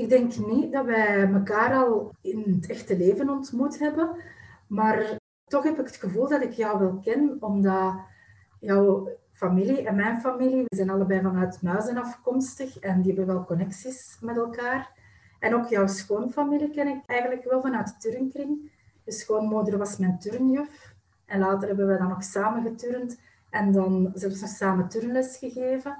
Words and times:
Ik 0.00 0.08
denk 0.08 0.36
niet 0.36 0.72
dat 0.72 0.84
wij 0.84 1.32
elkaar 1.32 1.74
al 1.74 2.14
in 2.20 2.54
het 2.60 2.70
echte 2.70 2.96
leven 2.96 3.30
ontmoet 3.30 3.78
hebben, 3.78 4.16
maar 4.66 5.18
toch 5.44 5.64
heb 5.64 5.78
ik 5.78 5.86
het 5.86 5.96
gevoel 5.96 6.28
dat 6.28 6.42
ik 6.42 6.52
jou 6.52 6.78
wel 6.78 6.98
ken, 7.02 7.36
omdat 7.40 7.94
jouw 8.60 9.08
familie 9.32 9.86
en 9.86 9.96
mijn 9.96 10.20
familie, 10.20 10.64
we 10.66 10.76
zijn 10.76 10.90
allebei 10.90 11.20
vanuit 11.20 11.62
Muizen 11.62 11.96
afkomstig 11.96 12.78
en 12.78 13.02
die 13.02 13.14
hebben 13.14 13.34
wel 13.34 13.44
connecties 13.44 14.18
met 14.20 14.36
elkaar. 14.36 14.92
En 15.38 15.54
ook 15.54 15.66
jouw 15.66 15.86
schoonfamilie 15.86 16.70
ken 16.70 16.86
ik 16.86 17.02
eigenlijk 17.06 17.44
wel 17.44 17.60
vanuit 17.60 17.86
de 17.86 18.10
turnkring. 18.10 18.70
Je 19.04 19.12
schoonmoeder 19.12 19.78
was 19.78 19.96
mijn 19.96 20.18
turnjuf 20.18 20.94
en 21.26 21.38
later 21.38 21.68
hebben 21.68 21.88
we 21.88 21.98
dan 21.98 22.08
nog 22.08 22.24
samen 22.24 22.62
geturnd 22.62 23.20
en 23.50 23.72
dan 23.72 24.10
zelfs 24.14 24.40
nog 24.40 24.50
samen 24.50 24.88
turnles 24.88 25.36
gegeven. 25.36 25.96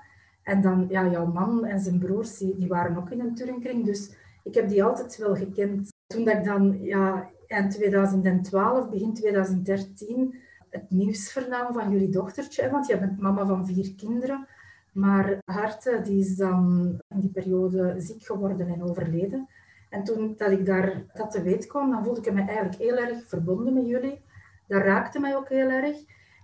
En 0.50 0.60
dan, 0.60 0.86
ja, 0.88 1.10
jouw 1.10 1.26
man 1.26 1.64
en 1.64 1.80
zijn 1.80 1.98
broers, 1.98 2.38
die, 2.38 2.68
waren 2.68 2.96
ook 2.96 3.10
in 3.10 3.20
een 3.20 3.34
turnkring. 3.34 3.84
Dus 3.84 4.10
ik 4.42 4.54
heb 4.54 4.68
die 4.68 4.84
altijd 4.84 5.16
wel 5.16 5.36
gekend. 5.36 5.88
Toen 6.06 6.24
dat 6.24 6.36
ik 6.36 6.44
dan 6.44 6.78
ja, 6.82 7.30
eind 7.46 7.70
2012, 7.72 8.90
begin 8.90 9.14
2013, 9.14 10.34
het 10.70 10.90
nieuws 10.90 11.32
vernam 11.32 11.72
van 11.72 11.90
jullie 11.90 12.08
dochtertje. 12.08 12.70
Want 12.70 12.86
je 12.86 12.98
bent 12.98 13.20
mama 13.20 13.46
van 13.46 13.66
vier 13.66 13.94
kinderen. 13.94 14.46
Maar 14.92 15.38
Harte 15.44 16.00
die 16.02 16.18
is 16.18 16.36
dan 16.36 16.94
in 17.08 17.20
die 17.20 17.30
periode 17.30 17.94
ziek 17.98 18.22
geworden 18.22 18.68
en 18.68 18.82
overleden. 18.82 19.48
En 19.90 20.04
toen 20.04 20.34
dat 20.36 20.50
ik 20.50 20.66
daar 20.66 21.02
dat 21.12 21.30
te 21.30 21.42
weten 21.42 21.68
kwam, 21.68 21.90
dan 21.90 22.04
voelde 22.04 22.20
ik 22.20 22.32
me 22.32 22.44
eigenlijk 22.44 22.78
heel 22.78 22.96
erg 22.96 23.28
verbonden 23.28 23.74
met 23.74 23.86
jullie. 23.86 24.20
Dat 24.66 24.82
raakte 24.82 25.20
mij 25.20 25.36
ook 25.36 25.48
heel 25.48 25.68
erg. 25.68 25.96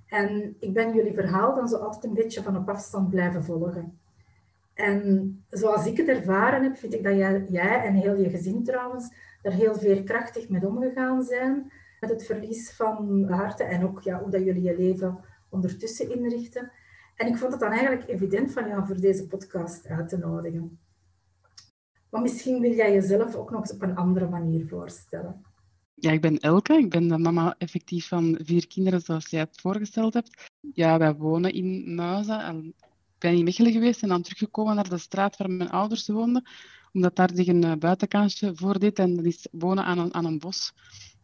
En 0.09 0.57
ik 0.61 0.75
ben 0.75 0.95
jullie 0.95 1.15
verhaal 1.15 1.55
dan 1.55 1.69
zo 1.69 1.77
altijd 1.77 2.05
een 2.05 2.15
beetje 2.15 2.43
van 2.43 2.57
op 2.57 2.69
afstand 2.69 3.11
blijven 3.11 3.45
volgen. 3.45 3.99
En 4.75 5.45
zoals 5.51 5.87
ik 5.87 5.97
het 5.97 6.09
ervaren 6.09 6.63
heb, 6.63 6.77
vind 6.77 6.95
ik 6.95 7.03
dat 7.03 7.17
jij, 7.17 7.47
jij 7.49 7.85
en 7.85 7.95
heel 7.95 8.17
je 8.17 8.31
gezin 8.31 8.65
trouwens 8.65 9.15
er 9.43 9.53
heel 9.53 9.75
veerkrachtig 9.75 10.49
mee 10.49 10.67
omgegaan 10.67 11.23
zijn. 11.23 11.73
Met 12.01 12.11
het 12.11 12.27
verlies 12.27 12.73
van 12.73 13.25
harten 13.29 13.69
en 13.69 13.85
ook 13.85 14.01
ja, 14.01 14.21
hoe 14.21 14.31
dat 14.31 14.45
jullie 14.45 14.63
je 14.63 14.77
leven 14.77 15.19
ondertussen 15.49 16.11
inrichten. 16.11 16.73
En 17.17 17.27
ik 17.27 17.37
vond 17.37 17.53
het 17.53 17.61
dan 17.61 17.71
eigenlijk 17.71 18.09
evident 18.09 18.53
van 18.53 18.69
jou 18.69 18.87
voor 18.87 19.01
deze 19.01 19.27
podcast 19.27 19.87
uit 19.87 20.09
te 20.09 20.19
nodigen. 20.19 20.79
Maar 22.11 22.23
misschien 22.23 22.61
wil 22.61 22.73
jij 22.73 22.93
jezelf 22.93 23.35
ook 23.35 23.51
nog 23.51 23.61
eens 23.61 23.73
op 23.73 23.83
een 23.83 23.97
andere 23.97 24.29
manier 24.29 24.67
voorstellen. 24.67 25.46
Ja, 25.99 26.11
ik 26.11 26.21
ben 26.21 26.39
Elke. 26.39 26.75
Ik 26.75 26.91
ben 26.91 27.09
de 27.09 27.19
mama 27.19 27.55
effectief 27.59 28.09
van 28.09 28.39
vier 28.43 28.67
kinderen, 28.67 29.01
zoals 29.01 29.27
jij 29.27 29.41
het 29.41 29.61
voorgesteld 29.61 30.15
hebt. 30.15 30.51
Ja, 30.75 30.99
wij 30.99 31.15
wonen 31.15 31.53
in 31.53 31.95
Muizen. 31.95 32.67
Ik 32.67 33.19
ben 33.19 33.35
in 33.35 33.45
Mechelen 33.45 33.73
geweest 33.73 34.03
en 34.03 34.09
dan 34.09 34.23
teruggekomen 34.23 34.75
naar 34.75 34.89
de 34.89 34.99
straat 34.99 35.37
waar 35.37 35.51
mijn 35.51 35.71
ouders 35.71 36.07
woonden, 36.09 36.49
omdat 36.93 37.17
daar 37.17 37.31
zich 37.35 37.47
een 37.47 37.65
uh, 37.65 37.73
buitenkansje 37.75 38.55
voordeed 38.55 38.99
en 38.99 39.15
dat 39.17 39.25
is 39.25 39.47
wonen 39.51 39.85
aan 39.85 39.99
een, 39.99 40.15
aan 40.15 40.25
een 40.25 40.39
bos. 40.39 40.73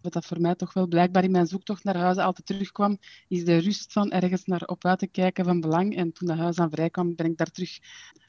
Wat 0.00 0.12
dat 0.12 0.26
voor 0.26 0.40
mij 0.40 0.54
toch 0.54 0.72
wel 0.72 0.86
blijkbaar 0.86 1.24
in 1.24 1.30
mijn 1.30 1.46
zoektocht 1.46 1.84
naar 1.84 1.96
huizen 1.96 2.24
altijd 2.24 2.46
terugkwam, 2.46 2.98
is 3.28 3.44
de 3.44 3.56
rust 3.56 3.92
van 3.92 4.10
ergens 4.10 4.44
naar 4.44 4.62
op 4.62 4.84
uit 4.84 4.98
te 4.98 5.06
kijken 5.06 5.44
van 5.44 5.60
belang. 5.60 5.96
En 5.96 6.12
toen 6.12 6.28
dat 6.28 6.38
huis 6.38 6.58
aan 6.58 6.70
vrij 6.70 6.90
kwam, 6.90 7.14
ben 7.14 7.26
ik 7.26 7.36
daar 7.36 7.50
terug 7.50 7.78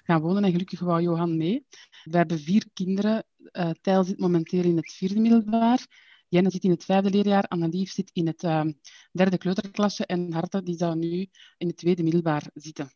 gaan 0.04 0.22
wonen 0.22 0.44
en 0.44 0.52
gelukkig 0.52 0.80
wou 0.80 1.02
Johan 1.02 1.38
mee. 1.38 1.66
We 2.04 2.18
hebben 2.18 2.40
vier 2.40 2.66
kinderen. 2.74 3.24
Uh, 3.52 3.70
Tijl 3.82 4.04
zit 4.04 4.20
momenteel 4.20 4.64
in 4.64 4.78
het 4.78 4.94
vierde 4.94 5.20
middelbaar. 5.20 6.12
Jenne 6.34 6.50
zit 6.50 6.64
in 6.64 6.70
het 6.70 6.86
vijfde 6.86 7.10
leerjaar, 7.10 7.48
Annelief 7.48 7.92
zit 7.92 8.10
in 8.14 8.28
het 8.28 8.44
uh, 8.44 8.66
derde 9.12 9.38
kleuterklasje 9.38 10.06
en 10.06 10.34
Harte 10.34 10.64
die 10.64 10.78
zou 10.78 10.96
nu 10.96 11.30
in 11.58 11.68
het 11.68 11.78
tweede 11.78 12.04
middelbaar 12.04 12.50
zitten. 12.54 12.92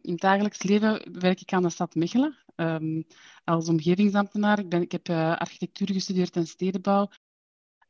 In 0.00 0.12
het 0.12 0.20
dagelijks 0.20 0.62
leven 0.62 1.20
werk 1.20 1.40
ik 1.40 1.52
aan 1.52 1.62
de 1.62 1.70
stad 1.70 1.94
Mechelen 1.94 2.36
um, 2.56 3.06
als 3.44 3.68
omgevingsambtenaar. 3.68 4.58
Ik, 4.58 4.68
ben, 4.68 4.80
ik 4.80 4.92
heb 4.92 5.08
uh, 5.08 5.36
architectuur 5.36 5.92
gestudeerd 5.92 6.36
en 6.36 6.46
stedenbouw. 6.46 7.10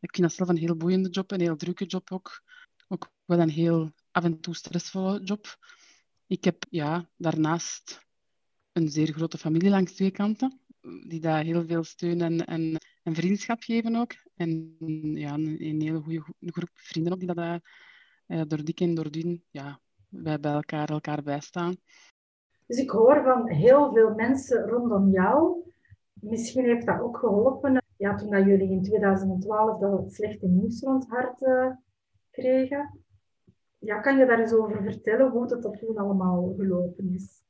Ik 0.01 0.15
vind 0.15 0.23
dat 0.29 0.33
zelf 0.33 0.49
een 0.49 0.57
heel 0.57 0.77
boeiende 0.77 1.09
job, 1.09 1.31
een 1.31 1.41
heel 1.41 1.57
drukke 1.57 1.85
job 1.85 2.12
ook. 2.12 2.43
Ook 2.89 3.12
wel 3.25 3.39
een 3.39 3.51
heel 3.51 3.93
af 4.11 4.25
en 4.25 4.41
toe 4.41 4.55
stressvolle 4.55 5.23
job. 5.23 5.59
Ik 6.27 6.45
heb 6.45 6.65
ja, 6.71 7.11
daarnaast 7.17 8.07
een 8.73 8.89
zeer 8.89 9.12
grote 9.12 9.39
familie 9.39 9.71
langs 9.71 9.93
twee 9.93 10.11
kanten, 10.11 10.61
die 11.09 11.20
daar 11.20 11.44
heel 11.44 11.65
veel 11.66 11.84
steun 11.84 12.20
en, 12.20 12.44
en 12.44 12.78
en 13.03 13.15
vriendschap 13.15 13.62
geven 13.62 13.97
ook. 13.97 14.12
En 14.37 14.76
ja, 15.15 15.34
een, 15.34 15.81
hele 15.81 16.00
goede 16.00 16.22
groep 16.41 16.70
vrienden 16.72 17.12
ook, 17.12 17.19
die 17.19 17.34
dat 17.34 17.60
uh, 18.26 18.43
door 18.47 18.65
dik 18.65 18.81
en 18.81 18.94
door 18.94 19.10
dun 19.10 19.44
ja, 19.50 19.81
bij, 20.09 20.41
bij 20.41 20.53
elkaar, 20.53 20.91
elkaar 20.91 21.22
bijstaan. 21.22 21.76
Dus 22.66 22.78
ik 22.78 22.91
hoor 22.91 23.22
van 23.22 23.48
heel 23.48 23.93
veel 23.93 24.15
mensen 24.15 24.69
rondom 24.69 25.10
jou. 25.10 25.70
Misschien 26.12 26.65
heeft 26.65 26.87
dat 26.87 27.00
ook 27.00 27.19
geholpen. 27.19 27.82
Ja, 27.97 28.14
toen 28.14 28.31
dat 28.31 28.44
jullie 28.44 28.70
in 28.70 28.82
2012 28.82 29.78
dat 29.81 30.12
slechte 30.12 30.47
nieuws 30.47 30.81
rond 30.81 31.09
hart 31.09 31.41
uh, 31.41 31.70
kregen. 32.31 33.00
Ja, 33.78 34.00
kan 34.00 34.19
je 34.19 34.26
daar 34.26 34.41
eens 34.41 34.53
over 34.53 34.82
vertellen 34.82 35.31
hoe 35.31 35.47
dat, 35.47 35.62
dat 35.62 35.78
toen 35.78 35.97
allemaal 35.97 36.54
gelopen 36.56 37.14
is? 37.14 37.43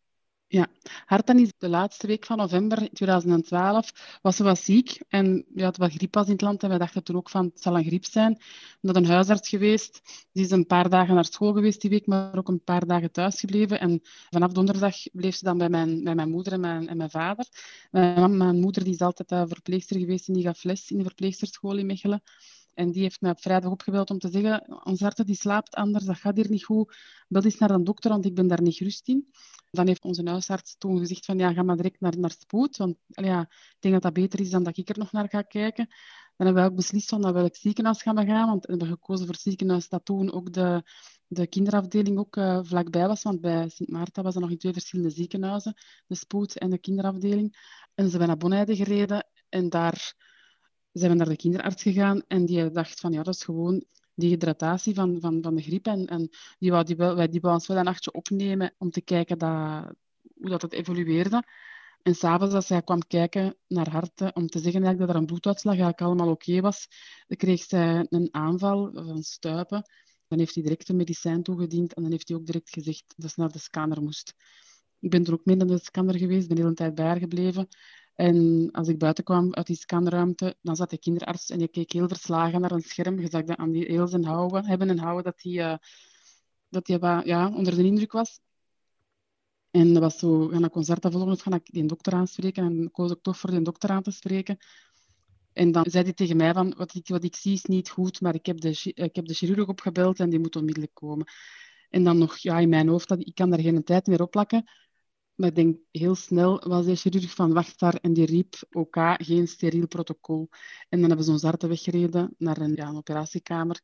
Hartan 1.07 1.39
is 1.39 1.53
de 1.59 1.69
laatste 1.69 2.07
week 2.07 2.27
van 2.27 2.37
november 2.37 2.89
2012 2.93 4.19
was 4.23 4.37
ze 4.37 4.43
wat 4.43 4.59
ziek 4.59 5.01
en 5.09 5.45
ja, 5.55 5.67
het 5.67 5.77
was 5.77 5.95
griep 5.95 6.17
in 6.17 6.23
het 6.23 6.41
land 6.41 6.63
en 6.63 6.69
wij 6.69 6.79
dachten 6.79 7.03
toen 7.03 7.17
ook 7.17 7.31
van 7.31 7.45
het 7.45 7.63
zal 7.63 7.77
een 7.77 7.85
griep 7.85 8.05
zijn. 8.05 8.39
Dat 8.81 8.97
een 8.97 9.07
huisarts 9.07 9.49
geweest, 9.49 10.01
die 10.33 10.45
is 10.45 10.51
een 10.51 10.67
paar 10.67 10.89
dagen 10.89 11.15
naar 11.15 11.25
school 11.25 11.53
geweest 11.53 11.81
die 11.81 11.91
week, 11.91 12.07
maar 12.07 12.39
ook 12.39 12.49
een 12.49 12.65
paar 12.65 12.87
dagen 12.87 13.13
thuis 13.13 13.41
gebleven 13.41 13.81
en 13.81 14.01
vanaf 14.31 14.53
donderdag 14.53 14.97
bleef 15.13 15.35
ze 15.35 15.45
dan 15.45 15.59
bij 15.59 15.69
mijn, 15.69 16.05
bij 16.05 16.15
mijn 16.15 16.31
moeder 16.31 16.53
en 16.53 16.61
mijn, 16.61 16.89
en 16.89 16.97
mijn 16.97 17.11
vader. 17.11 17.47
Mijn, 17.91 18.37
mijn 18.37 18.61
moeder 18.61 18.85
die 18.85 18.93
is 18.93 19.01
altijd 19.01 19.33
uh, 19.33 19.43
verpleegster 19.47 19.99
geweest 19.99 20.29
en 20.29 20.35
die 20.35 20.43
gaf 20.43 20.65
les 20.65 20.91
in 20.91 20.99
de 20.99 21.05
verpleegsterschool 21.05 21.77
in 21.77 21.87
Mechelen. 21.87 22.23
En 22.75 22.91
die 22.91 23.03
heeft 23.03 23.21
mij 23.21 23.31
op 23.31 23.41
vrijdag 23.41 23.71
opgebeld 23.71 24.11
om 24.11 24.19
te 24.19 24.29
zeggen, 24.31 24.85
ons 24.85 25.01
hart 25.01 25.27
die 25.27 25.37
slaapt 25.37 25.75
anders, 25.75 26.05
dat 26.05 26.17
gaat 26.17 26.37
hier 26.37 26.51
niet 26.51 26.65
goed. 26.65 26.97
Bel 27.29 27.43
eens 27.43 27.59
naar 27.59 27.71
een 27.71 27.85
dokter, 27.85 28.11
want 28.11 28.25
ik 28.25 28.35
ben 28.35 28.47
daar 28.47 28.63
niet 28.63 28.77
gerust 28.77 29.09
in. 29.09 29.29
Dan 29.71 29.87
heeft 29.87 30.05
onze 30.05 30.23
huisarts 30.29 30.77
toen 30.79 30.99
gezegd 30.99 31.25
van, 31.25 31.39
ja, 31.39 31.53
ga 31.53 31.63
maar 31.63 31.77
direct 31.77 32.01
naar, 32.01 32.19
naar 32.19 32.31
spoed. 32.31 32.77
Want 32.77 32.97
ja, 33.07 33.41
ik 33.51 33.77
denk 33.79 33.95
dat 33.95 34.03
dat 34.03 34.13
beter 34.13 34.41
is 34.41 34.51
dan 34.51 34.63
dat 34.63 34.77
ik 34.77 34.89
er 34.89 34.99
nog 34.99 35.13
naar 35.13 35.29
ga 35.29 35.43
kijken. 35.43 35.87
Dan 36.37 36.47
hebben 36.47 36.65
we 36.65 36.71
ook 36.71 36.77
beslist 36.77 37.09
van 37.09 37.21
naar 37.21 37.33
welk 37.33 37.57
ziekenhuis 37.57 38.03
gaan 38.03 38.17
we 38.17 38.25
gaan. 38.25 38.49
Want 38.49 38.65
we 38.65 38.71
hebben 38.71 38.89
gekozen 38.89 39.25
voor 39.25 39.35
het 39.35 39.43
ziekenhuis 39.43 39.89
dat 39.89 40.05
toen 40.05 40.33
ook 40.33 40.53
de, 40.53 40.83
de 41.27 41.47
kinderafdeling 41.47 42.19
ook 42.19 42.37
uh, 42.37 42.59
vlakbij 42.63 43.07
was. 43.07 43.23
Want 43.23 43.41
bij 43.41 43.69
Sint 43.69 43.91
Maarten 43.91 44.23
was 44.23 44.35
er 44.35 44.41
nog 44.41 44.51
in 44.51 44.59
twee 44.59 44.73
verschillende 44.73 45.11
ziekenhuizen. 45.11 45.75
De 46.07 46.15
spoed 46.15 46.59
en 46.59 46.71
de 46.71 46.79
kinderafdeling. 46.79 47.57
En 47.95 48.05
ze 48.05 48.11
zijn 48.11 48.27
naar 48.27 48.37
Bonheide 48.37 48.77
gereden. 48.77 49.27
En 49.49 49.69
daar 49.69 50.15
zijn 50.93 51.11
we 51.11 51.17
naar 51.17 51.29
de 51.29 51.37
kinderarts 51.37 51.83
gegaan. 51.83 52.23
En 52.27 52.47
die 52.47 52.71
dacht 52.71 53.01
van, 53.01 53.13
ja, 53.13 53.23
dat 53.23 53.35
is 53.35 53.45
gewoon 53.45 53.85
dehydratatie 54.15 54.95
van, 54.95 55.21
van, 55.21 55.43
van 55.43 55.55
de 55.55 55.63
griep. 55.63 55.87
En, 55.87 56.07
en 56.07 56.29
die 56.59 56.71
wou, 56.71 56.85
die, 56.85 56.97
wel, 56.97 57.31
die 57.31 57.41
wou 57.41 57.55
ons 57.55 57.67
wel 57.67 57.77
een 57.77 57.85
nachtje 57.85 58.13
opnemen 58.13 58.75
om 58.79 58.91
te 58.91 59.01
kijken 59.01 59.39
dat, 59.39 59.95
hoe 60.35 60.51
dat 60.51 60.63
het 60.63 60.73
evolueerde. 60.73 61.45
En 62.03 62.15
s'avonds, 62.15 62.55
als 62.55 62.67
zij 62.67 62.83
kwam 62.83 63.07
kijken 63.07 63.57
naar 63.69 63.91
harten, 63.91 64.37
om 64.37 64.47
te 64.47 64.59
zeggen 64.59 64.83
dat 64.83 65.09
er 65.09 65.17
een 65.17 65.27
bloeduitslag 65.27 65.75
eigenlijk 65.75 66.03
allemaal 66.03 66.31
oké 66.31 66.61
was, 66.61 66.89
dan 67.27 67.37
kreeg 67.37 67.63
zij 67.63 68.07
een 68.09 68.29
aanval 68.31 68.91
van 68.93 69.23
stuipen. 69.23 69.83
Dan 70.29 70.39
heeft 70.39 70.55
hij 70.55 70.63
direct 70.63 70.89
een 70.89 70.97
medicijn 70.97 71.43
toegediend 71.43 71.95
en 71.95 72.03
dan 72.03 72.11
heeft 72.11 72.29
hij 72.29 72.37
ook 72.37 72.47
direct 72.47 72.71
gezegd 72.71 73.15
dat 73.17 73.31
ze 73.31 73.41
naar 73.41 73.53
de 73.53 73.59
scanner 73.59 74.03
moest. 74.03 74.35
Ik 75.01 75.11
ben 75.11 75.25
er 75.25 75.33
ook 75.33 75.45
mee 75.45 75.57
naar 75.57 75.67
de 75.67 75.79
scanner 75.79 76.19
geweest, 76.19 76.47
ben 76.47 76.57
de 76.57 76.63
hele 76.63 76.75
tijd 76.75 76.95
bij 76.95 77.05
haar 77.05 77.19
gebleven. 77.19 77.69
En 78.15 78.69
als 78.73 78.89
ik 78.89 78.99
buiten 78.99 79.25
kwam 79.25 79.55
uit 79.55 79.67
die 79.67 79.77
scanruimte, 79.77 80.57
dan 80.63 80.77
zat 80.77 80.91
de 80.91 80.99
kinderarts 80.99 81.51
en 81.51 81.59
die 81.59 81.69
keek 81.69 81.93
heel 81.93 82.09
verslagen 82.09 82.61
naar 82.61 82.71
een 82.71 82.83
scherm. 82.83 83.21
Je 83.21 83.29
zag 83.31 83.45
dat 83.45 83.57
aan 83.57 83.73
die 83.73 83.89
eels 83.89 84.13
en 84.13 84.25
houden, 84.25 84.67
hebben 84.67 84.89
en 84.89 84.99
houden, 84.99 85.25
dat 85.25 85.43
hij 85.43 85.53
uh, 85.53 85.77
dat 86.69 86.87
ja, 87.25 87.49
onder 87.55 87.77
de 87.77 87.85
indruk 87.85 88.13
was. 88.13 88.41
En 89.71 89.93
dat 89.93 90.03
was 90.03 90.19
zo, 90.19 90.49
gaan 90.49 90.63
een 90.63 90.71
concert 90.71 91.07
volgen 91.11 91.31
of 91.31 91.41
ga 91.41 91.55
ik 91.55 91.73
die 91.73 91.87
dokter 91.87 92.13
aanspreken? 92.13 92.65
En 92.65 92.91
koos 92.91 93.11
ik 93.11 93.23
toch 93.23 93.39
voor 93.39 93.51
die 93.51 93.63
dokter 93.63 93.91
aan 93.91 94.03
te 94.03 94.11
spreken. 94.11 94.57
En 95.53 95.73
dan 95.73 95.85
zei 95.89 96.05
hij 96.05 96.13
tegen 96.13 96.37
mij 96.37 96.53
van, 96.53 96.75
wat 96.77 96.95
ik, 96.95 97.09
wat 97.09 97.25
ik 97.25 97.37
zie 97.37 97.53
is 97.53 97.65
niet 97.65 97.91
goed, 97.91 98.21
maar 98.21 98.35
ik 98.35 98.47
heb, 98.47 98.61
de, 98.61 98.93
ik 98.95 99.17
heb 99.17 99.27
de 99.27 99.35
chirurg 99.35 99.69
opgebeld 99.69 100.21
en 100.21 100.31
die 100.31 100.39
moet 100.39 100.57
onmiddellijk 100.57 100.95
komen. 100.95 101.27
En 101.91 102.05
dan 102.05 102.19
nog, 102.19 102.37
ja, 102.37 102.59
in 102.59 102.69
mijn 102.69 102.89
hoofd, 102.89 103.09
dat, 103.09 103.27
ik 103.27 103.35
kan 103.35 103.51
daar 103.51 103.61
geen 103.61 103.85
tijd 103.85 104.07
meer 104.07 104.23
op 104.23 104.31
plakken. 104.31 104.65
Maar 105.35 105.49
ik 105.49 105.55
denk, 105.55 105.79
heel 105.91 106.15
snel 106.15 106.69
was 106.69 106.87
de 106.87 106.97
chirurg 106.97 107.35
van 107.35 107.53
wacht 107.53 107.79
daar 107.79 107.95
en 107.95 108.13
die 108.13 108.27
riep 108.27 108.55
OK, 108.71 108.97
geen 109.17 109.49
steriel 109.49 109.87
protocol. 109.87 110.49
En 110.89 110.99
dan 110.99 111.09
hebben 111.09 111.27
ze 111.27 111.33
ons 111.33 111.43
hart 111.43 111.63
weggereden 111.63 112.35
naar 112.39 112.59
een, 112.61 112.75
ja, 112.75 112.91
operatiekamer. 112.91 113.81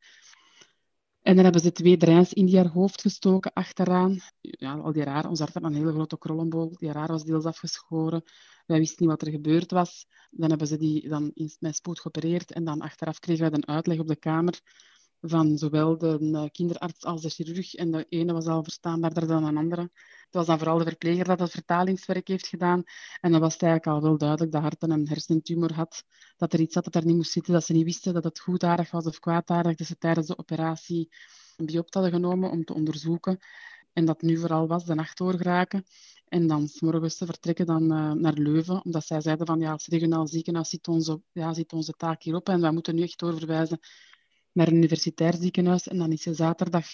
En 1.21 1.35
dan 1.35 1.43
hebben 1.43 1.61
ze 1.61 1.71
twee 1.71 1.97
drains 1.97 2.33
in 2.33 2.55
haar 2.55 2.67
hoofd 2.67 3.01
gestoken 3.01 3.53
achteraan. 3.53 4.17
Ja, 4.41 4.73
al 4.73 4.91
die 4.91 5.03
raar. 5.03 5.29
Ons 5.29 5.39
hart 5.39 5.53
had 5.53 5.63
een 5.63 5.73
hele 5.73 5.91
grote 5.91 6.17
krollenbol. 6.17 6.75
Die 6.77 6.91
raar 6.91 7.07
was 7.07 7.23
deels 7.23 7.45
afgeschoren. 7.45 8.23
Wij 8.65 8.77
wisten 8.77 8.97
niet 8.99 9.09
wat 9.09 9.21
er 9.21 9.31
gebeurd 9.33 9.71
was. 9.71 10.07
Dan 10.29 10.49
hebben 10.49 10.67
ze 10.67 10.77
die 10.77 11.09
dan 11.09 11.31
in 11.33 11.51
mijn 11.59 11.73
spoed 11.73 11.99
geopereerd. 11.99 12.51
En 12.51 12.63
dan 12.63 12.81
achteraf 12.81 13.19
kregen 13.19 13.43
wij 13.43 13.53
een 13.53 13.67
uitleg 13.67 13.99
op 13.99 14.07
de 14.07 14.15
kamer 14.15 14.59
van 15.21 15.57
zowel 15.57 15.97
de 15.97 16.29
eh, 16.33 16.43
kinderarts 16.51 17.03
als 17.03 17.21
de 17.21 17.29
chirurg. 17.29 17.73
En 17.73 17.91
de 17.91 18.05
ene 18.09 18.33
was 18.33 18.45
al 18.45 18.63
verstaanbaarder 18.63 19.27
dan 19.27 19.43
de 19.43 19.59
andere. 19.59 19.81
Het 19.81 20.37
was 20.37 20.45
dan 20.45 20.57
vooral 20.57 20.77
de 20.77 20.83
verpleger 20.83 21.25
dat 21.25 21.39
het 21.39 21.51
vertalingswerk 21.51 22.27
heeft 22.27 22.47
gedaan. 22.47 22.83
En 23.21 23.31
dan 23.31 23.39
was 23.39 23.53
het 23.53 23.61
eigenlijk 23.61 23.95
al 23.95 24.09
wel 24.09 24.17
duidelijk 24.17 24.51
dat 24.51 24.61
Harten 24.61 24.91
een 24.91 25.07
hersentumor 25.07 25.73
had. 25.73 26.03
Dat 26.37 26.53
er 26.53 26.59
iets 26.59 26.73
zat 26.73 26.83
dat 26.83 26.95
er 26.95 27.05
niet 27.05 27.15
moest 27.15 27.31
zitten. 27.31 27.53
Dat 27.53 27.65
ze 27.65 27.73
niet 27.73 27.85
wisten 27.85 28.13
dat 28.13 28.23
het 28.23 28.39
goedaardig 28.39 28.91
was 28.91 29.05
of 29.05 29.19
kwaadaardig. 29.19 29.75
Dat 29.75 29.87
ze 29.87 29.97
tijdens 29.97 30.27
de 30.27 30.37
operatie 30.37 31.09
een 31.57 31.65
biopt 31.65 31.93
hadden 31.93 32.11
genomen 32.11 32.51
om 32.51 32.63
te 32.65 32.73
onderzoeken. 32.73 33.39
En 33.93 34.05
dat 34.05 34.21
nu 34.21 34.37
vooral 34.37 34.67
was 34.67 34.85
de 34.85 34.95
nacht 34.95 35.17
doorgeraken. 35.17 35.83
En 36.27 36.47
dan 36.47 36.67
s 36.67 36.81
morgens 36.81 37.17
te 37.17 37.25
vertrekken 37.25 37.65
dan, 37.65 37.83
uh, 37.83 38.11
naar 38.11 38.33
Leuven. 38.33 38.85
Omdat 38.85 39.05
zij 39.05 39.21
zeiden 39.21 39.45
van 39.45 39.59
ja, 39.59 39.71
als 39.71 39.87
regionaal 39.87 40.27
ziekenhuis 40.27 40.69
zit 40.69 40.87
onze, 40.87 41.21
ja, 41.31 41.53
zit 41.53 41.73
onze 41.73 41.93
taak 41.93 42.23
hierop. 42.23 42.49
En 42.49 42.61
wij 42.61 42.71
moeten 42.71 42.95
nu 42.95 43.01
echt 43.01 43.19
doorverwijzen 43.19 43.79
naar 44.59 44.67
een 44.67 44.75
universitair 44.75 45.33
ziekenhuis. 45.33 45.87
En 45.87 45.97
dan 45.97 46.11
is 46.11 46.21
ze 46.21 46.33
zaterdag 46.33 46.87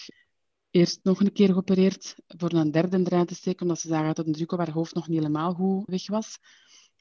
eerst 0.70 1.00
nog 1.02 1.20
een 1.20 1.32
keer 1.32 1.48
geopereerd 1.48 2.14
voor 2.26 2.52
een 2.52 2.70
derde 2.70 3.02
draai 3.02 3.24
te 3.24 3.34
steken, 3.34 3.62
omdat 3.62 3.80
ze 3.80 3.88
zagen 3.88 4.14
dat 4.14 4.26
de 4.26 4.32
druk 4.32 4.52
op 4.52 4.58
haar 4.58 4.70
hoofd 4.70 4.94
nog 4.94 5.08
niet 5.08 5.18
helemaal 5.18 5.52
goed 5.52 5.86
weg 5.86 6.06
was. 6.06 6.38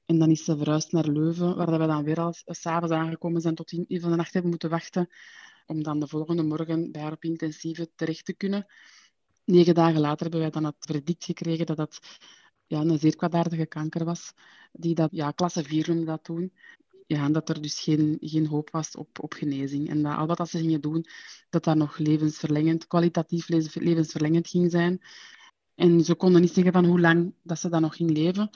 En 0.06 0.20
dan 0.20 0.32
is 0.32 0.44
ze 0.44 0.58
verhuisd 0.58 0.92
naar 0.92 1.08
Leuven, 1.08 1.56
waar 1.56 1.80
we 1.80 1.88
dan 1.88 2.04
weer 2.04 2.20
al 2.20 2.34
s'avonds 2.46 2.94
aangekomen 2.94 3.42
zijn 3.42 3.56
tot 3.56 3.72
in 3.72 4.02
van 4.02 4.10
de 4.10 4.16
nacht 4.16 4.34
hebben 4.34 4.50
moeten 4.52 4.70
wachten, 4.70 5.10
om 5.66 5.84
dan 5.84 6.00
de 6.00 6.08
volgende 6.08 6.44
morgen 6.44 6.92
bij 6.92 7.02
haar 7.02 7.12
op 7.12 7.24
intensieve 7.24 7.90
terecht 7.96 8.26
te 8.26 8.34
kunnen. 8.34 8.66
Negen 9.44 9.74
dagen 9.74 10.00
later 10.00 10.22
hebben 10.22 10.40
wij 10.40 10.50
dan 10.50 10.64
het 10.64 10.76
verdict 10.80 11.26
gekregen 11.26 11.66
dat 11.66 11.78
dat 11.78 12.00
ja, 12.68 12.80
een 12.80 13.00
zeer 13.00 13.16
kwaadaardige 13.16 13.66
kanker 13.66 14.06
was, 14.06 14.34
die 14.72 14.96
dat, 14.96 15.10
ja, 15.12 15.32
klasse 15.32 15.64
4 15.64 15.88
noemde 15.88 16.06
dat 16.06 16.24
toen 16.24 16.54
ja, 17.06 17.30
dat 17.30 17.50
er 17.50 17.62
dus 17.62 17.80
geen, 17.80 18.18
geen 18.22 18.48
hoop 18.48 18.70
was 18.70 18.96
op, 18.96 19.24
op 19.24 19.34
genezing. 19.34 19.90
En 19.90 20.04
dat 20.04 20.18
al 20.18 20.28
wat 20.28 20.50
ze 20.50 20.58
gingen 20.58 20.82
doen, 20.82 21.06
dat 21.50 21.64
dat 21.64 21.76
nog 21.76 21.98
levensverlengend, 21.98 22.88
kwalitatief 22.88 23.48
levensverlengend 23.74 24.48
ging 24.50 24.72
zijn. 24.72 25.02
En 25.76 26.04
ze 26.04 26.16
konden 26.16 26.42
niet 26.42 26.54
zeggen 26.54 26.74
van 26.74 26.86
hoe 26.86 27.00
lang 27.00 27.34
dat 27.44 27.60
ze 27.60 27.70
dan 27.70 27.82
nog 27.82 27.96
ging 27.96 28.12
leven. 28.12 28.50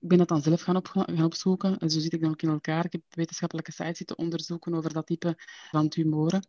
Ik 0.00 0.08
ben 0.08 0.18
het 0.18 0.28
dan 0.28 0.42
zelf 0.42 0.62
gaan, 0.62 0.76
op, 0.76 0.86
gaan 0.86 1.24
opzoeken. 1.24 1.78
En 1.78 1.90
zo 1.90 2.00
zit 2.00 2.12
ik 2.12 2.20
dan 2.20 2.30
ook 2.30 2.42
in 2.42 2.48
elkaar. 2.48 2.84
Ik 2.84 2.92
heb 2.92 3.02
wetenschappelijke 3.08 3.72
sites 3.72 3.98
zitten 3.98 4.18
onderzoeken 4.18 4.74
over 4.74 4.92
dat 4.92 5.06
type 5.06 5.34
van 5.70 5.88
tumoren. 5.88 6.44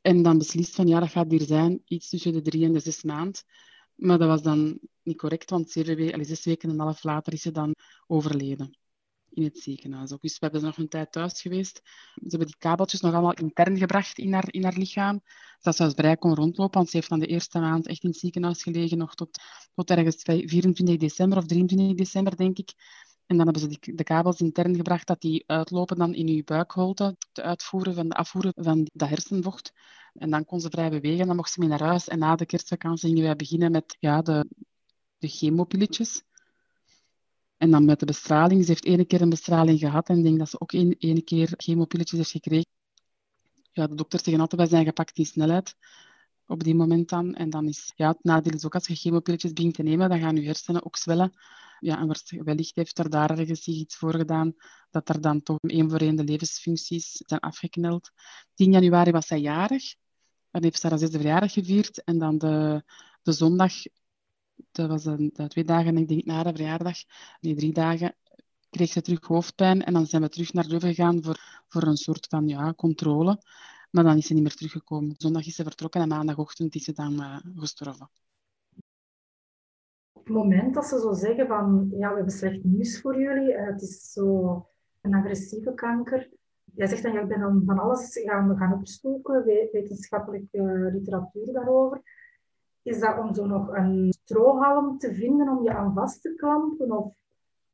En 0.00 0.22
dan 0.22 0.38
beslist 0.38 0.74
van 0.74 0.86
ja, 0.86 1.00
dat 1.00 1.10
gaat 1.10 1.30
hier 1.30 1.42
zijn, 1.42 1.82
iets 1.84 2.08
tussen 2.08 2.32
de 2.32 2.42
drie 2.42 2.64
en 2.64 2.72
de 2.72 2.80
zes 2.80 3.02
maanden. 3.02 3.42
Maar 3.94 4.18
dat 4.18 4.28
was 4.28 4.42
dan 4.42 4.78
niet 5.02 5.16
correct, 5.18 5.50
want 5.50 5.70
zeven 5.70 6.24
zes 6.24 6.44
weken 6.44 6.68
en 6.68 6.74
een 6.74 6.80
half 6.80 7.02
later 7.02 7.32
is 7.32 7.42
ze 7.42 7.50
dan 7.50 7.74
overleden 8.06 8.78
in 9.30 9.42
het 9.44 9.58
ziekenhuis 9.58 10.12
ook. 10.12 10.22
Dus 10.22 10.32
we 10.32 10.38
hebben 10.40 10.60
ze 10.60 10.66
nog 10.66 10.76
een 10.76 10.88
tijd 10.88 11.12
thuis 11.12 11.40
geweest. 11.40 11.80
Ze 12.14 12.28
hebben 12.28 12.46
die 12.46 12.56
kabeltjes 12.58 13.00
nog 13.00 13.12
allemaal 13.12 13.34
intern 13.34 13.78
gebracht 13.78 14.18
in 14.18 14.32
haar, 14.32 14.52
in 14.52 14.64
haar 14.64 14.76
lichaam, 14.76 15.20
zodat 15.58 15.76
ze 15.76 15.84
als 15.84 15.94
vrij 15.94 16.16
kon 16.16 16.34
rondlopen, 16.34 16.78
want 16.78 16.90
ze 16.90 16.96
heeft 16.96 17.08
dan 17.08 17.18
de 17.18 17.26
eerste 17.26 17.58
maand 17.58 17.86
echt 17.86 18.02
in 18.02 18.10
het 18.10 18.18
ziekenhuis 18.18 18.62
gelegen, 18.62 18.98
nog 18.98 19.14
tot, 19.14 19.38
tot 19.74 19.90
ergens 19.90 20.22
24 20.22 20.96
december 20.96 21.38
of 21.38 21.46
23 21.46 21.96
december, 21.96 22.36
denk 22.36 22.58
ik. 22.58 22.72
En 23.26 23.36
dan 23.36 23.44
hebben 23.44 23.62
ze 23.62 23.78
die, 23.78 23.94
de 23.94 24.02
kabels 24.02 24.40
intern 24.40 24.76
gebracht 24.76 25.06
dat 25.06 25.20
die 25.20 25.44
uitlopen 25.46 25.96
dan 25.96 26.14
in 26.14 26.28
uw 26.28 26.42
buikholte, 26.44 27.16
te 27.32 27.42
uitvoeren 27.42 27.94
van 27.94 28.08
de 28.08 28.14
afvoeren 28.14 28.52
van 28.56 28.88
dat 28.92 29.08
hersenvocht. 29.08 29.72
En 30.12 30.30
dan 30.30 30.44
kon 30.44 30.60
ze 30.60 30.70
vrij 30.70 30.90
bewegen, 30.90 31.26
dan 31.26 31.36
mocht 31.36 31.52
ze 31.52 31.60
mee 31.60 31.68
naar 31.68 31.82
huis. 31.82 32.08
En 32.08 32.18
na 32.18 32.36
de 32.36 32.46
kerstvakantie 32.46 33.08
gingen 33.08 33.24
wij 33.24 33.36
beginnen 33.36 33.70
met 33.70 33.96
ja, 34.00 34.22
de, 34.22 34.48
de 35.18 35.28
chemopilletjes. 35.28 36.22
En 37.60 37.70
dan 37.70 37.84
met 37.84 38.00
de 38.00 38.06
bestraling. 38.06 38.62
Ze 38.62 38.68
heeft 38.68 38.84
één 38.84 39.06
keer 39.06 39.20
een 39.20 39.28
bestraling 39.28 39.78
gehad 39.78 40.08
en 40.08 40.18
ik 40.18 40.24
denk 40.24 40.38
dat 40.38 40.50
ze 40.50 40.60
ook 40.60 40.72
één, 40.72 40.96
één 40.98 41.24
keer 41.24 41.54
chemopilletjes 41.56 42.18
heeft 42.18 42.30
gekregen. 42.30 42.70
Ja, 43.72 43.86
de 43.86 43.94
dokter 43.94 44.18
zeggen 44.18 44.40
altijd, 44.40 44.60
wij 44.60 44.70
zijn 44.70 44.84
gepakt 44.84 45.18
in 45.18 45.26
snelheid 45.26 45.76
op 46.46 46.64
die 46.64 46.74
moment 46.74 47.08
dan. 47.08 47.34
En 47.34 47.50
dan 47.50 47.68
is 47.68 47.92
ja, 47.96 48.08
het 48.08 48.24
nadeel 48.24 48.52
is 48.52 48.64
ook 48.64 48.74
als 48.74 48.86
je 48.86 48.94
chemopilletjes 48.94 49.52
begint 49.52 49.74
te 49.74 49.82
nemen, 49.82 50.08
dan 50.08 50.20
gaan 50.20 50.36
je 50.36 50.42
hersenen 50.42 50.84
ook 50.84 50.96
zwellen. 50.96 51.32
Ja, 51.80 51.98
en 51.98 52.44
wellicht 52.44 52.76
heeft 52.76 52.98
er 52.98 53.10
daar 53.10 53.38
ergens 53.38 53.66
iets 53.66 53.96
voor 53.96 54.14
gedaan 54.14 54.54
dat 54.90 55.08
er 55.08 55.20
dan 55.20 55.42
toch 55.42 55.58
één 55.60 55.90
voor 55.90 56.00
één 56.00 56.16
de 56.16 56.24
levensfuncties 56.24 57.22
zijn 57.26 57.40
afgekneld. 57.40 58.10
10 58.54 58.72
januari 58.72 59.10
was 59.10 59.26
zij 59.26 59.40
jarig. 59.40 59.94
Dan 60.50 60.62
heeft 60.62 60.80
ze 60.80 60.88
haar 60.88 60.98
zesde 60.98 61.18
verjaardag 61.18 61.52
gevierd. 61.52 62.04
En 62.04 62.18
dan 62.18 62.38
de, 62.38 62.84
de 63.22 63.32
zondag 63.32 63.72
dat 64.70 64.88
was 64.88 65.02
de 65.02 65.46
twee 65.48 65.64
dagen, 65.64 65.96
ik 65.96 66.08
denk 66.08 66.24
na 66.24 66.42
de 66.42 66.52
verjaardag, 66.54 66.96
die 67.40 67.54
drie 67.54 67.72
dagen, 67.72 68.14
kreeg 68.70 68.90
ze 68.90 69.02
terug 69.02 69.26
hoofdpijn. 69.26 69.84
En 69.84 69.92
dan 69.92 70.06
zijn 70.06 70.22
we 70.22 70.28
terug 70.28 70.52
naar 70.52 70.66
Leuven 70.66 70.94
gegaan 70.94 71.22
voor, 71.22 71.64
voor 71.68 71.82
een 71.82 71.96
soort 71.96 72.26
van 72.26 72.48
ja, 72.48 72.74
controle. 72.74 73.38
Maar 73.90 74.04
dan 74.04 74.16
is 74.16 74.26
ze 74.26 74.34
niet 74.34 74.42
meer 74.42 74.54
teruggekomen. 74.54 75.14
Zondag 75.16 75.46
is 75.46 75.54
ze 75.54 75.62
vertrokken 75.62 76.00
en 76.00 76.08
maandagochtend 76.08 76.74
is 76.74 76.84
ze 76.84 76.92
dan 76.92 77.12
uh, 77.12 77.36
gestorven. 77.54 78.10
Op 80.12 80.26
het 80.26 80.34
moment 80.34 80.74
dat 80.74 80.84
ze 80.84 80.98
zo 81.00 81.12
zeggen 81.12 81.46
van, 81.46 81.88
ja, 81.98 82.08
we 82.08 82.14
hebben 82.14 82.34
slecht 82.34 82.64
nieuws 82.64 83.00
voor 83.00 83.20
jullie, 83.20 83.52
uh, 83.52 83.66
het 83.66 83.82
is 83.82 84.12
zo 84.12 84.66
een 85.00 85.14
agressieve 85.14 85.74
kanker. 85.74 86.30
Jij 86.74 86.86
zegt 86.86 87.02
dan, 87.02 87.12
ja, 87.12 87.20
ik 87.20 87.28
ben 87.28 87.40
dan 87.40 87.62
van 87.66 87.78
alles 87.78 88.20
gaan, 88.24 88.56
gaan 88.56 88.72
opzoeken, 88.72 89.44
wetenschappelijke 89.72 90.90
literatuur 90.92 91.52
daarover. 91.52 92.02
Is 92.82 93.00
dat 93.00 93.18
om 93.18 93.34
zo 93.34 93.46
nog 93.46 93.68
een 93.68 94.14
strohalm 94.24 94.98
te 94.98 95.14
vinden 95.14 95.48
om 95.48 95.62
je 95.62 95.74
aan 95.74 95.94
vast 95.94 96.22
te 96.22 96.34
klampen? 96.36 96.90
Of? 96.90 97.12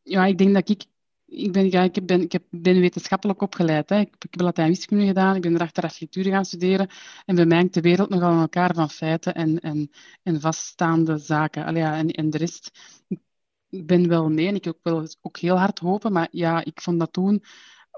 Ja, 0.03 0.27
ik 0.27 0.39
denk 0.39 0.55
dat 0.55 0.69
ik... 0.69 0.85
Ik 1.29 1.53
ben, 1.53 1.71
ja, 1.71 1.83
ik 1.83 2.07
ben, 2.07 2.21
ik 2.23 2.39
ben 2.51 2.81
wetenschappelijk 2.81 3.43
opgeleid. 3.43 3.89
Hè. 3.89 3.99
Ik, 3.99 4.15
heb 4.19 4.41
Latijn 4.41 4.69
wiskunde 4.69 5.07
gedaan, 5.07 5.37
ik 5.37 5.43
ben 5.43 5.55
erachter 5.55 5.83
architectuur 5.83 6.25
gaan 6.25 6.45
studeren. 6.45 6.89
En 7.25 7.35
bij 7.35 7.47
mij 7.47 7.69
de 7.71 7.81
wereld 7.81 8.09
nogal 8.09 8.31
aan 8.31 8.41
elkaar 8.41 8.75
van 8.75 8.91
feiten 8.91 9.35
en, 9.35 9.61
en, 9.61 9.91
en 10.23 10.41
vaststaande 10.41 11.19
zaken. 11.19 11.65
Allee, 11.65 11.83
ja, 11.83 11.97
en, 11.97 12.09
en 12.09 12.31
de 12.31 12.39
rest... 12.39 12.71
Ik 13.69 13.87
ben 13.87 14.09
wel 14.09 14.31
mee 14.31 14.47
en 14.47 14.55
ik 14.55 14.73
wel 14.83 15.07
ook 15.21 15.37
heel 15.37 15.59
hard 15.59 15.79
hopen. 15.79 16.13
Maar 16.13 16.29
ja, 16.31 16.65
ik 16.65 16.81
vond 16.81 16.99
dat 16.99 17.13
toen 17.13 17.43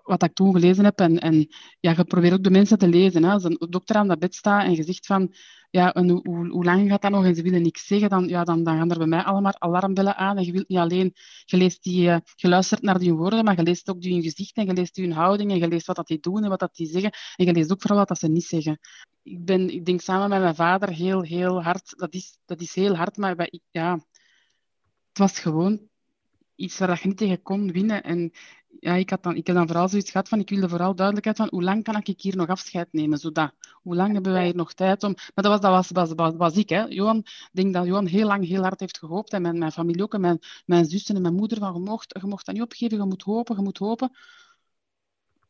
wat 0.09 0.23
ik 0.23 0.35
toen 0.35 0.53
gelezen 0.53 0.85
heb. 0.85 0.99
En, 0.99 1.19
en 1.19 1.47
ja, 1.81 1.95
je 1.97 2.05
probeert 2.05 2.33
ook 2.33 2.45
de 2.45 2.51
mensen 2.51 2.79
te 2.79 2.89
lezen. 2.89 3.25
Hè. 3.25 3.33
Als 3.33 3.45
een 3.45 3.67
dokter 3.71 3.97
aan 3.97 4.09
dat 4.09 4.19
bed 4.19 4.35
staat 4.35 4.65
en 4.65 4.75
je 4.75 4.83
zegt 4.83 5.07
van, 5.07 5.35
ja, 5.71 5.93
en 5.93 6.09
hoe, 6.09 6.49
hoe, 6.49 6.65
lang 6.65 6.91
gaat 6.91 7.03
dat 7.03 7.11
nog? 7.11 7.25
En 7.25 7.35
ze 7.35 7.43
willen 7.43 7.63
niks 7.63 7.87
zeggen, 7.87 8.09
dan, 8.09 8.29
ja, 8.29 8.45
dan, 8.45 8.63
dan 8.65 8.77
gaan 8.77 8.91
er 8.91 8.99
bij 8.99 9.07
mij 9.07 9.23
allemaal 9.23 9.61
alarmbellen 9.61 10.17
aan. 10.17 10.37
En 10.37 10.45
je 10.45 10.53
wilt 10.53 10.69
niet 10.69 10.79
alleen, 10.79 11.15
je, 11.45 11.57
leest 11.57 11.83
die, 11.83 12.09
uh, 12.09 12.17
je 12.35 12.49
luistert 12.49 12.83
naar 12.83 12.99
die 12.99 13.13
woorden, 13.13 13.45
maar 13.45 13.57
je 13.57 13.63
leest 13.63 13.91
ook 13.91 14.01
die 14.01 14.13
hun 14.13 14.23
gezicht 14.23 14.57
en 14.57 14.67
je 14.67 14.73
leest 14.73 14.97
hun 14.97 15.13
houding 15.13 15.51
en 15.51 15.59
je 15.59 15.69
leest 15.69 15.87
wat 15.87 15.97
dat 15.97 16.07
die 16.07 16.21
doen 16.21 16.43
en 16.43 16.49
wat 16.49 16.61
dat 16.61 16.75
die 16.75 16.87
zeggen. 16.87 17.11
En 17.37 17.47
je 17.47 17.53
leest 17.53 17.73
ook 17.73 17.81
vooral 17.81 17.99
wat 17.99 18.09
dat 18.09 18.19
ze 18.19 18.29
niet 18.29 18.45
zeggen. 18.45 18.79
Ik, 19.23 19.45
ben, 19.45 19.71
ik 19.71 19.85
denk 19.85 20.01
samen 20.01 20.29
met 20.29 20.41
mijn 20.41 20.55
vader 20.55 20.89
heel, 20.89 21.23
heel 21.23 21.63
hard. 21.63 21.95
Dat 21.97 22.15
is, 22.15 22.39
dat 22.45 22.61
is 22.61 22.75
heel 22.75 22.97
hard, 22.97 23.17
maar 23.17 23.51
ja, 23.71 23.93
het 25.09 25.19
was 25.19 25.39
gewoon 25.39 25.89
iets 26.55 26.79
waar 26.79 26.99
je 27.03 27.09
niet 27.09 27.17
tegen 27.17 27.43
kon 27.43 27.73
winnen. 27.73 28.03
En 28.03 28.33
ja, 28.81 28.95
ik, 28.95 29.11
had 29.11 29.23
dan, 29.23 29.37
ik 29.37 29.47
heb 29.47 29.57
dan 29.57 29.67
vooral 29.67 29.89
zoiets 29.89 30.11
gehad 30.11 30.29
van, 30.29 30.39
ik 30.39 30.49
wilde 30.49 30.69
vooral 30.69 30.95
duidelijkheid 30.95 31.37
van, 31.37 31.49
hoe 31.51 31.63
lang 31.63 31.83
kan 31.83 32.03
ik 32.03 32.21
hier 32.21 32.37
nog 32.37 32.49
afscheid 32.49 32.89
nemen, 32.93 33.19
zodat. 33.19 33.53
Hoe 33.83 33.95
lang 33.95 34.13
hebben 34.13 34.33
wij 34.33 34.45
hier 34.45 34.57
nog 34.57 34.73
tijd 34.73 35.03
om... 35.03 35.15
Maar 35.15 35.45
dat 35.45 35.47
was, 35.47 35.61
dat 35.61 35.71
was, 35.71 35.91
was, 35.91 36.13
was, 36.15 36.33
was 36.37 36.57
ik, 36.57 36.69
hè. 36.69 36.85
Johan, 36.85 37.19
ik 37.19 37.49
denk 37.53 37.75
dat 37.75 37.87
Johan 37.87 38.07
heel 38.07 38.27
lang, 38.27 38.47
heel 38.47 38.63
hard 38.63 38.81
heeft 38.81 38.99
gehoopt, 38.99 39.33
en 39.33 39.43
mijn, 39.43 39.59
mijn 39.59 39.73
familie 39.73 40.03
ook, 40.03 40.15
en 40.15 40.21
mijn, 40.21 40.39
mijn 40.67 40.85
zussen 40.85 41.17
en 41.17 41.23
mijn 41.23 41.35
moeder, 41.35 41.59
van, 41.59 41.75
je 41.75 41.81
mocht, 41.81 42.19
je 42.21 42.27
mocht 42.27 42.47
dat 42.47 42.55
niet 42.55 42.65
opgeven, 42.65 42.99
je 42.99 43.05
moet 43.05 43.23
hopen, 43.23 43.57
je 43.57 43.63
moet 43.63 43.79
hopen. 43.79 44.17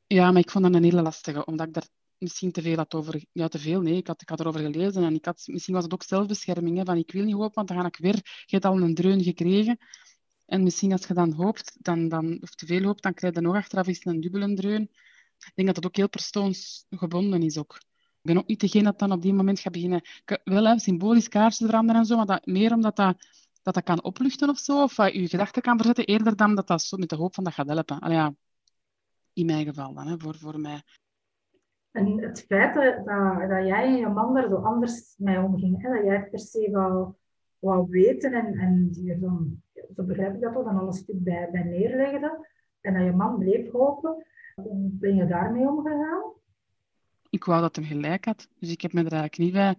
Ja, 0.06 0.30
maar 0.30 0.40
ik 0.40 0.50
vond 0.50 0.64
dat 0.64 0.74
een 0.74 0.82
hele 0.82 1.02
lastige, 1.02 1.44
omdat 1.44 1.66
ik 1.66 1.74
daar 1.74 1.88
misschien 2.18 2.52
te 2.52 2.62
veel 2.62 2.76
had 2.76 2.94
over... 2.94 3.24
Ja, 3.32 3.48
te 3.48 3.58
veel, 3.58 3.80
nee, 3.80 3.96
ik 3.96 4.06
had, 4.06 4.22
ik 4.22 4.28
had 4.28 4.40
erover 4.40 4.60
gelezen, 4.60 5.02
en 5.04 5.14
ik 5.14 5.24
had, 5.24 5.42
misschien 5.46 5.74
was 5.74 5.84
het 5.84 5.92
ook 5.92 6.02
zelfbescherming, 6.02 6.76
hè, 6.76 6.84
van 6.84 6.96
ik 6.96 7.12
wil 7.12 7.24
niet 7.24 7.34
hopen, 7.34 7.54
want 7.54 7.68
dan 7.68 7.80
ga 7.80 7.86
ik 7.86 7.96
weer... 7.96 8.14
Je 8.14 8.56
hebt 8.56 8.64
al 8.64 8.80
een 8.80 8.94
dreun 8.94 9.22
gekregen 9.22 9.78
En 10.48 10.62
misschien 10.62 10.92
als 10.92 11.06
je 11.06 11.14
dan 11.14 11.32
hoopt, 11.32 11.76
dan, 11.80 12.08
dan, 12.08 12.38
of 12.42 12.54
te 12.54 12.66
veel 12.66 12.82
hoopt, 12.82 13.02
dan 13.02 13.14
krijg 13.14 13.34
je 13.34 13.40
nog 13.40 13.54
achteraf 13.54 13.86
eens 13.86 14.04
een 14.04 14.20
dubbele 14.20 14.54
dreun. 14.54 14.82
Ik 15.38 15.52
denk 15.54 15.66
dat 15.66 15.76
dat 15.76 15.86
ook 15.86 15.96
heel 15.96 16.08
persoonsgebonden 16.08 17.42
is 17.42 17.58
ook. 17.58 17.74
Ik 18.20 18.34
ben 18.34 18.38
ook 18.38 18.46
niet 18.46 18.60
degene 18.60 18.84
dat 18.84 18.98
dan 18.98 19.12
op 19.12 19.22
die 19.22 19.32
moment 19.32 19.60
gaat 19.60 19.72
beginnen... 19.72 20.02
Wel, 20.44 20.78
symbolisch 20.78 21.28
kaarsen 21.28 21.66
veranderen 21.66 22.00
en 22.00 22.06
zo, 22.06 22.16
maar 22.16 22.26
dat, 22.26 22.46
meer 22.46 22.72
omdat 22.72 22.96
dat, 22.96 23.16
dat 23.62 23.74
dat 23.74 23.84
kan 23.84 24.02
opluchten 24.02 24.48
of 24.48 24.58
zo, 24.58 24.82
of 24.82 24.96
je 24.96 25.28
gedachten 25.28 25.62
kan 25.62 25.76
verzetten, 25.76 26.04
eerder 26.04 26.36
dan 26.36 26.54
dat 26.54 26.66
dat 26.66 26.82
zo 26.82 26.96
met 26.96 27.08
de 27.08 27.16
hoop 27.16 27.34
van 27.34 27.44
dat 27.44 27.52
gaat 27.52 27.68
helpen. 27.68 27.98
Allee, 27.98 28.16
ja, 28.16 28.34
in 29.32 29.46
mijn 29.46 29.66
geval 29.66 29.94
dan, 29.94 30.06
hè, 30.06 30.18
voor, 30.18 30.34
voor 30.34 30.60
mij. 30.60 30.82
En 31.90 32.22
het 32.22 32.44
feit 32.48 32.74
dat, 32.74 33.04
dat, 33.48 33.66
jij 33.66 33.84
en 33.84 33.96
je 33.96 34.08
man 34.08 34.36
er 34.36 34.48
zo 34.48 34.56
anders 34.56 35.14
mee 35.16 35.40
omgingen, 35.40 35.80
hè, 35.80 35.94
dat 35.94 36.04
jij 36.04 36.28
per 36.30 36.38
se 36.38 36.70
wou, 36.70 37.14
wou 37.58 37.90
weten 37.90 38.32
en, 38.32 38.54
en 38.54 38.88
die 38.90 39.18
dan, 39.18 39.62
zo 39.96 40.02
begrijp 40.04 40.34
ik 40.34 40.40
dat 40.40 40.52
wel, 40.52 40.64
dan 40.64 40.78
alles 40.78 40.98
stuk 40.98 41.24
bij, 41.24 41.48
bij 41.52 41.62
neerlegde, 41.62 42.46
en 42.80 42.94
dat 42.94 43.04
je 43.04 43.12
man 43.12 43.38
bleef 43.38 43.70
hopen, 43.70 44.26
hoe 44.54 44.90
ben 44.90 45.14
je 45.14 45.26
daarmee 45.26 45.68
omgegaan? 45.68 46.22
Ik 47.30 47.44
wou 47.44 47.60
dat 47.60 47.76
hij 47.76 47.84
gelijk 47.84 48.24
had, 48.24 48.48
dus 48.58 48.70
ik 48.70 48.80
heb 48.80 48.92
me 48.92 49.04
er 49.04 49.12
eigenlijk 49.12 49.38
niet 49.38 49.52
bij 49.52 49.76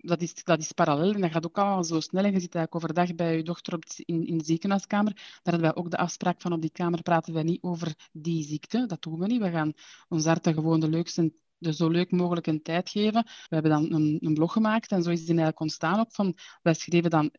dat, 0.00 0.22
is, 0.22 0.44
dat 0.44 0.58
is 0.58 0.72
parallel 0.72 1.14
en 1.14 1.20
dat 1.20 1.30
gaat 1.30 1.46
ook 1.46 1.58
allemaal 1.58 1.84
zo 1.84 2.00
snel. 2.00 2.24
En 2.24 2.32
je 2.32 2.40
zit 2.40 2.54
eigenlijk 2.54 2.74
overdag 2.74 3.14
bij 3.14 3.36
je 3.36 3.42
dochter 3.42 3.74
op, 3.74 3.84
in, 3.96 4.26
in 4.26 4.38
de 4.38 4.44
ziekenhuiskamer. 4.44 5.12
Daar 5.14 5.40
hebben 5.42 5.60
wij 5.60 5.74
ook 5.74 5.90
de 5.90 5.96
afspraak 5.96 6.40
van 6.40 6.52
op 6.52 6.60
die 6.60 6.70
kamer 6.70 7.02
praten 7.02 7.34
wij 7.34 7.42
niet 7.42 7.62
over 7.62 8.08
die 8.12 8.44
ziekte. 8.44 8.86
Dat 8.86 9.02
doen 9.02 9.18
we 9.18 9.26
niet. 9.26 9.40
We 9.40 9.50
gaan 9.50 9.72
ons 10.08 10.26
arten 10.26 10.54
gewoon 10.54 10.80
de 10.80 10.88
leukste 10.88 11.32
de 11.58 11.72
zo 11.74 11.88
leuk 11.88 12.10
mogelijk 12.10 12.46
een 12.46 12.62
tijd 12.62 12.90
geven. 12.90 13.22
We 13.24 13.54
hebben 13.54 13.70
dan 13.70 13.92
een, 13.92 14.18
een 14.20 14.34
blog 14.34 14.52
gemaakt 14.52 14.90
en 14.90 15.02
zo 15.02 15.10
is 15.10 15.18
die 15.18 15.28
eigenlijk 15.28 15.60
ontstaan 15.60 16.00
ook 16.00 16.12
van, 16.12 16.36
wij 16.62 16.74
schreven 16.74 17.10
dan 17.10 17.32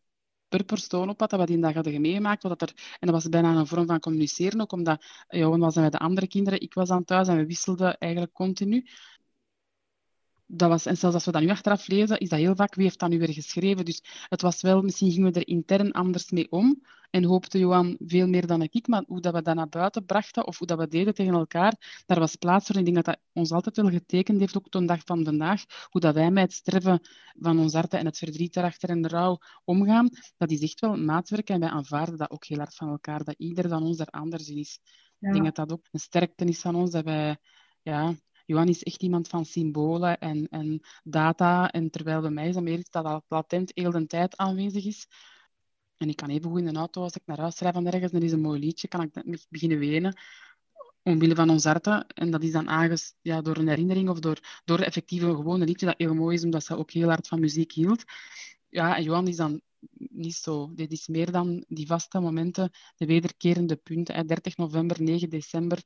per 0.48 0.64
persoon 0.64 1.08
op 1.08 1.18
wat, 1.18 1.30
wat 1.30 1.46
die 1.46 1.58
dag 1.58 1.74
hadden 1.74 2.00
meegemaakt. 2.00 2.42
Wat 2.42 2.62
er, 2.62 2.72
en 2.76 3.06
dat 3.06 3.10
was 3.10 3.28
bijna 3.28 3.54
een 3.54 3.66
vorm 3.66 3.86
van 3.86 4.00
communiceren, 4.00 4.60
ook 4.60 4.72
omdat 4.72 5.04
Johan 5.28 5.60
was 5.60 5.74
met 5.74 5.92
de 5.92 5.98
andere 5.98 6.26
kinderen, 6.26 6.60
ik 6.60 6.74
was 6.74 6.90
aan 6.90 7.04
thuis 7.04 7.28
en 7.28 7.36
we 7.36 7.46
wisselden 7.46 7.98
eigenlijk 7.98 8.32
continu 8.32 8.86
dat 10.52 10.68
was, 10.68 10.86
en 10.86 10.96
zelfs 10.96 11.14
als 11.14 11.24
we 11.24 11.32
dat 11.32 11.42
nu 11.42 11.50
achteraf 11.50 11.86
lezen, 11.86 12.18
is 12.18 12.28
dat 12.28 12.38
heel 12.38 12.54
vaak, 12.54 12.74
wie 12.74 12.84
heeft 12.84 12.98
dat 12.98 13.08
nu 13.08 13.18
weer 13.18 13.32
geschreven? 13.32 13.84
Dus 13.84 14.02
het 14.28 14.42
was 14.42 14.62
wel, 14.62 14.82
misschien 14.82 15.12
gingen 15.12 15.32
we 15.32 15.40
er 15.40 15.48
intern 15.48 15.92
anders 15.92 16.30
mee 16.30 16.50
om 16.50 16.82
en 17.10 17.24
hoopte 17.24 17.58
Johan 17.58 17.96
veel 17.98 18.28
meer 18.28 18.46
dan 18.46 18.62
ik, 18.62 18.86
maar 18.86 19.04
hoe 19.06 19.20
dat 19.20 19.34
we 19.34 19.42
dat 19.42 19.54
naar 19.54 19.68
buiten 19.68 20.04
brachten 20.04 20.46
of 20.46 20.58
hoe 20.58 20.66
dat 20.66 20.78
we 20.78 20.88
deden 20.88 21.14
tegen 21.14 21.34
elkaar, 21.34 22.02
daar 22.06 22.18
was 22.18 22.36
plaats 22.36 22.66
voor. 22.66 22.74
En 22.74 22.80
ik 22.80 22.92
denk 22.92 23.04
dat 23.04 23.14
dat 23.14 23.24
ons 23.32 23.52
altijd 23.52 23.76
wel 23.76 23.90
getekend 23.90 24.40
heeft, 24.40 24.56
ook 24.56 24.68
tot 24.68 24.80
de 24.80 24.86
dag 24.86 25.00
van 25.04 25.24
vandaag, 25.24 25.64
hoe 25.90 26.00
dat 26.00 26.14
wij 26.14 26.30
met 26.30 26.42
het 26.42 26.52
sterven 26.52 27.00
van 27.38 27.58
ons 27.58 27.72
harten 27.72 27.98
en 27.98 28.06
het 28.06 28.18
verdriet 28.18 28.54
daarachter 28.54 28.88
en 28.88 29.02
de 29.02 29.08
rouw 29.08 29.38
omgaan, 29.64 30.08
dat 30.36 30.50
is 30.50 30.60
echt 30.60 30.80
wel 30.80 30.96
maatwerk 30.96 31.48
en 31.48 31.60
wij 31.60 31.68
aanvaarden 31.68 32.16
dat 32.16 32.30
ook 32.30 32.44
heel 32.44 32.58
hard 32.58 32.74
van 32.74 32.88
elkaar, 32.88 33.24
dat 33.24 33.34
ieder 33.38 33.68
van 33.68 33.82
ons 33.82 33.98
er 33.98 34.06
anders 34.06 34.48
in 34.48 34.56
is. 34.56 34.78
Ik 35.20 35.32
denk 35.32 35.44
dat 35.44 35.54
dat 35.54 35.72
ook 35.72 35.86
een 35.90 36.00
sterkte 36.00 36.44
is 36.44 36.60
van 36.60 36.74
ons, 36.74 36.90
dat 36.90 37.04
wij 37.04 37.36
ja, 37.82 38.14
Johan 38.50 38.68
is 38.68 38.82
echt 38.82 39.02
iemand 39.02 39.28
van 39.28 39.44
symbolen 39.44 40.18
en, 40.18 40.48
en 40.48 40.80
data. 41.04 41.70
En 41.70 41.90
terwijl 41.90 42.20
bij 42.20 42.30
mij 42.30 42.48
is 42.48 42.54
dat 42.54 42.62
meer 42.62 42.78
iets 42.78 42.90
dat 42.90 43.04
al 43.04 43.24
latent 43.28 43.72
heel 43.74 43.90
de 43.90 44.06
tijd 44.06 44.36
aanwezig 44.36 44.84
is. 44.84 45.06
En 45.96 46.08
ik 46.08 46.16
kan 46.16 46.28
even 46.28 46.50
goed 46.50 46.58
in 46.58 46.72
de 46.72 46.78
auto, 46.78 47.02
als 47.02 47.14
ik 47.14 47.22
naar 47.24 47.38
huis 47.38 47.58
rijd 47.58 47.74
van 47.74 47.86
ergens, 47.86 48.12
dan 48.12 48.22
is 48.22 48.32
een 48.32 48.40
mooi 48.40 48.60
liedje, 48.60 48.88
kan 48.88 49.02
ik 49.02 49.44
beginnen 49.48 49.78
wenen 49.78 50.16
omwille 51.02 51.34
van 51.34 51.50
ons 51.50 51.64
harten. 51.64 52.06
En 52.06 52.30
dat 52.30 52.42
is 52.42 52.52
dan 52.52 52.68
aanges, 52.68 53.14
ja, 53.22 53.40
door 53.40 53.56
een 53.56 53.68
herinnering 53.68 54.08
of 54.08 54.20
door, 54.20 54.38
door 54.64 54.78
effectief 54.78 55.22
een 55.22 55.36
gewone 55.36 55.64
liedje 55.64 55.86
dat 55.86 55.98
heel 55.98 56.14
mooi 56.14 56.36
is, 56.36 56.44
omdat 56.44 56.64
ze 56.64 56.76
ook 56.76 56.90
heel 56.90 57.08
hard 57.08 57.28
van 57.28 57.40
muziek 57.40 57.72
hield. 57.72 58.04
Ja, 58.68 58.96
en 58.96 59.02
Johan 59.02 59.28
is 59.28 59.36
dan 59.36 59.60
niet 59.96 60.34
zo. 60.34 60.74
Dit 60.74 60.92
is 60.92 61.08
meer 61.08 61.30
dan 61.30 61.64
die 61.68 61.86
vaste 61.86 62.20
momenten, 62.20 62.70
de 62.96 63.06
wederkerende 63.06 63.76
punten. 63.76 64.26
30 64.26 64.56
november, 64.56 65.02
9 65.02 65.30
december, 65.30 65.82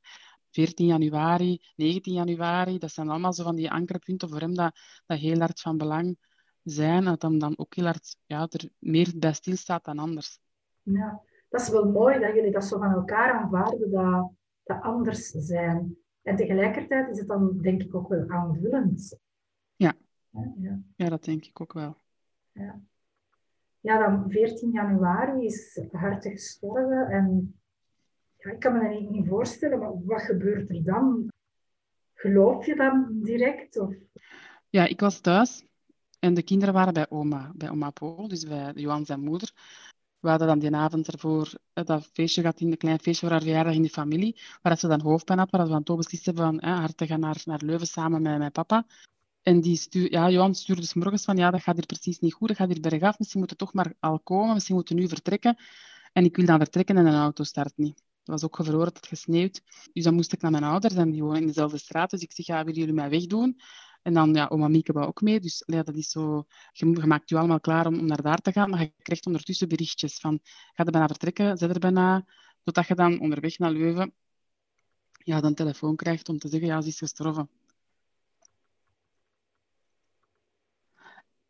14 0.55 0.85
januari, 0.85 1.61
19 1.75 2.13
januari. 2.13 2.77
Dat 2.77 2.91
zijn 2.91 3.09
allemaal 3.09 3.33
zo 3.33 3.43
van 3.43 3.55
die 3.55 3.71
ankerpunten 3.71 4.29
voor 4.29 4.39
hem 4.39 4.55
dat, 4.55 4.75
dat 5.05 5.17
heel 5.17 5.39
hard 5.39 5.59
van 5.59 5.77
belang 5.77 6.17
zijn. 6.63 7.03
Dat 7.03 7.21
hem 7.21 7.39
dan 7.39 7.57
ook 7.57 7.75
heel 7.75 7.85
hard 7.85 8.17
ja, 8.25 8.47
er 8.49 8.69
meer 8.79 9.13
bij 9.15 9.33
stilstaat 9.33 9.83
dan 9.83 9.99
anders. 9.99 10.39
Ja, 10.81 11.21
dat 11.49 11.61
is 11.61 11.69
wel 11.69 11.91
mooi 11.91 12.19
dat 12.19 12.33
jullie 12.35 12.51
dat 12.51 12.65
zo 12.65 12.77
van 12.77 12.91
elkaar 12.91 13.33
aanvaarden, 13.33 13.91
dat, 13.91 14.31
dat 14.63 14.81
anders 14.81 15.29
zijn. 15.29 15.97
En 16.21 16.35
tegelijkertijd 16.35 17.09
is 17.09 17.17
het 17.17 17.27
dan 17.27 17.57
denk 17.61 17.81
ik 17.83 17.95
ook 17.95 18.07
wel 18.07 18.29
aanvullend. 18.29 19.19
Ja, 19.75 19.93
ja, 20.29 20.79
ja. 20.95 21.09
dat 21.09 21.23
denk 21.23 21.45
ik 21.45 21.61
ook 21.61 21.73
wel. 21.73 21.97
Ja. 22.51 22.81
ja, 23.79 23.97
dan 23.99 24.31
14 24.31 24.71
januari 24.71 25.45
is 25.45 25.79
hartig 25.91 26.31
gestorven 26.31 27.07
en 27.07 27.55
ik 28.53 28.59
kan 28.59 28.73
me 28.73 28.89
dat 28.89 29.09
niet 29.09 29.27
voorstellen, 29.27 29.79
maar 29.79 30.05
wat 30.05 30.21
gebeurt 30.21 30.69
er 30.69 30.83
dan? 30.83 31.31
Geloof 32.13 32.65
je 32.65 32.75
dan 32.75 33.07
direct? 33.11 33.81
Ja, 34.69 34.85
ik 34.85 34.99
was 34.99 35.19
thuis 35.19 35.65
en 36.19 36.33
de 36.33 36.43
kinderen 36.43 36.73
waren 36.73 36.93
bij 36.93 37.09
oma, 37.09 37.51
bij 37.55 37.69
oma 37.69 37.89
Paul, 37.89 38.27
dus 38.27 38.43
bij 38.43 38.71
Johan 38.75 39.05
zijn 39.05 39.19
moeder. 39.19 39.51
We 40.19 40.29
hadden 40.29 40.47
dan 40.47 40.59
die 40.59 40.75
avond 40.75 41.07
ervoor 41.07 41.53
eh, 41.73 41.85
dat 41.85 42.09
feestje 42.13 42.41
gehad, 42.41 42.59
in 42.59 42.71
een 42.71 42.77
klein 42.77 42.99
feestje 42.99 43.25
voor 43.25 43.35
haar 43.35 43.45
verjaardag 43.45 43.73
in 43.73 43.81
de 43.81 43.89
familie, 43.89 44.39
waar 44.61 44.77
ze 44.77 44.87
dan 44.87 45.01
hoofdpijn 45.01 45.39
had, 45.39 45.51
waar 45.51 45.63
we 45.63 45.69
dan 45.69 45.83
toch 45.83 45.97
beslist 45.97 46.31
van 46.33 46.63
haar 46.63 46.95
te 46.95 47.07
gaan 47.07 47.19
naar, 47.19 47.41
naar 47.45 47.61
Leuven 47.63 47.87
samen 47.87 48.21
met 48.21 48.37
mijn 48.37 48.51
papa. 48.51 48.85
En 49.41 49.61
die 49.61 49.75
stuur, 49.75 50.11
ja, 50.11 50.29
Johan 50.29 50.55
stuurde 50.55 50.81
dus 50.81 50.93
morgens 50.93 51.23
van, 51.23 51.37
ja, 51.37 51.51
dat 51.51 51.61
gaat 51.61 51.75
hier 51.75 51.85
precies 51.85 52.19
niet 52.19 52.33
goed, 52.33 52.47
dat 52.47 52.57
gaat 52.57 52.67
hier 52.67 52.81
bergaf, 52.81 53.19
misschien 53.19 53.39
moeten 53.39 53.57
toch 53.57 53.73
maar 53.73 53.93
al 53.99 54.19
komen, 54.19 54.53
misschien 54.53 54.75
moeten 54.75 54.95
we 54.95 55.01
nu 55.01 55.07
vertrekken. 55.07 55.57
En 56.13 56.23
ik 56.23 56.35
wil 56.35 56.45
dan 56.45 56.57
vertrekken 56.57 56.97
en 56.97 57.05
een 57.05 57.21
auto 57.21 57.43
start 57.43 57.73
niet. 57.75 58.04
Het 58.25 58.33
was 58.33 58.43
ook 58.43 58.55
gevroren, 58.55 58.93
het 58.93 59.07
gesneeuwd. 59.07 59.61
Dus 59.93 60.03
dan 60.03 60.13
moest 60.13 60.33
ik 60.33 60.41
naar 60.41 60.51
mijn 60.51 60.63
ouders 60.63 60.95
en 60.95 61.11
die 61.11 61.23
wonen 61.23 61.41
in 61.41 61.47
dezelfde 61.47 61.77
straat. 61.77 62.09
Dus 62.09 62.21
ik 62.21 62.31
zeg, 62.31 62.45
ja, 62.45 62.63
willen 62.63 62.79
jullie 62.79 62.93
mij 62.93 63.09
wegdoen? 63.09 63.59
En 64.01 64.13
dan, 64.13 64.33
ja, 64.33 64.47
oma 64.47 64.67
Mieke 64.67 64.93
wou 64.93 65.07
ook 65.07 65.21
mee. 65.21 65.39
Dus 65.39 65.63
ja, 65.65 65.83
dat 65.83 65.95
is 65.95 66.09
zo... 66.09 66.45
Je, 66.71 66.85
maakt 66.85 67.29
je 67.29 67.37
allemaal 67.37 67.59
klaar 67.59 67.87
om, 67.87 67.99
om 67.99 68.05
naar 68.05 68.21
daar 68.21 68.37
te 68.37 68.51
gaan, 68.51 68.69
maar 68.69 68.79
je 68.79 68.93
krijgt 69.01 69.25
ondertussen 69.25 69.67
berichtjes 69.67 70.19
van... 70.19 70.39
Ga 70.73 70.83
er 70.85 70.91
bijna 70.91 71.07
vertrekken? 71.07 71.57
Zet 71.57 71.69
er 71.69 71.79
bijna... 71.79 72.25
Totdat 72.63 72.87
je 72.87 72.95
dan 72.95 73.19
onderweg 73.19 73.57
naar 73.57 73.71
Leuven 73.71 74.13
ja, 75.25 75.41
dan 75.41 75.53
telefoon 75.53 75.95
krijgt 75.95 76.29
om 76.29 76.37
te 76.39 76.47
zeggen, 76.47 76.67
ja, 76.67 76.81
ze 76.81 76.87
is 76.87 76.97
gestorven. 76.97 77.49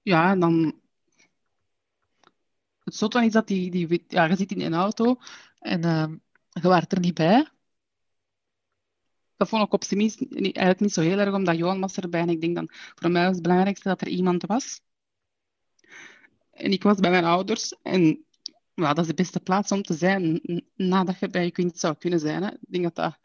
Ja, 0.01 0.32
en 0.32 0.39
dan... 0.39 0.82
Het 2.84 2.96
zotte 2.96 3.25
is 3.25 3.32
dat 3.32 3.48
die, 3.48 3.72
die... 3.72 4.03
Ja, 4.08 4.25
je 4.25 4.36
zit 4.36 4.51
in 4.51 4.62
een 4.62 4.74
auto 4.74 5.17
en... 5.60 5.86
Uh, 5.86 6.13
je 6.62 6.67
waart 6.67 6.91
er 6.91 7.00
niet 7.00 7.13
bij. 7.13 7.47
Dat 9.38 9.50
vond 9.50 9.65
ik 9.65 9.74
op 9.74 9.83
zijn 9.83 10.00
minst 10.00 10.21
eigenlijk 10.31 10.79
niet 10.79 10.93
zo 10.93 11.01
heel 11.01 11.19
erg, 11.19 11.33
omdat 11.33 11.57
Johan 11.57 11.79
was 11.79 11.97
erbij. 11.97 12.21
En 12.21 12.29
ik 12.29 12.41
denk 12.41 12.55
dan, 12.55 12.69
voor 12.71 13.12
mij 13.12 13.24
was 13.25 13.33
het 13.33 13.41
belangrijkste 13.41 13.88
dat 13.88 14.01
er 14.01 14.07
iemand 14.07 14.45
was. 14.45 14.81
En 16.51 16.71
ik 16.71 16.83
was 16.83 17.00
bij 17.00 17.12
mijn 17.12 17.24
ouders. 17.25 17.75
En 17.81 18.25
ja, 18.74 18.93
dat 18.93 19.00
is 19.00 19.07
de 19.07 19.13
beste 19.13 19.39
plaats 19.39 19.71
om 19.71 19.81
te 19.83 19.93
zijn 19.93 20.41
nadat 20.75 21.19
je 21.19 21.29
bij 21.29 21.43
je 21.43 21.51
kind 21.51 21.79
zou 21.79 21.95
kunnen 21.97 22.19
zijn. 22.19 22.43
Hè. 22.43 22.51
Ik 22.51 22.57
denk 22.59 22.83
dat 22.83 22.95
dat... 22.95 23.19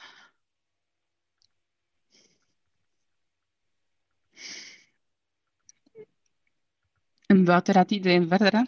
En 7.27 7.45
buiten 7.45 7.75
gaat 7.75 7.91
iedereen 7.91 8.29
verder. 8.29 8.53
Hè. 8.53 8.65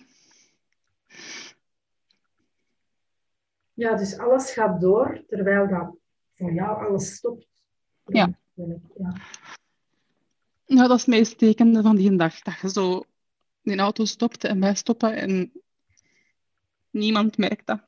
Ja, 3.75 3.97
dus 3.97 4.19
alles 4.19 4.53
gaat 4.53 4.81
door, 4.81 5.25
terwijl 5.29 5.69
dat 5.69 5.97
voor 6.35 6.53
jou 6.53 6.87
alles 6.87 7.15
stopt. 7.15 7.47
Ja. 8.05 8.39
ja. 8.55 9.13
Ja, 10.65 10.87
dat 10.87 10.97
is 10.97 11.07
het 11.07 11.15
meest 11.15 11.39
tekende 11.39 11.83
van 11.83 11.97
die 11.97 12.17
dag. 12.17 12.41
Dat 12.41 12.61
je 12.61 12.71
zo 12.71 13.05
in 13.63 13.77
de 13.77 13.83
auto 13.83 14.05
stopt 14.05 14.45
en 14.45 14.61
wij 14.61 14.75
stoppen 14.75 15.17
en 15.17 15.53
niemand 16.91 17.37
merkt 17.37 17.67
dat. 17.67 17.81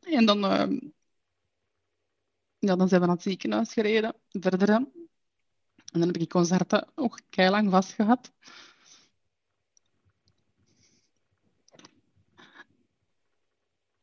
En 0.00 0.26
dan, 0.26 0.44
uh, 0.44 0.80
ja, 2.58 2.76
dan 2.76 2.88
zijn 2.88 3.00
we 3.00 3.06
naar 3.06 3.16
het 3.16 3.24
ziekenhuis 3.24 3.72
gereden, 3.72 4.14
verder. 4.30 4.68
En 4.68 4.92
dan 6.00 6.02
heb 6.02 6.16
ik 6.16 6.28
concerten 6.28 6.88
ook 6.94 7.20
lang 7.34 7.70
vast 7.70 7.92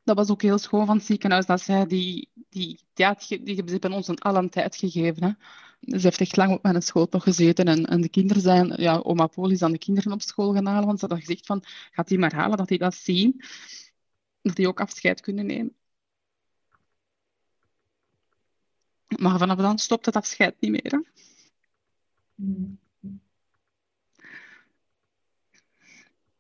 dat 0.04 0.16
was 0.16 0.30
ook 0.30 0.42
heel 0.42 0.58
schoon 0.58 0.86
van 0.86 0.98
het 0.98 1.06
ziekenhuis, 1.06 1.46
dat 1.46 1.62
zij 1.62 1.86
die, 1.86 2.30
die, 2.50 2.80
ja, 2.94 3.16
die 3.28 3.56
hebben 3.56 3.80
ze 3.82 3.90
ons 3.90 4.08
een 4.08 4.20
alle 4.20 4.50
tijd 4.50 4.76
gegeven. 4.76 5.24
Hè. 5.24 5.32
Ze 6.00 6.06
heeft 6.06 6.22
echt 6.22 6.38
lang 6.38 6.54
op 6.54 6.64
mijn 6.64 6.82
schoot 6.82 7.12
nog 7.12 7.24
gezeten. 7.24 7.66
En, 7.66 7.86
en 7.86 8.02
de 8.02 8.10
kinderen 8.10 8.42
zijn, 8.42 8.82
ja, 8.82 8.98
oma 8.98 9.28
Paul 9.28 9.50
is 9.50 9.62
aan 9.62 9.72
de 9.72 9.78
kinderen 9.78 10.12
op 10.12 10.22
school 10.22 10.54
gaan 10.54 10.66
halen, 10.66 10.86
want 10.86 11.00
ze 11.00 11.06
hadden 11.06 11.26
gezegd 11.26 11.46
van, 11.46 11.64
gaat 11.92 12.08
die 12.08 12.20
maar 12.20 12.34
halen, 12.34 12.58
dat 12.58 12.68
die 12.68 12.78
dat 12.78 12.96
zien. 12.96 13.42
Dat 14.42 14.56
die 14.56 14.68
ook 14.68 14.80
afscheid 14.80 15.22
kunnen 15.22 15.46
nemen. 15.46 15.76
Maar 19.20 19.38
vanaf 19.38 19.58
dan 19.58 19.78
stopt 19.80 20.06
het 20.06 20.16
afscheid 20.16 20.56
niet 20.60 20.72
meer. 20.72 20.92
Hè. 20.92 20.98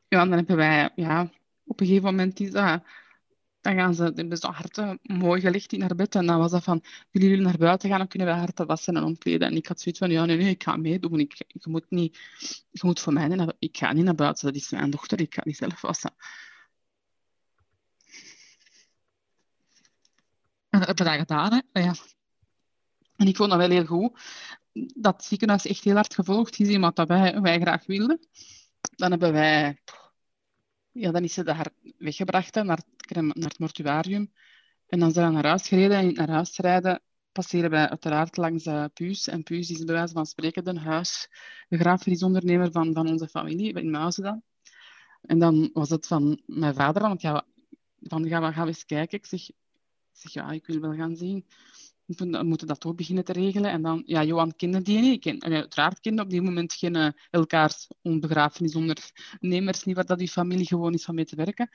Ja, 0.08 0.25
dan 0.25 0.32
hebben 0.32 0.55
wij, 0.55 0.91
ja, 0.96 1.32
op 1.63 1.79
een 1.79 1.86
gegeven 1.86 2.05
moment 2.05 2.39
is 2.39 2.51
dat, 2.51 2.84
dan 3.63 3.75
gaan 3.75 3.93
ze, 3.96 4.03
hebben 4.03 4.38
ze 4.38 4.48
harten 4.48 5.00
mooi 5.01 5.41
gelegd 5.41 5.74
in 5.74 5.82
haar 5.82 5.96
bed. 5.96 6.15
En 6.15 6.25
dan 6.25 6.38
was 6.38 6.51
dat 6.51 6.63
van, 6.63 6.84
willen 7.12 7.29
jullie 7.29 7.43
naar 7.43 7.58
buiten 7.58 7.89
gaan, 7.89 7.98
dan 7.98 8.08
kunnen 8.08 8.27
wij 8.27 8.38
harten 8.38 8.65
wassen 8.65 8.96
en 8.96 9.03
omkleden. 9.03 9.48
En 9.48 9.55
ik 9.55 9.67
had 9.67 9.82
zoiets 9.82 10.00
van, 10.00 10.12
ja, 10.12 10.25
nee, 10.25 10.38
nee, 10.38 10.50
ik 10.50 10.63
ga 10.63 10.75
meedoen. 10.75 11.20
Ik, 11.20 11.43
ik 11.48 11.65
moet 11.65 11.86
niet, 11.89 12.17
ik 12.72 12.84
moet 12.84 13.00
voor 13.00 13.13
mij, 13.13 13.53
ik 13.60 13.77
ga 13.77 13.93
niet 13.93 14.03
naar 14.03 14.15
buiten. 14.15 14.46
Dat 14.46 14.55
is 14.55 14.70
mijn 14.70 14.89
dochter, 14.89 15.20
ik 15.20 15.34
ga 15.34 15.41
niet 15.46 15.58
zelf 15.58 15.82
wassen. 15.82 16.13
En 20.70 20.79
dat 20.79 20.88
we 20.88 21.03
dat 21.03 21.13
gedaan, 21.13 21.63
hè. 21.72 21.82
Ja. 21.82 21.93
En 23.15 23.27
ik 23.27 23.36
vond 23.36 23.50
dat 23.50 23.60
wel 23.60 23.70
heel 23.70 23.86
goed. 23.86 24.20
Dat 24.96 25.24
ziekenhuis 25.24 25.65
echt 25.65 25.84
heel 25.84 25.96
hard 25.96 26.13
gevolgd, 26.13 26.55
gezien 26.55 26.82
wat 26.82 26.96
dat 26.96 27.08
wij, 27.08 27.41
wij 27.41 27.60
graag 27.60 27.86
wilden. 27.86 28.27
Dan 28.96 29.12
hebben 29.12 29.32
wij... 29.32 29.82
Ja, 30.91 31.12
dan 31.12 31.24
is 31.24 31.34
ze 31.34 31.43
daar 31.43 31.67
weggebracht 31.98 32.55
naar, 32.55 32.84
naar 33.22 33.34
het 33.36 33.60
mortuarium. 33.60 34.32
En 34.88 35.00
dan 35.00 35.12
zijn 35.12 35.27
we 35.27 35.34
naar 35.34 35.46
huis 35.46 35.67
gereden. 35.67 35.98
En 35.98 36.13
naar 36.13 36.29
huis 36.29 36.58
rijden 36.58 37.01
passeren 37.34 37.70
wij 37.70 37.89
uiteraard 37.89 38.38
langs 38.38 38.65
uh, 38.65 38.86
Puus. 38.93 39.27
En 39.27 39.43
Puus 39.43 39.70
is 39.70 39.84
bij 39.84 39.96
wijze 39.96 40.13
van 40.13 40.25
spreken 40.25 40.63
de 40.63 40.79
huis, 40.79 41.29
de 41.67 41.77
grafenisondernemer 41.77 42.72
van, 42.72 42.93
van 42.93 43.08
onze 43.08 43.27
familie, 43.27 43.74
in 43.74 43.91
Muizen 43.91 44.24
dan. 44.24 44.41
En 45.22 45.39
dan 45.39 45.70
was 45.74 45.89
het 45.89 46.08
van 46.08 46.41
mijn 46.46 46.74
vader, 46.74 47.01
want 47.01 47.22
ja, 47.22 47.46
van 48.01 48.27
gaan 48.27 48.43
we, 48.43 48.53
gaan 48.53 48.63
we 48.63 48.70
eens 48.70 48.86
kijken. 48.86 49.17
Ik 49.17 49.25
zeg, 49.25 49.50
ik 49.50 49.55
zeg, 50.12 50.32
ja, 50.32 50.51
ik 50.51 50.65
wil 50.65 50.79
wel 50.79 50.93
gaan 50.93 51.15
zien. 51.15 51.46
We 52.05 52.43
moeten 52.43 52.67
dat 52.67 52.86
ook 52.86 52.96
beginnen 52.96 53.24
te 53.24 53.32
regelen. 53.32 53.72
En 53.72 53.82
dan, 53.82 54.03
ja, 54.05 54.24
Johan 54.24 54.55
kende 54.55 54.82
die 54.82 55.00
niet. 55.00 55.22
Ken, 55.22 55.43
uiteraard 55.43 56.00
kende 56.00 56.22
op 56.22 56.29
die 56.29 56.41
moment 56.41 56.74
geen 56.74 56.96
uh, 56.96 57.08
elkaars 57.29 57.88
onbegrafenisondernemers, 58.01 59.84
niet 59.84 59.96
waar 59.96 60.05
dat 60.05 60.17
die 60.17 60.29
familie 60.29 60.67
gewoon 60.67 60.93
is 60.93 61.03
van 61.03 61.15
mee 61.15 61.25
te 61.25 61.36
werken. 61.36 61.70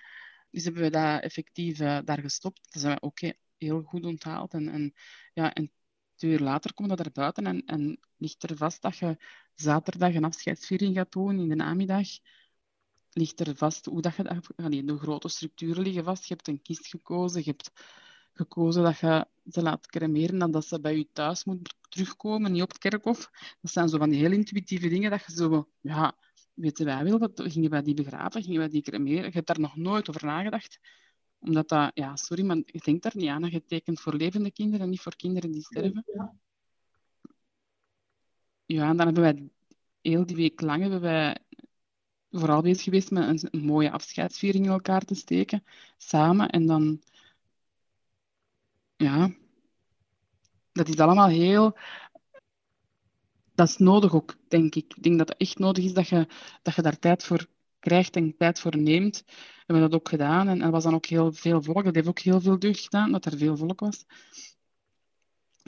Dus 0.51 0.65
hebben 0.65 0.83
we 0.83 0.91
dat 0.91 1.23
effectief 1.23 1.81
uh, 1.81 1.99
daar 2.05 2.21
gestopt. 2.21 2.73
Dus 2.73 2.83
zijn 2.83 2.95
we 2.95 3.01
oké, 3.01 3.33
heel 3.57 3.83
goed 3.83 4.05
onthaald. 4.05 4.55
En, 4.55 4.69
en, 4.69 4.95
ja, 5.33 5.53
en 5.53 5.73
twee 6.15 6.33
uur 6.33 6.41
later 6.41 6.75
komen 6.75 6.97
we 6.97 7.03
daar 7.03 7.13
buiten 7.13 7.47
en, 7.47 7.65
en 7.65 8.01
ligt 8.17 8.43
er 8.43 8.57
vast 8.57 8.83
dat 8.83 8.97
je 8.97 9.17
zaterdag 9.55 10.15
een 10.15 10.25
afscheidsviering 10.25 10.97
gaat 10.97 11.13
doen 11.13 11.39
in 11.39 11.49
de 11.49 11.55
namiddag 11.55 12.09
ligt 13.19 13.41
er 13.41 13.57
vast 13.57 13.85
hoe 13.85 14.01
dat 14.01 14.17
je... 14.17 14.43
Allee, 14.57 14.85
de 14.85 14.99
grote 14.99 15.29
structuren 15.29 15.83
liggen 15.83 16.05
vast. 16.05 16.25
Je 16.25 16.35
hebt 16.35 16.49
een 16.49 16.63
kist 16.63 16.87
gekozen. 16.87 17.41
Je 17.45 17.51
hebt 17.51 17.71
gekozen 18.33 18.83
dat 18.83 18.99
je 18.99 19.27
ze 19.51 19.63
laat 19.63 19.87
cremeren 19.87 20.43
en 20.43 20.51
dat 20.51 20.67
ze 20.67 20.81
bij 20.81 20.97
je 20.97 21.09
thuis 21.13 21.45
moet 21.45 21.75
terugkomen, 21.89 22.53
niet 22.53 22.63
op 22.63 22.69
het 22.69 22.79
kerkhof. 22.79 23.31
Dat 23.61 23.73
zijn 23.73 23.89
zo 23.89 23.99
van 23.99 24.11
die 24.11 24.21
heel 24.21 24.33
intuïtieve 24.33 24.89
dingen 24.89 25.11
dat 25.11 25.25
je 25.27 25.33
zo... 25.33 25.69
Ja, 25.81 26.17
weten 26.61 26.85
wij 26.85 27.05
wel, 27.05 27.19
wat, 27.19 27.43
gingen 27.45 27.71
wij 27.71 27.83
die 27.83 27.95
begraven? 27.95 28.43
Gingen 28.43 28.59
wij 28.59 28.69
die 28.69 28.83
cremeren? 28.83 29.25
Je 29.25 29.31
hebt 29.31 29.47
daar 29.47 29.61
nog 29.61 29.77
nooit 29.77 30.09
over 30.09 30.25
nagedacht. 30.25 30.79
Omdat 31.39 31.69
dat... 31.69 31.91
Ja, 31.95 32.17
sorry, 32.17 32.45
maar 32.45 32.57
je 32.57 32.81
denkt 32.85 33.03
daar 33.03 33.17
niet 33.17 33.29
aan. 33.29 33.51
Je 33.51 33.65
tekent 33.65 34.01
voor 34.01 34.15
levende 34.15 34.53
kinderen 34.53 34.81
en 34.81 34.91
niet 34.91 35.01
voor 35.01 35.17
kinderen 35.17 35.51
die 35.51 35.63
sterven. 35.63 36.05
Ja, 36.07 36.35
ja 38.67 38.89
en 38.89 38.97
dan 38.97 39.07
hebben 39.07 39.23
wij 39.23 39.49
heel 40.01 40.27
die 40.27 40.37
week 40.37 40.61
lang 40.61 40.81
hebben 40.83 41.01
wij 41.01 41.37
vooral 42.31 42.63
bezig 42.63 42.83
geweest 42.83 43.11
met 43.11 43.53
een, 43.53 43.65
mooie 43.65 43.91
afscheidsviering 43.91 44.65
in 44.65 44.71
elkaar 44.71 45.05
te 45.05 45.15
steken, 45.15 45.65
samen. 45.97 46.49
En 46.49 46.67
dan, 46.67 47.03
ja, 48.97 49.31
dat 50.73 50.89
is 50.89 50.99
allemaal 50.99 51.29
heel. 51.29 51.77
Dat 53.59 53.69
is 53.69 53.77
nodig 53.77 54.15
ook, 54.15 54.35
denk 54.49 54.75
ik. 54.75 54.95
Ik 54.97 55.03
denk 55.03 55.19
dat 55.19 55.29
het 55.29 55.39
echt 55.39 55.59
nodig 55.59 55.85
is 55.85 55.93
dat 55.93 56.09
je, 56.09 56.27
dat 56.63 56.75
je 56.75 56.83
daar 56.83 56.99
tijd 56.99 57.25
voor 57.25 57.47
krijgt 57.81 58.17
en 58.17 58.37
tijd 58.37 58.61
voor 58.61 58.77
neemt. 58.77 59.25
We 59.27 59.33
hebben 59.67 59.91
dat 59.91 60.01
ook 60.01 60.09
gedaan 60.09 60.49
en 60.49 60.63
er 60.63 60.71
was 60.71 60.85
dan 60.85 60.95
ook 60.95 61.07
heel 61.07 61.33
veel 61.33 61.63
volk. 61.63 61.85
Dat 61.85 61.95
heeft 61.95 62.09
ook 62.09 62.19
heel 62.19 62.41
veel 62.41 62.59
deugd 62.59 62.81
gedaan, 62.81 63.13
dat 63.13 63.25
er 63.25 63.39
veel 63.39 63.57
volk 63.57 63.81
was 63.81 64.05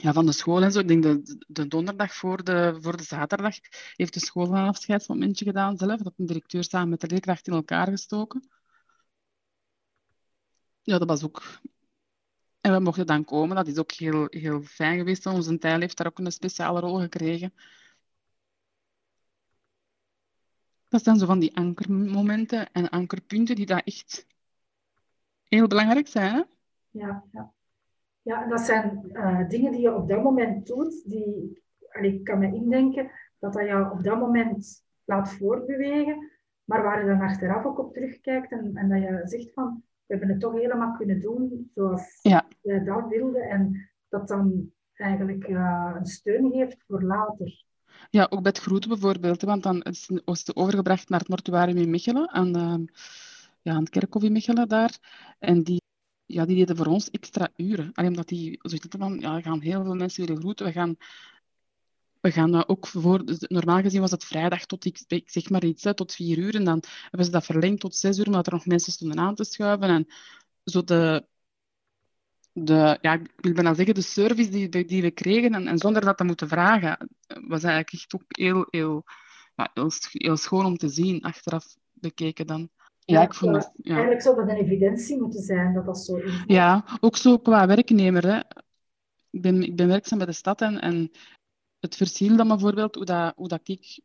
ja, 0.01 0.13
van 0.13 0.25
de 0.25 0.31
school 0.31 0.61
en 0.61 0.71
zo. 0.71 0.79
Ik 0.79 0.87
denk 0.87 1.03
de, 1.03 1.43
de 1.47 1.67
donderdag 1.67 2.13
voor 2.13 2.43
de, 2.43 2.77
voor 2.81 2.97
de 2.97 3.03
zaterdag 3.03 3.55
heeft 3.95 4.13
de 4.13 4.19
school 4.19 4.47
een 4.47 4.67
afscheidsmomentje 4.67 5.45
gedaan 5.45 5.77
zelf. 5.77 6.01
Dat 6.01 6.13
een 6.17 6.25
directeur 6.25 6.63
samen 6.63 6.89
met 6.89 7.01
de 7.01 7.07
leerkracht 7.07 7.47
in 7.47 7.53
elkaar 7.53 7.87
gestoken. 7.87 8.49
Ja, 10.81 10.97
dat 10.97 11.07
was 11.07 11.23
ook... 11.23 11.59
En 12.61 12.73
we 12.73 12.79
mochten 12.79 13.05
dan 13.05 13.25
komen. 13.25 13.55
Dat 13.55 13.67
is 13.67 13.77
ook 13.77 13.91
heel, 13.91 14.27
heel 14.29 14.61
fijn 14.61 14.97
geweest. 14.97 15.25
Onze 15.25 15.57
tijl 15.57 15.79
heeft 15.79 15.97
daar 15.97 16.07
ook 16.07 16.19
een 16.19 16.31
speciale 16.31 16.79
rol 16.79 16.99
gekregen. 16.99 17.53
Dat 20.91 21.03
zijn 21.03 21.17
zo 21.17 21.25
van 21.25 21.39
die 21.39 21.55
ankermomenten 21.55 22.71
en 22.71 22.89
ankerpunten 22.89 23.55
die 23.55 23.65
daar 23.65 23.81
echt 23.85 24.25
heel 25.47 25.67
belangrijk 25.67 26.07
zijn. 26.07 26.33
Hè? 26.33 26.41
Ja, 26.89 27.23
ja. 27.31 27.51
Ja, 28.21 28.47
dat 28.47 28.61
zijn 28.61 29.09
uh, 29.13 29.49
dingen 29.49 29.71
die 29.71 29.81
je 29.81 29.95
op 29.95 30.09
dat 30.09 30.23
moment 30.23 30.67
doet, 30.67 31.09
die, 31.09 31.63
ik 32.01 32.23
kan 32.23 32.39
me 32.39 32.53
indenken 32.53 33.11
dat 33.39 33.53
dat 33.53 33.65
jou 33.65 33.91
op 33.91 34.03
dat 34.03 34.19
moment 34.19 34.83
laat 35.05 35.33
voortbewegen, 35.33 36.31
maar 36.63 36.83
waar 36.83 36.99
je 36.99 37.07
dan 37.07 37.21
achteraf 37.21 37.65
ook 37.65 37.79
op 37.79 37.93
terugkijkt 37.93 38.51
en, 38.51 38.75
en 38.75 38.89
dat 38.89 39.01
je 39.01 39.21
zegt 39.23 39.53
van, 39.53 39.83
we 40.05 40.13
hebben 40.15 40.29
het 40.29 40.39
toch 40.39 40.53
helemaal 40.53 40.95
kunnen 40.97 41.21
doen 41.21 41.71
zoals 41.73 42.19
ja. 42.21 42.47
dat 42.61 43.07
wilde 43.07 43.39
en 43.39 43.89
dat 44.09 44.27
dan 44.27 44.71
eigenlijk 44.93 45.47
uh, 45.47 45.95
een 45.95 46.05
steun 46.05 46.51
geeft 46.51 46.83
voor 46.87 47.03
later. 47.03 47.65
Ja, 48.09 48.27
ook 48.29 48.41
bij 48.41 48.51
het 48.51 48.61
groeten 48.61 48.89
bijvoorbeeld, 48.89 49.41
want 49.41 49.63
dan 49.63 49.81
is 49.81 50.07
het 50.25 50.55
overgebracht 50.55 51.09
naar 51.09 51.19
het 51.19 51.29
mortuarium 51.29 51.77
in 51.77 51.89
Mechelen, 51.89 52.29
aan, 52.31 52.57
uh, 52.57 52.87
ja, 53.61 53.73
aan 53.73 53.83
het 53.83 53.89
kerkhof 53.89 54.23
in 54.23 54.31
Mechelen 54.31 54.67
daar. 54.67 54.97
En 55.39 55.63
die 55.63 55.81
ja, 56.31 56.45
die 56.45 56.55
deden 56.55 56.75
voor 56.75 56.85
ons 56.85 57.09
extra 57.09 57.49
uren. 57.55 57.89
Alleen 57.93 58.09
omdat 58.09 58.27
die 58.27 58.59
zoiets 58.61 58.87
van, 58.89 59.19
ja, 59.19 59.41
gaan 59.41 59.61
heel 59.61 59.83
veel 59.83 59.95
mensen 59.95 60.25
willen 60.25 60.41
groeten. 60.41 60.65
We 60.65 60.71
gaan, 60.71 60.95
we 62.21 62.31
gaan 62.31 62.67
ook 62.67 62.87
voor, 62.87 63.23
normaal 63.39 63.81
gezien 63.81 64.01
was 64.01 64.11
het 64.11 64.23
vrijdag 64.23 64.65
tot, 64.65 64.85
ik 64.85 65.29
zeg 65.29 65.49
maar 65.49 65.63
iets, 65.63 65.87
tot 65.95 66.13
vier 66.13 66.37
uur. 66.37 66.55
En 66.55 66.63
dan 66.63 66.83
hebben 67.01 67.25
ze 67.25 67.31
dat 67.31 67.45
verlengd 67.45 67.79
tot 67.79 67.95
zes 67.95 68.17
uur, 68.17 68.25
omdat 68.25 68.47
er 68.47 68.53
nog 68.53 68.65
mensen 68.65 68.91
stonden 68.91 69.19
aan 69.19 69.35
te 69.35 69.43
schuiven. 69.43 69.89
En 69.89 70.07
zo 70.63 70.83
de, 70.83 71.25
de 72.53 72.97
ja, 73.01 73.13
ik 73.13 73.31
wil 73.35 73.53
bijna 73.53 73.73
zeggen, 73.73 73.95
de 73.95 74.01
service 74.01 74.49
die, 74.49 74.85
die 74.85 75.01
we 75.01 75.11
kregen, 75.11 75.53
en, 75.53 75.67
en 75.67 75.77
zonder 75.77 76.05
dat 76.05 76.17
te 76.17 76.23
moeten 76.23 76.47
vragen, 76.47 77.09
was 77.27 77.63
eigenlijk 77.63 77.93
echt 77.93 78.13
ook 78.13 78.23
heel, 78.27 78.67
heel, 78.69 79.03
ja, 79.55 79.71
heel, 79.73 79.91
heel 80.11 80.37
schoon 80.37 80.65
om 80.65 80.77
te 80.77 80.89
zien, 80.89 81.21
achteraf 81.21 81.75
bekeken 81.93 82.47
dan. 82.47 82.69
Ja, 83.05 83.21
ik 83.21 83.33
vond 83.33 83.55
het, 83.55 83.71
ja. 83.73 83.91
Eigenlijk 83.91 84.21
zou 84.21 84.35
dat 84.35 84.49
een 84.49 84.63
evidentie 84.63 85.21
moeten 85.21 85.41
zijn 85.41 85.73
dat 85.73 85.85
dat 85.85 85.99
zo 85.99 86.15
is. 86.15 86.43
Ja, 86.47 86.85
ook 86.99 87.17
zo 87.17 87.37
qua 87.37 87.67
werknemer. 87.67 88.27
Hè. 88.27 88.37
Ik, 89.29 89.41
ben, 89.41 89.63
ik 89.63 89.75
ben 89.75 89.87
werkzaam 89.87 90.17
bij 90.17 90.27
de 90.27 90.33
stad 90.33 90.61
en, 90.61 90.81
en 90.81 91.11
het 91.79 91.95
verschil 91.95 92.35
dan 92.35 92.47
bijvoorbeeld, 92.47 92.95
hoe, 92.95 93.05
dat, 93.05 93.33
hoe 93.35 93.47
dat 93.47 93.61
ik 93.63 93.99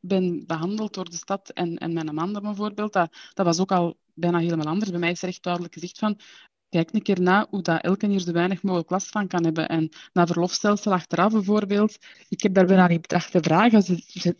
ben 0.00 0.46
behandeld 0.46 0.94
door 0.94 1.10
de 1.10 1.16
stad 1.16 1.50
en, 1.50 1.76
en 1.76 1.92
mijn 1.92 2.14
man 2.14 2.32
bijvoorbeeld, 2.32 2.92
dat, 2.92 3.16
dat 3.34 3.46
was 3.46 3.60
ook 3.60 3.72
al 3.72 3.96
bijna 4.14 4.38
helemaal 4.38 4.66
anders. 4.66 4.90
Bij 4.90 5.00
mij 5.00 5.10
is 5.10 5.22
er 5.22 5.28
echt 5.28 5.42
duidelijk 5.42 5.74
gezegd 5.74 5.98
van, 5.98 6.18
kijk 6.68 6.94
een 6.94 7.02
keer 7.02 7.20
na 7.20 7.46
hoe 7.50 7.62
dat 7.62 7.82
elke 7.82 8.06
hier 8.06 8.20
zo 8.20 8.32
weinig 8.32 8.62
mogelijk 8.62 8.90
last 8.90 9.08
van 9.08 9.26
kan 9.26 9.44
hebben. 9.44 9.68
En 9.68 9.88
na 10.12 10.26
verlofstelsel 10.26 10.92
achteraf 10.92 11.32
bijvoorbeeld, 11.32 11.98
ik 12.28 12.42
heb 12.42 12.54
daar 12.54 12.66
bijna 12.66 12.86
bedacht 12.86 13.30
te 13.30 13.40
vragen. 13.40 13.84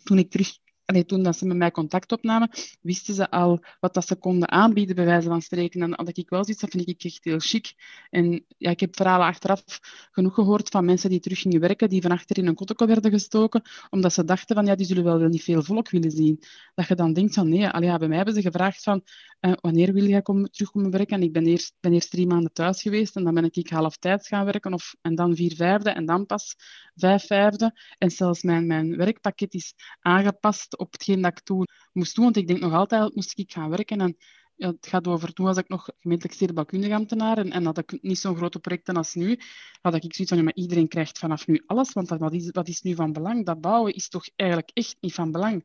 Toen 0.03 0.17
ik 0.17 0.29
terug 0.29 0.57
Toen 1.05 1.23
dat 1.23 1.37
ze 1.37 1.45
met 1.45 1.57
mij 1.57 1.71
contact 1.71 2.11
opnamen, 2.11 2.49
wisten 2.81 3.13
ze 3.13 3.31
al 3.31 3.63
wat 3.79 3.93
dat 3.93 4.07
ze 4.07 4.15
konden 4.15 4.49
aanbieden, 4.49 4.95
bij 4.95 5.05
wijze 5.05 5.27
van 5.27 5.41
spreken. 5.41 5.81
En 5.81 5.91
dat 5.91 6.17
ik 6.17 6.29
wel 6.29 6.43
zoiets, 6.43 6.61
dat 6.61 6.69
vind 6.69 6.87
ik 6.87 7.03
echt 7.03 7.23
heel 7.23 7.39
chic. 7.39 7.73
En 8.09 8.45
ja, 8.57 8.69
ik 8.69 8.79
heb 8.79 8.95
verhalen 8.95 9.27
achteraf 9.27 9.63
genoeg 10.11 10.33
gehoord 10.33 10.69
van 10.69 10.85
mensen 10.85 11.09
die 11.09 11.19
terug 11.19 11.39
gingen 11.39 11.59
werken, 11.59 11.89
die 11.89 12.01
van 12.01 12.11
achter 12.11 12.37
in 12.37 12.47
een 12.47 12.55
kotteke 12.55 12.85
werden 12.85 13.11
gestoken, 13.11 13.61
omdat 13.89 14.13
ze 14.13 14.23
dachten 14.25 14.55
van, 14.55 14.65
ja, 14.65 14.75
die 14.75 14.85
zullen 14.85 15.03
wel 15.03 15.17
niet 15.17 15.43
veel 15.43 15.63
volk 15.63 15.89
willen 15.89 16.11
zien. 16.11 16.39
Dat 16.75 16.87
je 16.87 16.95
dan 16.95 17.13
denkt 17.13 17.33
van, 17.33 17.49
nee, 17.49 17.67
allee, 17.67 17.89
ja, 17.89 17.97
bij 17.97 18.07
mij 18.07 18.17
hebben 18.17 18.35
ze 18.35 18.41
gevraagd 18.41 18.83
van, 18.83 19.01
uh, 19.41 19.53
wanneer 19.61 19.93
wil 19.93 20.05
jij 20.05 20.21
komen, 20.21 20.51
terugkomen 20.51 20.91
werken? 20.91 21.15
En 21.15 21.23
ik 21.23 21.33
ben 21.33 21.45
eerst, 21.45 21.73
ben 21.79 21.93
eerst 21.93 22.11
drie 22.11 22.27
maanden 22.27 22.53
thuis 22.53 22.81
geweest 22.81 23.15
en 23.15 23.23
dan 23.23 23.33
ben 23.33 23.43
ik 23.51 23.69
half 23.69 23.97
tijd 23.97 24.27
gaan 24.27 24.45
werken, 24.45 24.73
of, 24.73 24.95
en 25.01 25.15
dan 25.15 25.35
vier 25.35 25.55
vijfde, 25.55 25.89
en 25.89 26.05
dan 26.05 26.25
pas 26.25 26.55
vijf 26.95 27.25
vijfde. 27.25 27.79
En 27.97 28.11
zelfs 28.11 28.43
mijn, 28.43 28.67
mijn 28.67 28.97
werkpakket 28.97 29.53
is 29.53 29.73
aangepast 29.99 30.77
op 30.79 30.91
hetgeen 30.91 31.21
dat 31.21 31.31
ik 31.31 31.39
toen 31.39 31.67
moest 31.93 32.15
doen. 32.15 32.23
Want 32.23 32.37
ik 32.37 32.47
denk 32.47 32.59
nog 32.59 32.73
altijd, 32.73 33.15
moest 33.15 33.39
ik 33.39 33.51
gaan 33.51 33.69
werken. 33.69 34.01
En 34.01 34.17
ja, 34.59 34.67
het 34.67 34.87
gaat 34.87 35.07
over, 35.07 35.33
toen 35.33 35.45
was 35.45 35.57
ik 35.57 35.67
nog 35.67 35.89
gemeentelijk 35.99 36.35
stedenbouwkundige 36.35 36.93
ambtenaar 36.93 37.37
en, 37.37 37.51
en 37.51 37.65
had 37.65 37.77
ik 37.77 38.01
niet 38.01 38.19
zo'n 38.19 38.35
grote 38.35 38.59
projecten 38.59 38.95
als 38.95 39.13
nu, 39.13 39.39
had 39.81 39.95
ik 39.95 40.01
zoiets 40.01 40.27
van, 40.27 40.37
ja, 40.37 40.43
maar 40.43 40.53
iedereen 40.53 40.87
krijgt 40.87 41.19
vanaf 41.19 41.47
nu 41.47 41.63
alles, 41.65 41.93
want 41.93 42.09
wat 42.09 42.33
is, 42.33 42.49
wat 42.51 42.67
is 42.67 42.81
nu 42.81 42.95
van 42.95 43.13
belang? 43.13 43.45
Dat 43.45 43.61
bouwen 43.61 43.93
is 43.93 44.09
toch 44.09 44.25
eigenlijk 44.35 44.71
echt 44.73 44.97
niet 44.99 45.13
van 45.13 45.31
belang. 45.31 45.63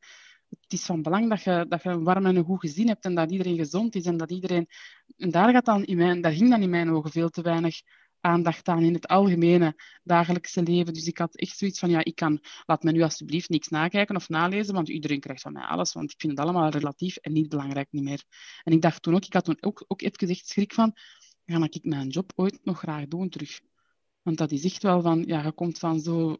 Het 0.61 0.72
is 0.72 0.85
van 0.85 1.03
belang 1.03 1.29
dat 1.29 1.42
je, 1.42 1.66
dat 1.68 1.83
je 1.83 1.88
een 1.88 2.05
warm 2.05 2.27
en 2.27 2.37
een 2.37 2.44
goed 2.44 2.61
gezin 2.61 2.88
hebt 2.88 3.05
en 3.05 3.14
dat 3.14 3.31
iedereen 3.31 3.57
gezond 3.57 3.94
is 3.94 4.05
en 4.05 4.16
dat 4.16 4.31
iedereen... 4.31 4.68
En 5.16 5.31
daar, 5.31 5.53
gaat 5.53 5.64
dan 5.64 5.85
in 5.85 5.96
mijn, 5.96 6.20
daar 6.20 6.33
ging 6.33 6.50
dan 6.50 6.62
in 6.62 6.70
mijn 6.70 6.90
ogen 6.90 7.11
veel 7.11 7.29
te 7.29 7.42
weinig 7.42 7.81
aandacht 8.25 8.69
aan 8.69 8.83
in 8.83 8.95
het 8.95 9.07
algemene 9.07 9.75
dagelijkse 10.03 10.63
leven. 10.63 10.93
Dus 10.93 11.07
ik 11.07 11.19
had 11.19 11.37
echt 11.37 11.59
zoiets 11.59 11.79
van, 11.79 11.91
ja, 11.91 12.05
ik 12.05 12.15
kan, 12.15 12.41
laat 12.67 12.83
me 12.83 12.93
nu 12.93 13.03
alsjeblieft 13.03 13.49
niks 13.49 13.69
nakijken 13.69 14.17
of 14.17 14.29
nalezen, 14.29 14.75
want 14.75 14.89
iedereen 14.89 15.21
krijgt 15.21 15.43
van 15.43 15.53
mij 15.53 15.63
alles, 15.63 15.93
want 15.93 16.11
ik 16.11 16.21
vind 16.21 16.33
het 16.33 16.41
allemaal 16.41 16.69
relatief 16.69 17.17
en 17.17 17.33
niet 17.33 17.49
belangrijk 17.49 17.89
niet 17.91 18.03
meer. 18.03 18.25
En 18.63 18.73
ik 18.73 18.83
dacht 18.83 19.03
toen 19.03 19.15
ook, 19.15 19.25
ik 19.25 19.33
had 19.33 19.45
toen 19.45 19.57
ook, 19.61 19.85
ook 19.89 20.03
even 20.03 20.19
gezegd 20.19 20.49
schrik 20.49 20.75
van, 20.75 20.93
ga 21.47 21.67
ik 21.71 21.85
mijn 21.85 22.09
job 22.09 22.33
ooit 22.35 22.59
nog 22.63 22.79
graag 22.79 23.09
doen 23.09 23.29
terug? 23.29 23.61
Want 24.23 24.39
dat 24.39 24.53
is 24.53 24.65
echt 24.65 24.83
wel 24.83 25.03
van, 25.03 25.25
ja, 25.27 25.45
je 25.45 25.53
komt 25.53 25.79
van 25.79 26.01
zo, 26.01 26.37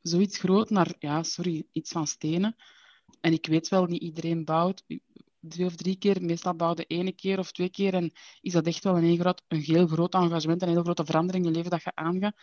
zoiets 0.00 0.38
groot 0.38 0.70
naar, 0.70 0.94
ja, 0.98 1.22
sorry, 1.22 1.66
iets 1.72 1.90
van 1.90 2.06
stenen. 2.06 2.56
En 3.20 3.32
ik 3.32 3.46
weet 3.46 3.68
wel, 3.68 3.84
niet 3.84 4.02
iedereen 4.02 4.44
bouwt 4.44 4.84
twee 5.48 5.66
of 5.66 5.76
drie 5.76 5.96
keer. 5.96 6.22
Meestal 6.22 6.54
bouwde 6.54 6.84
ene 6.84 7.12
keer 7.12 7.38
of 7.38 7.52
twee 7.52 7.70
keer. 7.70 7.94
En 7.94 8.12
is 8.40 8.52
dat 8.52 8.66
echt 8.66 8.84
wel 8.84 8.96
een 8.96 9.04
heel 9.04 9.16
groot, 9.16 9.42
een 9.48 9.60
heel 9.60 9.86
groot 9.86 10.14
engagement, 10.14 10.62
een 10.62 10.68
heel 10.68 10.82
grote 10.82 11.04
verandering 11.04 11.44
in 11.44 11.50
je 11.50 11.56
leven 11.56 11.70
dat 11.70 11.82
je 11.82 11.94
aangaat. 11.94 12.36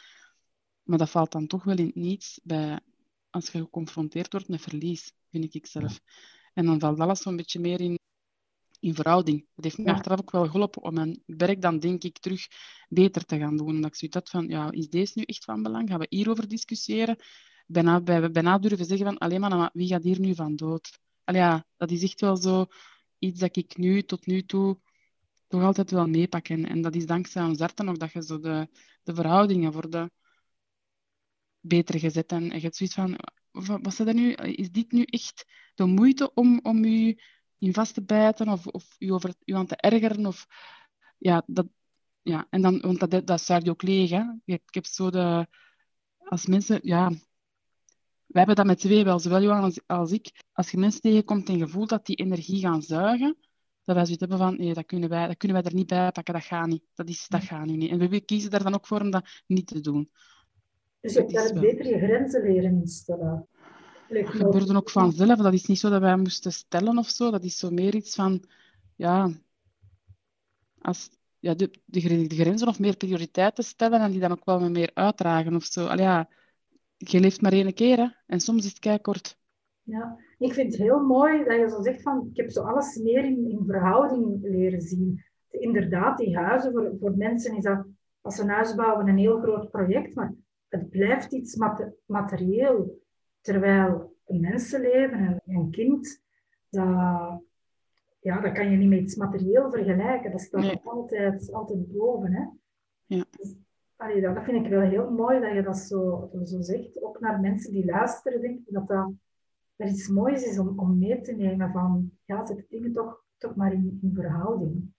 Maar 0.84 0.98
dat 0.98 1.10
valt 1.10 1.32
dan 1.32 1.48
toch 1.48 1.64
wel 1.64 1.78
in 1.78 1.92
niets 1.94 2.40
bij, 2.44 2.80
als 3.30 3.50
je 3.50 3.60
geconfronteerd 3.60 4.32
wordt 4.32 4.48
met 4.48 4.62
verlies, 4.62 5.14
vind 5.30 5.54
ik 5.54 5.66
zelf. 5.66 6.00
En 6.54 6.66
dan 6.66 6.80
valt 6.80 7.00
alles 7.00 7.22
zo'n 7.22 7.36
beetje 7.36 7.60
meer 7.60 7.82
in, 7.82 8.00
in 8.80 8.96
verhouding. 8.96 9.48
Dat 9.56 9.64
heeft 9.64 9.78
me 9.78 9.84
ja. 9.84 9.92
achteraf 9.92 10.20
ook 10.20 10.32
wel 10.32 10.48
geholpen 10.48 10.82
om 10.82 10.94
mijn 10.94 11.24
werk 11.26 11.62
dan, 11.62 11.80
denk 11.80 12.04
ik, 12.04 12.20
terug 12.20 12.48
beter 12.90 13.26
te 13.26 13.38
gaan 13.38 13.58
doen. 13.58 13.68
Omdat 13.68 13.90
ik 13.90 13.96
zoiets 13.96 14.18
had 14.18 14.30
van, 14.30 14.48
ja, 14.48 14.72
is 14.72 14.90
deze 14.90 15.12
nu 15.16 15.24
echt 15.24 15.44
van 15.44 15.64
belang? 15.64 15.90
Gaan 15.90 16.00
we 16.00 16.06
hierover 16.10 16.48
discussiëren? 16.48 17.16
Bijna, 17.68 18.02
bij, 18.02 18.32
bijna 18.32 18.58
durven 18.60 18.86
zeggen 18.86 19.06
van, 19.06 19.18
alleen 19.18 19.40
maar, 19.40 19.70
wie 19.74 19.88
gaat 19.88 20.04
hier 20.04 20.20
nu 20.20 20.36
van 20.36 20.56
dood? 20.56 21.00
Allee, 21.24 21.42
ja, 21.42 21.66
dat 21.78 21.92
is 21.92 22.04
echt 22.04 22.22
wel 22.22 22.38
zo 22.38 22.66
iets 23.22 23.40
dat 23.40 23.56
ik 23.56 23.78
nu 23.78 24.04
tot 24.04 24.26
nu 24.26 24.46
toe 24.46 24.80
toch 25.48 25.64
altijd 25.64 25.92
wel 25.92 26.08
meepak. 26.08 26.48
En, 26.48 26.66
en 26.66 26.82
dat 26.82 26.96
is 26.96 27.06
dankzij 27.06 27.44
ons 27.44 27.60
arten 27.60 27.86
nog 27.86 27.98
dat 27.98 28.12
je 28.12 28.24
zo 28.24 28.40
de, 28.40 28.68
de 29.04 29.14
verhoudingen 29.14 29.72
worden 29.72 30.12
beter 31.60 32.00
gezet. 32.00 32.32
En, 32.32 32.44
je 32.44 32.60
hebt 32.60 32.76
zoiets 32.76 32.96
van, 32.96 33.20
wat 33.82 33.98
er 33.98 34.14
nu? 34.14 34.34
Is 34.34 34.72
dit 34.72 34.92
nu 34.92 35.04
echt 35.04 35.46
de 35.76 35.86
moeite 35.86 36.34
om, 36.34 36.60
om 36.64 36.86
je 36.86 37.24
in 37.58 37.74
vast 37.74 37.94
te 37.94 38.04
bijten 38.04 38.50
of, 38.50 38.68
of 38.68 38.96
je 38.98 39.14
over 39.14 39.34
je 39.44 39.56
aan 39.56 39.68
te 39.68 39.76
ergeren? 39.76 40.26
Of, 40.26 40.48
ja, 41.18 41.44
dat, 41.46 41.68
ja, 42.22 42.48
en 42.50 42.62
dan, 42.62 42.80
want 42.80 43.12
dat, 43.12 43.28
dat 43.28 43.42
zuigt 43.42 43.66
je 43.66 43.72
ook 43.72 43.82
leeg. 43.82 44.10
Hè? 44.10 44.24
Ik 44.46 44.62
heb 44.74 44.86
zo 44.86 45.10
de, 45.10 45.48
als 46.18 46.46
mensen, 46.46 46.80
ja, 46.84 47.12
we 48.32 48.38
hebben 48.38 48.56
dat 48.56 48.65
met 48.65 48.80
twee 48.80 49.04
wel, 49.04 49.20
zowel 49.20 49.41
Johan 49.41 49.63
als, 49.63 49.80
als 49.86 50.12
ik. 50.12 50.32
Als 50.52 50.72
je 50.72 50.78
mensen 50.78 51.02
tegenkomt 51.02 51.50
en 51.50 51.58
je 51.58 51.67
voelt 51.67 51.89
dat 51.89 52.06
die 52.06 52.15
energie 52.15 52.60
gaan 52.60 52.82
zuigen, 52.82 53.38
dat 53.84 53.96
wij 53.96 54.04
zoiets 54.06 54.20
hebben 54.20 54.38
van, 54.38 54.58
nee, 54.58 54.74
dat 54.74 54.86
kunnen, 54.86 55.10
wij, 55.10 55.28
dat 55.28 55.38
kunnen 55.38 55.62
wij 55.62 55.72
er 55.72 55.78
niet 55.78 55.88
bij 55.88 56.12
pakken, 56.12 56.34
dat 56.34 56.44
gaat 56.44 56.67
niet. 56.67 56.84
Dat, 56.94 57.10
is, 57.10 57.28
dat 57.28 57.44
gaat 57.44 57.65
nu 57.65 57.76
niet. 57.76 57.91
En 57.91 58.10
we 58.10 58.22
kiezen 58.22 58.52
er 58.52 58.63
dan 58.63 58.74
ook 58.74 58.88
voor 58.88 59.02
om 59.02 59.12
dat 59.12 59.44
niet 59.48 59.67
te 59.67 59.80
doen. 59.80 60.10
Dus 61.00 61.13
je 61.13 61.20
hebt 61.20 61.60
beter 61.60 61.88
je 61.88 61.98
grenzen 61.98 62.44
leren 62.44 62.72
instellen. 62.72 63.48
Dat 64.10 64.28
gebeurde 64.28 64.76
ook 64.76 64.89
vanzelf. 64.89 65.38
Dat 65.38 65.54
is 65.54 65.65
niet 65.65 65.80
zo 65.80 65.89
dat 65.89 66.02
wij 66.02 66.17
moesten 66.17 66.52
stellen 66.52 66.98
of 66.98 67.10
zo. 67.10 67.32
Dat 67.32 67.44
is 67.44 67.58
zo 67.58 67.70
meer 67.70 67.96
iets 67.96 68.15
van, 68.15 68.44
ja, 68.96 69.30
als, 70.82 71.10
ja 71.39 71.54
de, 71.54 71.72
de, 71.86 72.28
de 72.28 72.36
grenzen 72.36 72.67
of 72.67 72.80
meer 72.80 72.98
prioriteiten 72.98 73.63
stellen 73.63 74.00
en 74.00 74.12
die 74.12 74.20
dan 74.20 74.32
ook 74.32 74.46
wel 74.46 74.70
meer 74.70 74.91
uitdragen 74.94 75.56
of 75.56 75.63
zo. 75.63 75.86
Allee, 75.86 76.06
ja, 76.06 76.30
je 77.10 77.20
leeft 77.20 77.42
maar 77.42 77.52
één 77.52 77.74
keer 77.74 77.98
hè? 77.98 78.08
en 78.26 78.40
soms 78.40 78.66
is 78.66 78.80
het 78.80 79.02
kort. 79.02 79.40
Ja, 79.84 80.18
ik 80.38 80.54
vind 80.54 80.72
het 80.72 80.82
heel 80.82 81.00
mooi 81.00 81.44
dat 81.44 81.56
je 81.56 81.70
zo 81.70 81.82
zegt 81.82 82.02
van, 82.02 82.28
ik 82.32 82.38
heb 82.38 82.50
zo 82.50 82.62
alles 82.62 82.98
meer 82.98 83.24
in, 83.24 83.50
in 83.50 83.64
verhouding 83.66 84.40
leren 84.42 84.82
zien. 84.82 85.24
Inderdaad, 85.50 86.18
die 86.18 86.38
huizen, 86.38 86.72
voor, 86.72 86.96
voor 87.00 87.18
mensen 87.18 87.56
is 87.56 87.64
dat, 87.64 87.86
als 88.22 88.36
ze 88.36 88.42
een 88.42 88.50
huis 88.50 88.76
bouwen, 88.76 89.08
een 89.08 89.18
heel 89.18 89.40
groot 89.40 89.72
project, 89.72 90.16
maar 90.16 90.34
het 90.68 90.90
blijft 90.90 91.34
iets 91.34 91.58
materieel. 92.06 93.00
Terwijl 93.42 94.16
een 94.26 94.40
mensenleven, 94.40 95.20
een, 95.20 95.56
een 95.56 95.72
kind, 95.72 96.22
dat, 96.70 97.42
ja, 98.20 98.42
dat 98.42 98.52
kan 98.52 98.72
je 98.72 98.78
niet 98.78 98.90
met 98.90 99.00
iets 99.00 99.16
materieel 99.16 99.72
vergelijken. 99.72 100.32
Dat 100.32 100.42
staat 100.42 100.62
nee. 100.62 100.80
altijd, 100.84 101.54
altijd 101.54 101.92
boven. 101.92 102.34
Hè? 102.34 102.46
Ja. 103.06 103.26
Dus 103.38 103.56
allee, 104.02 104.22
dat 104.22 104.44
vind 104.44 104.66
ik 104.66 104.72
wel 104.72 104.82
heel 104.82 105.12
mooi 105.12 105.40
dat 105.40 105.54
je 105.54 105.64
dat 105.64 105.78
zo, 105.78 106.30
zo 106.44 106.62
zegt. 106.62 107.04
Ook 107.04 107.20
naar 107.20 107.40
mensen 107.40 107.72
die 107.72 107.86
luisteren, 107.86 108.42
denk 108.42 108.60
ik 108.60 108.74
dat 108.74 108.88
dat, 108.88 109.12
dat 109.76 109.90
iets 109.90 110.08
moois 110.08 110.44
is 110.44 110.60
om, 110.60 110.80
om 110.80 110.98
mee 111.00 111.22
te 111.22 111.32
nemen 111.32 111.72
van, 111.72 112.12
ja, 112.26 112.46
zet 112.46 112.66
dingen 112.70 112.94
toch, 112.94 113.24
toch 113.38 113.56
maar 113.56 113.74
in, 113.74 114.00
in 114.02 114.12
verhouding. 114.14 114.94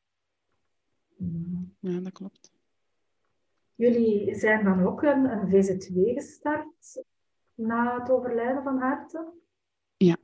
Ja, 1.81 2.01
dat 2.01 2.13
klopt. 2.13 2.53
Jullie 3.75 4.35
zijn 4.35 4.65
dan 4.65 4.87
ook 4.87 5.03
een, 5.03 5.25
een 5.25 5.49
VZ2 5.49 6.15
gestart 6.15 7.05
na 7.55 8.01
het 8.01 8.11
overlijden 8.11 8.63
van 8.63 8.79
Harte? 8.79 9.33
Ja. 9.97 10.17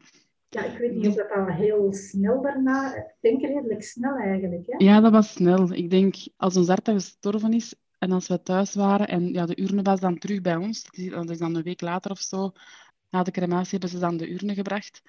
Ja, 0.49 0.64
ik 0.64 0.79
weet 0.79 0.95
niet 0.95 1.07
of 1.07 1.14
dat 1.14 1.31
al 1.31 1.47
heel 1.47 1.93
snel 1.93 2.43
daarna... 2.43 2.95
Ik 2.95 3.17
denk 3.21 3.41
redelijk 3.43 3.83
snel 3.83 4.17
eigenlijk, 4.17 4.67
hè? 4.67 4.85
Ja, 4.85 5.01
dat 5.01 5.12
was 5.12 5.33
snel. 5.33 5.73
Ik 5.73 5.91
denk, 5.91 6.14
als 6.37 6.57
ons 6.57 6.69
hart 6.69 6.88
gestorven 6.88 7.53
is, 7.53 7.75
en 7.99 8.13
als 8.13 8.29
we 8.29 8.43
thuis 8.43 8.75
waren 8.75 9.09
en 9.09 9.33
ja, 9.33 9.47
de 9.47 9.61
urne 9.61 9.83
was 9.83 10.01
dan 10.01 10.19
terug 10.19 10.41
bij 10.41 10.57
ons, 10.57 10.85
dat 10.85 11.31
is 11.31 11.39
dan 11.39 11.55
een 11.55 11.63
week 11.63 11.81
later 11.81 12.11
of 12.11 12.21
zo, 12.21 12.53
na 13.11 13.23
de 13.23 13.31
crematie 13.31 13.71
hebben 13.71 13.89
ze 13.89 13.99
dan 13.99 14.17
de 14.17 14.31
urne 14.31 14.55
gebracht. 14.55 15.03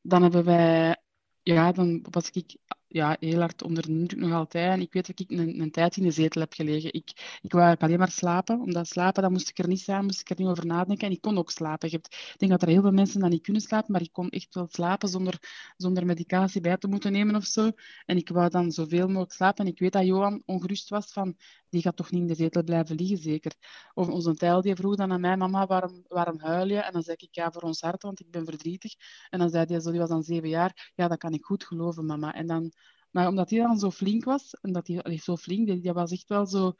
Dan 0.00 0.22
hebben 0.22 0.44
wij, 0.44 0.96
ja, 1.42 1.72
dan 1.72 2.06
was 2.10 2.30
ik 2.30 2.56
ja, 2.88 3.16
heel 3.20 3.40
hard 3.40 3.62
onder 3.62 3.82
de 3.82 3.88
indruk 3.88 4.20
nog 4.20 4.32
altijd. 4.32 4.72
En 4.72 4.80
ik 4.80 4.92
weet 4.92 5.06
dat 5.06 5.20
ik 5.20 5.30
een, 5.30 5.70
tijd 5.70 5.96
in 5.96 6.02
de 6.02 6.10
zetel 6.10 6.40
heb 6.40 6.52
gelegen. 6.52 6.92
Ik, 6.92 7.38
ik 7.42 7.52
wou 7.52 7.76
alleen 7.78 7.98
maar 7.98 8.10
slapen. 8.10 8.60
Omdat 8.60 8.88
slapen, 8.88 9.22
dan 9.22 9.32
moest 9.32 9.48
ik 9.48 9.58
er 9.58 9.68
niet 9.68 9.80
zijn, 9.80 10.04
moest 10.04 10.20
ik 10.20 10.30
er 10.30 10.36
niet 10.38 10.48
over 10.48 10.66
nadenken. 10.66 11.06
En 11.06 11.12
ik 11.12 11.20
kon 11.20 11.38
ook 11.38 11.50
slapen. 11.50 11.92
Ik 11.92 12.34
denk 12.36 12.52
dat 12.52 12.62
er 12.62 12.68
heel 12.68 12.80
veel 12.80 12.92
mensen 12.92 13.20
dan 13.20 13.30
niet 13.30 13.42
kunnen 13.42 13.62
slapen, 13.62 13.92
maar 13.92 14.00
ik 14.00 14.12
kon 14.12 14.30
echt 14.30 14.54
wel 14.54 14.66
slapen 14.70 15.08
zonder, 15.08 15.38
zonder 15.76 16.06
medicatie 16.06 16.60
bij 16.60 16.76
te 16.76 16.88
moeten 16.88 17.12
nemen 17.12 17.34
of 17.34 17.44
zo. 17.44 17.70
En 18.06 18.16
ik 18.16 18.28
wou 18.28 18.50
dan 18.50 18.70
zoveel 18.72 19.06
mogelijk 19.06 19.32
slapen. 19.32 19.64
En 19.64 19.70
ik 19.70 19.78
weet 19.78 19.92
dat 19.92 20.06
Johan 20.06 20.42
ongerust 20.46 20.88
was 20.88 21.12
van, 21.12 21.36
die 21.76 21.84
gaat 21.84 21.96
toch 21.96 22.10
niet 22.10 22.20
in 22.20 22.26
de 22.26 22.34
zetel 22.34 22.64
blijven 22.64 22.96
liggen, 22.96 23.18
zeker. 23.18 23.52
Of 23.94 24.08
onze 24.08 24.34
tijl 24.34 24.60
die 24.60 24.74
vroeg 24.74 24.96
dan 24.96 25.12
aan 25.12 25.20
mij, 25.20 25.36
mama, 25.36 25.66
waarom, 25.66 26.04
waarom 26.08 26.40
huil 26.40 26.68
je? 26.68 26.78
En 26.78 26.92
dan 26.92 27.02
zei 27.02 27.16
ik, 27.20 27.34
ja, 27.34 27.52
voor 27.52 27.62
ons 27.62 27.80
hart, 27.80 28.02
want 28.02 28.20
ik 28.20 28.30
ben 28.30 28.44
verdrietig. 28.44 28.94
En 29.28 29.38
dan 29.38 29.50
zei 29.50 29.64
hij, 29.68 29.80
zo, 29.80 29.90
die 29.90 30.00
was 30.00 30.08
dan 30.08 30.22
zeven 30.22 30.48
jaar, 30.48 30.92
ja, 30.94 31.08
dat 31.08 31.18
kan 31.18 31.32
ik 31.32 31.44
goed 31.44 31.64
geloven, 31.64 32.06
mama. 32.06 32.34
En 32.34 32.46
dan 32.46 32.72
maar 33.10 33.28
omdat 33.28 33.50
hij 33.50 33.58
dan 33.58 33.78
zo 33.78 33.90
flink 33.90 34.24
was, 34.24 34.54
en 34.60 34.72
dat 34.72 34.86
hij 34.86 35.18
zo 35.18 35.36
flink, 35.36 35.82
die, 35.82 35.92
was 35.92 36.10
echt 36.10 36.28
wel 36.28 36.46
zo... 36.46 36.72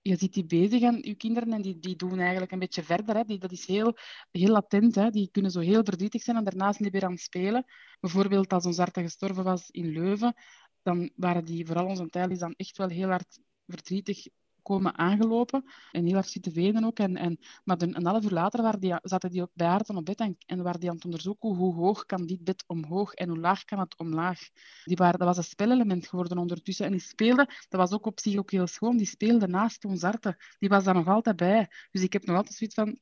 Je 0.00 0.16
ziet 0.16 0.34
die 0.34 0.46
bezig 0.46 0.82
aan 0.82 0.98
je 1.00 1.14
kinderen 1.14 1.52
en 1.52 1.62
die, 1.62 1.78
die 1.78 1.96
doen 1.96 2.18
eigenlijk 2.18 2.52
een 2.52 2.58
beetje 2.58 2.82
verder. 2.82 3.16
Hè. 3.16 3.24
Die, 3.24 3.38
dat 3.38 3.52
is 3.52 3.66
heel, 3.66 3.96
heel 4.30 4.52
latent. 4.52 4.94
Hè. 4.94 5.10
Die 5.10 5.28
kunnen 5.30 5.50
zo 5.50 5.60
heel 5.60 5.84
verdrietig 5.84 6.22
zijn 6.22 6.36
en 6.36 6.44
daarna 6.44 6.72
zijn 6.72 6.82
die 6.82 6.90
weer 6.90 7.04
aan 7.04 7.12
het 7.12 7.20
spelen. 7.20 7.64
Bijvoorbeeld 8.00 8.52
als 8.52 8.66
ons 8.66 8.76
hart 8.76 8.98
gestorven 8.98 9.44
was 9.44 9.70
in 9.70 9.88
Leuven, 9.92 10.34
dan 10.82 11.10
waren 11.16 11.44
die, 11.44 11.66
vooral 11.66 11.86
onze 11.86 12.08
tijd, 12.08 12.30
is 12.30 12.38
dan 12.38 12.54
echt 12.56 12.76
wel 12.76 12.88
heel 12.88 13.08
hard 13.08 13.38
verdrietig 13.68 14.26
komen 14.68 14.98
aangelopen 14.98 15.64
en 15.92 16.04
heel 16.04 16.22
zitten 16.22 16.52
wenen 16.52 16.84
ook. 16.84 16.98
En, 16.98 17.16
en, 17.16 17.38
maar 17.64 17.82
een, 17.82 18.06
half 18.06 18.24
uur 18.24 18.30
later 18.30 18.62
waren 18.62 18.80
die, 18.80 18.94
zaten 19.02 19.30
die 19.30 19.46
bij 19.54 19.66
haar 19.66 19.84
op 19.86 20.04
bed 20.04 20.20
en, 20.20 20.36
en 20.46 20.62
waren 20.62 20.80
die 20.80 20.88
aan 20.88 20.94
het 20.94 21.04
onderzoeken 21.04 21.54
hoe 21.54 21.74
hoog 21.74 22.04
kan 22.06 22.26
dit 22.26 22.44
bed 22.44 22.64
omhoog 22.66 23.12
en 23.14 23.28
hoe 23.28 23.38
laag 23.38 23.64
kan 23.64 23.78
het 23.78 23.98
omlaag. 23.98 24.40
Die 24.84 24.96
waren, 24.96 25.18
dat 25.18 25.28
was 25.28 25.36
een 25.36 25.44
spelelement 25.44 26.06
geworden 26.08 26.38
ondertussen. 26.38 26.86
En 26.86 26.92
die 26.92 27.00
speelde, 27.00 27.46
dat 27.68 27.80
was 27.80 27.92
ook 27.92 28.06
op 28.06 28.20
zich 28.20 28.36
ook 28.38 28.50
heel 28.50 28.66
schoon, 28.66 28.96
die 28.96 29.06
speelde 29.06 29.46
naast 29.46 29.84
ons 29.84 30.02
harten. 30.02 30.36
Die 30.58 30.68
was 30.68 30.84
daar 30.84 30.94
nog 30.94 31.08
altijd 31.08 31.36
bij. 31.36 31.70
Dus 31.90 32.02
ik 32.02 32.12
heb 32.12 32.24
nog 32.24 32.36
altijd 32.36 32.54
zoiets 32.54 32.76
van... 32.76 32.98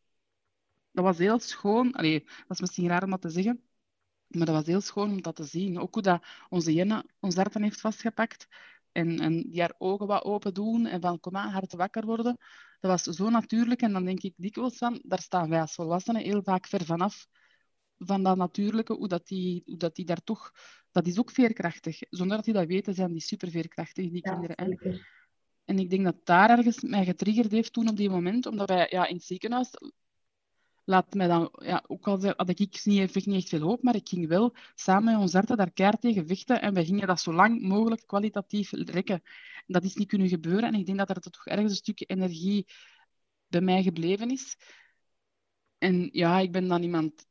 Dat 0.93 1.05
was 1.05 1.19
heel 1.19 1.41
schoon. 1.41 1.93
Allee, 1.93 2.25
dat 2.25 2.51
is 2.51 2.61
misschien 2.61 2.89
raar 2.89 3.03
om 3.03 3.11
dat 3.11 3.21
te 3.21 3.31
zeggen. 3.31 3.61
Maar 4.27 4.47
dat 4.47 4.55
was 4.55 4.67
heel 4.67 4.81
schoon 4.81 5.11
om 5.11 5.23
dat 5.23 5.37
te 5.37 5.45
zien. 5.45 5.79
Ook 5.79 5.95
hoe 5.95 6.03
dat 6.03 6.25
onze 6.49 6.73
Jenne 6.73 7.05
ons 7.21 7.35
harten 7.35 7.63
heeft 7.63 7.81
vastgepakt 7.81 8.47
en, 8.97 9.21
en 9.21 9.43
die 9.51 9.61
haar 9.61 9.75
ogen 9.79 10.07
wat 10.07 10.25
open 10.25 10.55
doen 10.55 10.87
en 10.87 11.01
van 11.01 11.21
kom 11.21 11.37
aan, 11.37 11.51
hard 11.51 11.73
wakker 11.73 12.07
worden. 12.07 12.37
Dat 12.81 12.91
was 12.91 13.03
zo 13.17 13.31
natuurlijk. 13.31 13.83
En 13.83 13.93
dan 13.93 14.05
denk 14.05 14.23
ik 14.23 14.35
dikwijls 14.37 14.77
van, 14.77 15.01
daar 15.03 15.21
staan 15.21 15.49
wij 15.49 15.61
als 15.61 15.75
volwassenen 15.75 16.23
heel 16.23 16.43
vaak 16.43 16.67
ver 16.67 16.85
vanaf 16.85 17.27
van 17.99 18.23
dat 18.23 18.37
natuurlijke, 18.37 18.93
hoe 18.93 19.09
dat 19.09 19.27
die, 19.27 19.63
hoe 19.65 19.77
dat 19.77 19.95
die 19.95 20.05
daar 20.05 20.23
toch... 20.25 20.51
Dat 20.91 21.07
is 21.07 21.19
ook 21.19 21.31
veerkrachtig. 21.31 21.99
Zonder 22.11 22.37
dat 22.37 22.45
die 22.45 22.55
dat 22.55 22.67
weten, 22.67 22.95
zijn 22.95 23.13
die 23.13 23.21
super 23.21 23.51
veerkrachtig, 23.51 24.11
die 24.11 24.21
kinderen. 24.21 24.57
En, 24.57 25.01
en 25.65 25.79
ik 25.79 25.91
denk 25.91 26.05
dat 26.05 26.17
daar 26.25 26.51
ergens 26.51 26.83
mij 26.83 27.05
getriggerd 27.05 27.53
heeft 27.53 27.73
toen 27.73 27.89
op 27.89 27.97
die 27.97 28.11
moment, 28.11 28.47
omdat 28.47 28.69
wij 28.69 28.87
ja, 28.91 29.07
in 29.07 29.15
het 29.15 29.25
ziekenhuis 29.25 29.71
laat 30.87 31.15
mij 31.15 31.27
dan, 31.27 31.49
ja, 31.59 31.85
ook 31.87 32.07
al 32.07 32.25
had 32.37 32.49
ik 32.49 32.59
niet, 32.85 33.11
echt 33.35 33.49
veel 33.49 33.61
hoop, 33.61 33.83
maar 33.83 33.95
ik 33.95 34.09
ging 34.09 34.29
wel 34.29 34.55
samen 34.75 35.13
met 35.13 35.21
ons 35.23 35.33
harten 35.33 35.57
daar 35.57 35.73
keihard 35.73 36.01
tegen 36.01 36.27
vechten 36.27 36.61
en 36.61 36.75
wij 36.75 36.85
gingen 36.85 37.07
dat 37.07 37.21
zo 37.21 37.33
lang 37.33 37.63
mogelijk 37.63 38.07
kwalitatief 38.07 38.73
rekken. 38.73 39.23
dat 39.67 39.85
is 39.85 39.95
niet 39.95 40.09
kunnen 40.09 40.29
gebeuren 40.29 40.63
en 40.63 40.75
ik 40.75 40.87
denk 40.87 40.99
dat 40.99 41.11
er 41.11 41.21
toch 41.21 41.47
ergens 41.47 41.71
een 41.71 41.77
stukje 41.77 42.05
energie 42.05 42.67
bij 43.49 43.61
mij 43.61 43.83
gebleven 43.83 44.31
is. 44.31 44.57
En 45.79 46.09
ja, 46.13 46.39
ik 46.39 46.53
ben 46.53 46.69
dan 46.69 46.83
iemand 46.83 47.27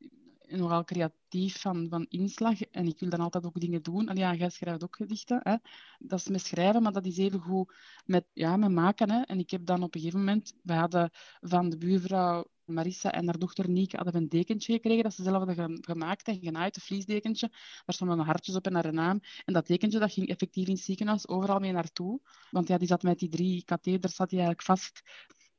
nogal 0.48 0.84
creatief 0.84 1.60
van, 1.60 1.86
van 1.88 2.06
inslag. 2.08 2.60
En 2.60 2.86
ik 2.86 2.98
wil 3.00 3.08
dan 3.08 3.20
altijd 3.20 3.46
ook 3.46 3.60
dingen 3.60 3.82
doen. 3.82 4.08
Allee, 4.08 4.22
ja, 4.22 4.34
jij 4.34 4.50
schrijft 4.50 4.82
ook 4.82 4.96
gedichten. 4.96 5.40
Hè. 5.42 5.56
Dat 5.98 6.18
is 6.18 6.28
met 6.28 6.40
schrijven, 6.40 6.82
maar 6.82 6.92
dat 6.92 7.06
is 7.06 7.18
even 7.18 7.40
goed 7.40 7.74
met, 8.04 8.26
ja, 8.32 8.56
met 8.56 8.70
maken. 8.70 9.10
Hè. 9.10 9.22
En 9.22 9.38
ik 9.38 9.50
heb 9.50 9.66
dan 9.66 9.82
op 9.82 9.94
een 9.94 10.00
gegeven 10.00 10.24
moment... 10.24 10.54
We 10.62 10.72
hadden 10.72 11.10
van 11.40 11.70
de 11.70 11.76
buurvrouw 11.76 12.46
Marissa 12.66 13.12
en 13.12 13.26
haar 13.26 13.38
dochter 13.38 13.70
Nieke 13.70 13.96
hadden 13.96 14.14
een 14.14 14.28
dekentje 14.28 14.72
gekregen 14.72 15.02
dat 15.02 15.14
ze 15.14 15.22
zelf 15.22 15.36
hadden 15.44 15.78
gemaakt 15.84 16.28
en 16.28 16.40
genaaid, 16.40 16.76
een 16.76 16.82
vliesdekentje. 16.82 17.48
Daar 17.48 17.94
stonden 17.94 18.18
hartjes 18.18 18.54
op 18.54 18.66
en 18.66 18.74
haar 18.74 18.92
naam. 18.92 19.20
En 19.44 19.52
dat 19.52 19.66
dekentje 19.66 19.98
dat 19.98 20.12
ging 20.12 20.28
effectief 20.28 20.66
in 20.66 20.74
het 20.74 20.82
ziekenhuis 20.82 21.28
overal 21.28 21.58
mee 21.58 21.72
naartoe. 21.72 22.20
Want 22.50 22.68
ja, 22.68 22.78
die 22.78 22.88
zat 22.88 23.02
met 23.02 23.18
die 23.18 23.28
drie 23.28 23.64
katheders 23.64 24.14
zat 24.14 24.28
die 24.28 24.38
eigenlijk 24.38 24.68
vast 24.68 25.02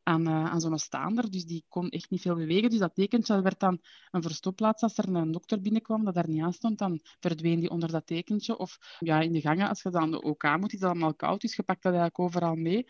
aan, 0.04 0.28
uh, 0.28 0.46
aan 0.46 0.62
zo'n 0.62 0.80
staander. 0.80 1.32
Dus 1.32 1.46
die 1.46 1.66
kon 1.70 1.90
echt 1.90 2.10
niet 2.10 2.22
veel 2.22 2.36
bewegen. 2.36 2.70
Dus 2.70 2.80
dat 2.80 2.96
tekentje 2.96 3.42
werd 3.42 3.60
dan 3.60 3.82
een 4.12 4.22
verstopplaats. 4.22 4.82
Als 4.84 4.98
er 4.98 5.16
een 5.16 5.32
dokter 5.32 5.62
binnenkwam 5.62 6.06
dat 6.06 6.14
daar 6.14 6.30
niet 6.30 6.42
aan 6.42 6.54
stond, 6.54 6.78
dan 6.78 7.00
verdween 7.20 7.60
die 7.60 7.70
onder 7.70 7.92
dat 7.92 8.08
tekentje. 8.08 8.58
Of 8.58 8.98
ja, 9.00 9.22
in 9.22 9.32
de 9.32 9.42
gangen, 9.42 9.70
als 9.70 9.82
je 9.82 9.90
dan 9.90 10.12
de 10.12 10.22
OK 10.22 10.58
moet, 10.58 10.74
is 10.74 10.80
dat 10.80 10.90
allemaal 10.90 11.16
koud. 11.16 11.42
Dus 11.42 11.56
je 11.56 11.64
pakt 11.64 11.84
dat 11.84 11.94
eigenlijk 11.94 12.20
overal 12.20 12.56
mee. 12.56 12.86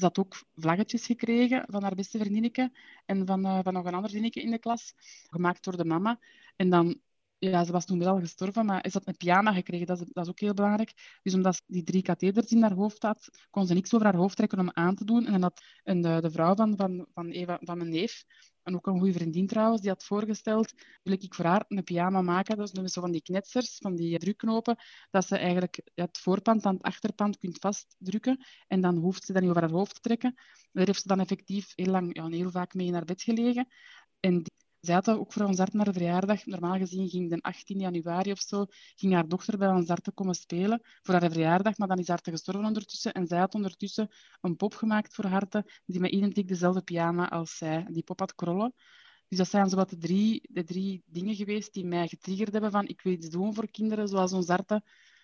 Ze 0.00 0.06
had 0.06 0.18
ook 0.18 0.42
vlaggetjes 0.54 1.06
gekregen 1.06 1.64
van 1.68 1.82
haar 1.82 1.94
beste 1.94 2.18
vriendinnetje 2.18 2.72
en 3.06 3.26
van, 3.26 3.46
uh, 3.46 3.58
van 3.62 3.72
nog 3.72 3.84
een 3.84 3.94
ander 3.94 4.10
vriendinnetje 4.10 4.42
in 4.42 4.50
de 4.50 4.58
klas, 4.58 4.92
gemaakt 5.30 5.64
door 5.64 5.76
de 5.76 5.84
mama. 5.84 6.18
En 6.56 6.70
dan 6.70 7.00
ja, 7.40 7.64
ze 7.64 7.72
was 7.72 7.84
toen 7.84 7.98
wel 7.98 8.20
gestorven, 8.20 8.66
maar 8.66 8.84
is 8.84 8.92
dat 8.92 9.06
een 9.06 9.16
pyjama 9.16 9.52
gekregen. 9.52 9.86
Dat 9.86 10.00
is, 10.00 10.06
dat 10.12 10.24
is 10.24 10.30
ook 10.30 10.40
heel 10.40 10.54
belangrijk. 10.54 11.18
Dus 11.22 11.34
omdat 11.34 11.54
ze 11.54 11.62
die 11.66 11.82
drie 11.82 12.02
katheders 12.02 12.50
in 12.50 12.62
haar 12.62 12.72
hoofd 12.72 13.02
had, 13.02 13.28
kon 13.50 13.66
ze 13.66 13.74
niks 13.74 13.94
over 13.94 14.06
haar 14.06 14.16
hoofd 14.16 14.36
trekken 14.36 14.58
om 14.58 14.70
aan 14.72 14.94
te 14.94 15.04
doen. 15.04 15.26
En 15.26 15.32
dan 15.32 15.42
had 15.42 15.62
de, 15.82 16.18
de 16.20 16.30
vrouw 16.30 16.54
van, 16.54 16.76
van, 16.76 17.06
van, 17.14 17.30
Eva, 17.30 17.58
van 17.60 17.78
mijn 17.78 17.90
neef, 17.90 18.24
en 18.62 18.74
ook 18.74 18.86
een 18.86 18.98
goede 18.98 19.12
vriendin 19.12 19.46
trouwens, 19.46 19.80
die 19.80 19.90
had 19.90 20.04
voorgesteld, 20.04 20.72
wil 21.02 21.12
ik 21.12 21.34
voor 21.34 21.44
haar 21.44 21.64
een 21.68 21.84
pyjama 21.84 22.22
maken. 22.22 22.56
Dat 22.56 22.84
is 22.84 22.92
zo 22.92 23.00
van 23.00 23.12
die 23.12 23.22
knetsers, 23.22 23.76
van 23.76 23.96
die 23.96 24.18
drukknopen, 24.18 24.76
dat 25.10 25.26
ze 25.26 25.36
eigenlijk 25.36 25.80
het 25.94 26.18
voorpand 26.18 26.64
aan 26.64 26.74
het 26.74 26.82
achterpand 26.82 27.38
kunt 27.38 27.58
vastdrukken. 27.58 28.44
En 28.66 28.80
dan 28.80 28.96
hoeft 28.96 29.24
ze 29.24 29.32
dat 29.32 29.42
niet 29.42 29.50
over 29.50 29.62
haar 29.62 29.70
hoofd 29.70 29.94
te 29.94 30.00
trekken. 30.00 30.34
Daar 30.72 30.86
heeft 30.86 31.02
ze 31.02 31.08
dan 31.08 31.20
effectief 31.20 31.72
heel 31.74 31.90
lang, 31.90 32.16
ja, 32.16 32.28
heel 32.28 32.50
vaak 32.50 32.74
mee 32.74 32.86
in 32.86 32.94
haar 32.94 33.04
bed 33.04 33.22
gelegen. 33.22 33.66
En 34.20 34.42
zij 34.80 34.94
had 34.94 35.10
ook 35.10 35.32
voor 35.32 35.46
ons 35.46 35.58
hart 35.58 35.72
naar 35.72 35.84
de 35.84 35.92
verjaardag. 35.92 36.46
Normaal 36.46 36.78
gezien 36.78 37.08
ging 37.08 37.30
de 37.30 37.40
18 37.40 37.78
januari 37.78 38.32
of 38.32 38.40
zo, 38.40 38.66
ging 38.94 39.12
haar 39.12 39.28
dochter 39.28 39.58
bij 39.58 39.68
ons 39.68 39.88
hart 39.88 40.14
komen 40.14 40.34
spelen 40.34 40.80
voor 41.02 41.14
haar 41.14 41.30
verjaardag, 41.30 41.78
maar 41.78 41.88
dan 41.88 41.98
is 41.98 42.08
haar 42.08 42.20
te 42.20 42.30
gestorven 42.30 42.64
ondertussen. 42.64 43.12
En 43.12 43.26
zij 43.26 43.38
had 43.38 43.54
ondertussen 43.54 44.08
een 44.40 44.56
pop 44.56 44.74
gemaakt 44.74 45.14
voor 45.14 45.26
Harte, 45.26 45.64
die 45.84 46.00
met 46.00 46.10
identiek 46.10 46.48
dezelfde 46.48 46.82
pyjama 46.82 47.28
als 47.28 47.56
zij. 47.56 47.86
Die 47.90 48.02
pop 48.02 48.18
had 48.18 48.34
krollen. 48.34 48.74
Dus 49.28 49.38
dat 49.38 49.48
zijn 49.48 49.68
zowat 49.68 49.90
de 49.90 49.98
drie, 49.98 50.48
de 50.52 50.64
drie 50.64 51.02
dingen 51.06 51.34
geweest 51.34 51.72
die 51.72 51.84
mij 51.84 52.08
getriggerd 52.08 52.52
hebben 52.52 52.70
van 52.70 52.88
ik 52.88 53.02
wil 53.02 53.12
iets 53.12 53.28
doen 53.28 53.54
voor 53.54 53.70
kinderen, 53.70 54.08
zoals 54.08 54.32
ons 54.32 54.48
Harte, 54.48 54.82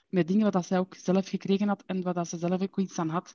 met 0.08 0.28
dingen 0.28 0.52
wat 0.52 0.66
zij 0.66 0.78
ook 0.78 0.94
zelf 0.94 1.28
gekregen 1.28 1.68
had 1.68 1.82
en 1.86 2.02
wat 2.02 2.28
ze 2.28 2.38
zelf 2.38 2.62
ook 2.62 2.78
iets 2.78 2.98
aan 2.98 3.08
had. 3.08 3.34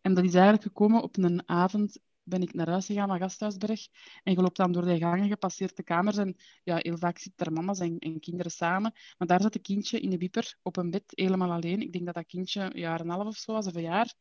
En 0.00 0.14
dat 0.14 0.24
is 0.24 0.34
eigenlijk 0.34 0.62
gekomen 0.62 1.02
op 1.02 1.16
een 1.16 1.48
avond 1.48 1.98
ben 2.24 2.42
ik 2.42 2.54
naar 2.54 2.68
huis 2.68 2.86
gegaan, 2.86 3.08
naar 3.08 3.18
Gasthuisberg. 3.18 3.86
En 4.22 4.32
je 4.32 4.40
loopt 4.40 4.56
dan 4.56 4.72
door 4.72 4.84
de 4.84 4.98
gangen, 4.98 5.28
gepasseerd 5.28 5.76
de 5.76 5.82
kamers. 5.82 6.16
En 6.16 6.36
ja, 6.62 6.76
heel 6.76 6.98
vaak 6.98 7.18
zitten 7.18 7.46
er 7.46 7.52
mama's 7.52 7.78
en, 7.78 7.98
en, 7.98 8.20
kinderen 8.20 8.52
samen. 8.52 8.92
Maar 9.18 9.28
daar 9.28 9.40
zat 9.40 9.54
een 9.54 9.60
kindje 9.60 10.00
in 10.00 10.10
de 10.10 10.18
wieper 10.18 10.58
op 10.62 10.76
een 10.76 10.90
bed, 10.90 11.04
helemaal 11.06 11.52
alleen. 11.52 11.80
Ik 11.80 11.92
denk 11.92 12.04
dat 12.04 12.14
dat 12.14 12.26
kindje 12.26 12.60
een 12.60 12.80
jaar 12.80 13.00
en 13.00 13.08
een 13.08 13.14
half 13.14 13.26
of 13.26 13.36
zo 13.36 13.52
was, 13.52 13.66
of 13.66 13.74
een 13.74 13.82
jaar. 13.82 14.14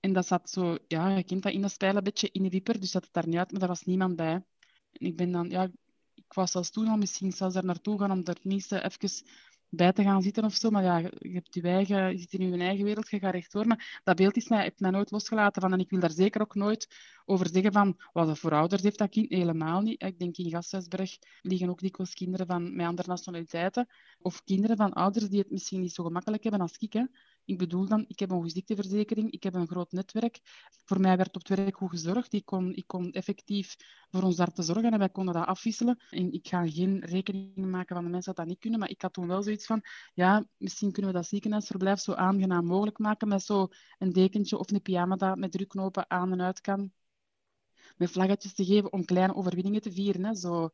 En 0.00 0.12
dat 0.12 0.26
zat 0.26 0.50
zo, 0.50 0.78
ja, 0.86 1.16
je 1.16 1.24
kent 1.24 1.42
dat 1.42 1.52
in 1.52 1.62
een 1.62 1.70
spijlenbedje 1.70 2.28
in 2.32 2.42
de 2.42 2.48
wieper, 2.48 2.80
dus 2.80 2.92
dat 2.92 3.04
het 3.04 3.12
daar 3.12 3.26
niet 3.26 3.36
uit, 3.36 3.50
maar 3.50 3.60
daar 3.60 3.68
was 3.68 3.82
niemand 3.82 4.16
bij. 4.16 4.32
En 4.92 5.06
ik 5.06 5.16
ben 5.16 5.32
dan, 5.32 5.50
ja, 5.50 5.70
ik 6.14 6.32
was 6.32 6.50
zelfs 6.50 6.70
toen 6.70 6.88
al 6.88 6.96
misschien 6.96 7.32
zelfs 7.32 7.54
daar 7.54 7.64
naartoe 7.64 7.98
gaan 7.98 8.10
om 8.10 8.24
daar 8.24 8.34
tenminste 8.34 8.84
even 8.84 9.24
bij 9.76 9.92
te 9.92 10.02
gaan 10.02 10.22
zitten 10.22 10.44
of 10.44 10.54
zo. 10.54 10.70
Maar 10.70 10.82
ja, 10.82 10.98
je, 10.98 11.32
hebt 11.32 11.54
je, 11.54 11.62
eigen, 11.62 12.10
je 12.10 12.18
zit 12.18 12.32
in 12.32 12.50
je 12.52 12.58
eigen 12.58 12.84
wereld, 12.84 13.10
je 13.10 13.18
gaat 13.18 13.32
rechtdoor. 13.32 13.66
Maar 13.66 14.00
dat 14.04 14.16
beeld 14.16 14.36
is 14.36 14.48
mij, 14.48 14.62
heeft 14.62 14.80
mij 14.80 14.90
nooit 14.90 15.10
losgelaten. 15.10 15.62
Van, 15.62 15.72
en 15.72 15.78
ik 15.78 15.90
wil 15.90 16.00
daar 16.00 16.10
zeker 16.10 16.40
ook 16.40 16.54
nooit 16.54 16.88
over 17.24 17.48
zeggen 17.52 17.72
van 17.72 18.00
wat 18.12 18.38
voor 18.38 18.52
ouders 18.52 18.82
heeft 18.82 18.98
dat 18.98 19.08
kind. 19.08 19.30
Helemaal 19.30 19.80
niet. 19.80 20.02
Ik 20.02 20.18
denk 20.18 20.36
in 20.36 20.50
Gasthuisberg 20.50 21.18
liggen 21.42 21.68
ook 21.68 21.80
dikwijls 21.80 22.14
kinderen 22.14 22.46
van, 22.46 22.76
met 22.76 22.86
andere 22.86 23.08
nationaliteiten. 23.08 23.86
Of 24.18 24.44
kinderen 24.44 24.76
van 24.76 24.92
ouders 24.92 25.28
die 25.28 25.38
het 25.38 25.50
misschien 25.50 25.80
niet 25.80 25.94
zo 25.94 26.04
gemakkelijk 26.04 26.42
hebben 26.42 26.60
als 26.60 26.76
ik. 26.78 26.92
Hè. 26.92 27.04
Ik 27.46 27.58
bedoel 27.58 27.86
dan, 27.86 28.04
ik 28.08 28.18
heb 28.18 28.30
een 28.30 28.50
ziekteverzekering, 28.50 29.30
ik 29.30 29.42
heb 29.42 29.54
een 29.54 29.66
groot 29.66 29.92
netwerk. 29.92 30.40
Voor 30.84 31.00
mij 31.00 31.16
werd 31.16 31.36
op 31.36 31.48
het 31.48 31.58
werk 31.58 31.76
goed 31.76 31.90
gezorgd. 31.90 32.32
Ik 32.32 32.44
kon, 32.44 32.74
ik 32.74 32.86
kon 32.86 33.12
effectief 33.12 33.76
voor 34.10 34.22
ons 34.22 34.36
daar 34.36 34.52
te 34.52 34.62
zorgen 34.62 34.92
en 34.92 34.98
wij 34.98 35.08
konden 35.08 35.34
dat 35.34 35.46
afwisselen. 35.46 36.00
En 36.10 36.32
ik 36.32 36.48
ga 36.48 36.68
geen 36.68 37.04
rekening 37.04 37.56
maken 37.56 37.94
van 37.94 38.04
de 38.04 38.10
mensen 38.10 38.34
dat 38.34 38.44
dat 38.44 38.46
niet 38.46 38.60
kunnen, 38.60 38.78
maar 38.80 38.90
ik 38.90 39.02
had 39.02 39.12
toen 39.12 39.26
wel 39.26 39.42
zoiets 39.42 39.66
van, 39.66 39.82
ja, 40.14 40.46
misschien 40.56 40.92
kunnen 40.92 41.12
we 41.12 41.16
dat 41.16 41.26
ziekenhuisverblijf 41.28 42.00
zo 42.00 42.12
aangenaam 42.12 42.66
mogelijk 42.66 42.98
maken 42.98 43.28
met 43.28 43.42
zo 43.42 43.68
een 43.98 44.12
dekentje 44.12 44.58
of 44.58 44.70
een 44.70 44.82
pyjama 44.82 45.16
dat 45.16 45.36
met 45.36 45.52
drukknopen 45.52 46.10
aan 46.10 46.32
en 46.32 46.42
uit 46.42 46.60
kan. 46.60 46.92
Met 47.96 48.10
vlaggetjes 48.10 48.54
te 48.54 48.64
geven 48.64 48.92
om 48.92 49.04
kleine 49.04 49.34
overwinningen 49.34 49.80
te 49.80 49.92
vieren. 49.92 50.24
Hè. 50.24 50.34
Zo, 50.34 50.70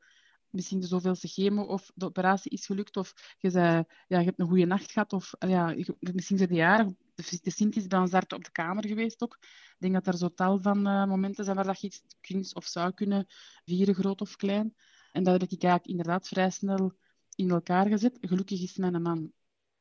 misschien 0.53 0.81
de 0.81 0.87
zoveelste 0.87 1.29
chemo 1.29 1.63
of 1.63 1.91
de 1.95 2.05
operatie 2.05 2.51
is 2.51 2.67
gelukt 2.67 2.97
of 2.97 3.37
je, 3.39 3.51
ja, 3.51 3.85
je 4.07 4.17
hebt 4.17 4.41
een 4.41 4.49
goede 4.49 4.65
nacht 4.65 4.93
gehad 4.93 5.13
of 5.13 5.33
ja, 5.39 5.75
misschien 5.99 6.37
zijn 6.37 6.49
de 6.49 6.55
jaren. 6.55 6.97
De, 7.15 7.39
de 7.43 7.51
Sint 7.51 7.77
is 7.77 7.87
bij 7.87 7.99
ons 7.99 8.13
op 8.13 8.45
de 8.45 8.53
kamer 8.53 8.87
geweest 8.87 9.23
ook. 9.23 9.39
Ik 9.41 9.77
denk 9.79 9.95
dat 9.95 10.07
er 10.07 10.17
zo 10.17 10.29
tal 10.29 10.61
van 10.61 10.89
uh, 10.89 11.05
momenten 11.07 11.45
zijn 11.45 11.57
waar 11.57 11.65
dat 11.65 11.81
je 11.81 11.87
iets 11.87 12.03
kunt 12.21 12.55
of 12.55 12.67
zou 12.67 12.93
kunnen 12.93 13.27
vieren, 13.65 13.95
groot 13.95 14.21
of 14.21 14.37
klein. 14.37 14.75
En 15.13 15.23
dat 15.23 15.41
heb 15.41 15.51
ik 15.51 15.63
eigenlijk 15.63 15.87
inderdaad 15.87 16.29
vrij 16.29 16.51
snel 16.51 16.93
in 17.35 17.51
elkaar 17.51 17.87
gezet. 17.87 18.19
Gelukkig 18.21 18.63
is 18.63 18.77
mijn 18.77 19.03
man 19.03 19.33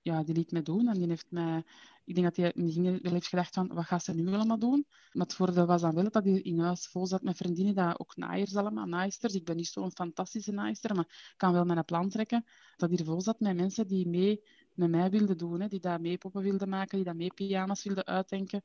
ja, 0.02 0.24
die 0.24 0.36
liet 0.36 0.52
mij 0.52 0.62
doen. 0.62 0.88
En 0.88 0.94
die 0.94 1.08
heeft 1.08 1.32
mij, 1.32 1.64
ik 2.06 2.16
denk 2.16 2.28
dat 2.28 2.36
hij 2.36 2.52
in 2.52 3.00
wel 3.02 3.12
heeft 3.12 3.28
gedacht 3.28 3.54
van, 3.54 3.68
wat 3.68 3.86
gaat 3.86 4.04
ze 4.04 4.14
nu 4.14 4.34
allemaal 4.34 4.60
doen? 4.60 4.86
Maar 5.12 5.26
het 5.26 5.36
voordeel 5.36 5.66
was 5.66 5.82
dan 5.82 5.96
wel 5.96 6.10
dat 6.10 6.24
hij 6.24 6.42
in 6.42 6.60
huis 6.60 6.88
vol 6.88 7.08
zat 7.08 7.22
met 7.22 7.38
vriendinnen, 7.38 7.76
dat 7.76 8.00
ook 8.00 8.16
naaiers 8.16 8.56
allemaal, 8.56 8.86
naaisters. 8.86 9.34
Ik 9.34 9.46
ben 9.46 9.56
niet 9.56 9.68
zo'n 9.68 9.92
fantastische 9.92 10.52
naaister, 10.52 10.96
maar 10.96 11.06
ik 11.06 11.34
kan 11.38 11.54
wel 11.54 11.66
mijn 11.66 11.86
plan 11.86 12.10
trekken. 12.10 12.46
Dat 12.76 12.90
hij 12.90 13.06
vol 13.06 13.22
zat 13.22 13.40
met 13.40 13.56
mensen 13.56 13.88
die 13.88 14.08
mee 14.08 14.42
met 14.76 14.90
mij 14.90 15.10
wilden 15.10 15.38
doen, 15.38 15.62
hè, 15.62 15.68
die 15.68 15.80
daar 15.80 16.02
mee 16.02 16.18
poppen 16.18 16.42
wilden 16.42 16.70
maken, 16.70 16.96
die 16.96 17.06
daar 17.06 17.16
mee 17.16 17.34
pyjama's 17.34 17.84
wilden 17.84 18.06
uitdenken. 18.06 18.62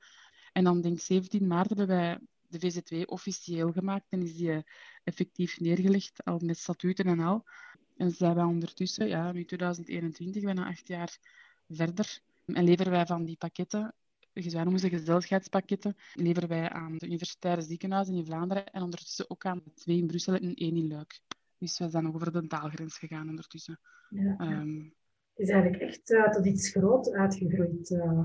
En 0.52 0.64
dan 0.64 0.80
denk 0.80 0.94
ik 0.94 1.02
17 1.02 1.46
maart 1.46 1.68
hebben 1.68 1.86
wij 1.86 2.18
de 2.48 2.58
VZW 2.58 3.02
officieel 3.06 3.72
gemaakt 3.72 4.06
en 4.08 4.22
is 4.22 4.36
die 4.36 4.64
effectief 5.04 5.60
neergelegd, 5.60 6.24
al 6.24 6.40
met 6.44 6.58
statuten 6.58 7.04
en 7.04 7.20
al. 7.20 7.44
En 7.96 8.10
zijn 8.10 8.34
wij 8.34 8.44
ondertussen, 8.44 9.08
ja, 9.08 9.32
nu 9.32 9.44
2021, 9.44 10.42
bijna 10.42 10.66
acht 10.66 10.88
jaar 10.88 11.18
verder, 11.68 12.20
en 12.46 12.64
leveren 12.64 12.92
wij 12.92 13.06
van 13.06 13.24
die 13.24 13.36
pakketten, 13.36 13.94
wij 14.32 14.62
noemen 14.62 14.80
ze 14.80 14.88
gezelligheidspakketten, 14.88 15.96
leveren 16.14 16.48
wij 16.48 16.68
aan 16.68 16.96
de 16.96 17.06
universitaire 17.06 17.62
ziekenhuizen 17.62 18.14
in 18.14 18.24
Vlaanderen 18.24 18.66
en 18.66 18.82
ondertussen 18.82 19.30
ook 19.30 19.44
aan 19.44 19.62
twee 19.74 19.96
in 19.96 20.06
Brussel 20.06 20.34
en 20.34 20.54
één 20.54 20.76
in 20.76 20.88
Luik. 20.88 21.20
Dus 21.58 21.78
we 21.78 21.88
zijn 21.88 22.14
over 22.14 22.32
de 22.32 22.46
taalgrens 22.46 22.98
gegaan 22.98 23.28
ondertussen. 23.28 23.80
Ja, 24.10 24.36
ehm, 24.38 24.78
het 25.34 25.46
is 25.46 25.48
eigenlijk 25.48 25.82
echt 25.82 26.10
uh, 26.10 26.30
tot 26.30 26.46
iets 26.46 26.70
groot 26.70 27.12
uitgegroeid. 27.12 27.90
Uh, 27.90 28.24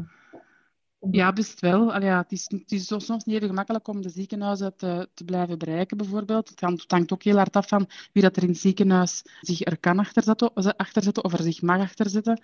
ja, 1.09 1.33
best 1.33 1.59
wel. 1.59 2.01
Ja, 2.01 2.17
het, 2.17 2.31
is, 2.31 2.45
het 2.49 2.71
is 2.71 2.87
soms 2.87 3.23
niet 3.23 3.35
even 3.35 3.47
gemakkelijk 3.47 3.87
om 3.87 4.01
de 4.01 4.09
ziekenhuizen 4.09 4.75
te, 4.75 5.09
te 5.13 5.23
blijven 5.23 5.57
bereiken, 5.57 5.97
bijvoorbeeld. 5.97 6.49
Het 6.49 6.61
hangt, 6.87 7.11
ook 7.11 7.23
heel 7.23 7.35
hard 7.35 7.55
af 7.55 7.67
van 7.67 7.89
wie 8.13 8.23
dat 8.23 8.35
er 8.35 8.43
in 8.43 8.49
het 8.49 8.57
ziekenhuis 8.57 9.21
zich 9.41 9.65
er 9.65 9.79
kan 9.79 9.99
achterzetten, 9.99 11.23
of 11.23 11.33
er 11.33 11.43
zich 11.43 11.61
mag 11.61 11.79
achterzetten. 11.79 12.43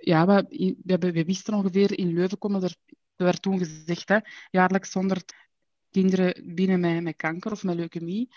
Ja, 0.00 0.26
we, 0.26 0.74
we, 0.84 0.98
we 0.98 1.24
wisten 1.24 1.54
ongeveer, 1.54 1.98
in 1.98 2.12
Leuven 2.12 2.38
komen 2.38 2.62
er, 2.62 2.74
er 3.16 3.24
werd 3.24 3.42
toen 3.42 3.58
gezegd, 3.58 4.08
hè, 4.08 4.18
jaarlijks 4.50 4.92
100 4.92 5.34
kinderen 5.90 6.54
binnen 6.54 6.80
met, 6.80 7.02
met 7.02 7.16
kanker 7.16 7.52
of 7.52 7.62
met 7.62 7.76
leukemie 7.76 8.28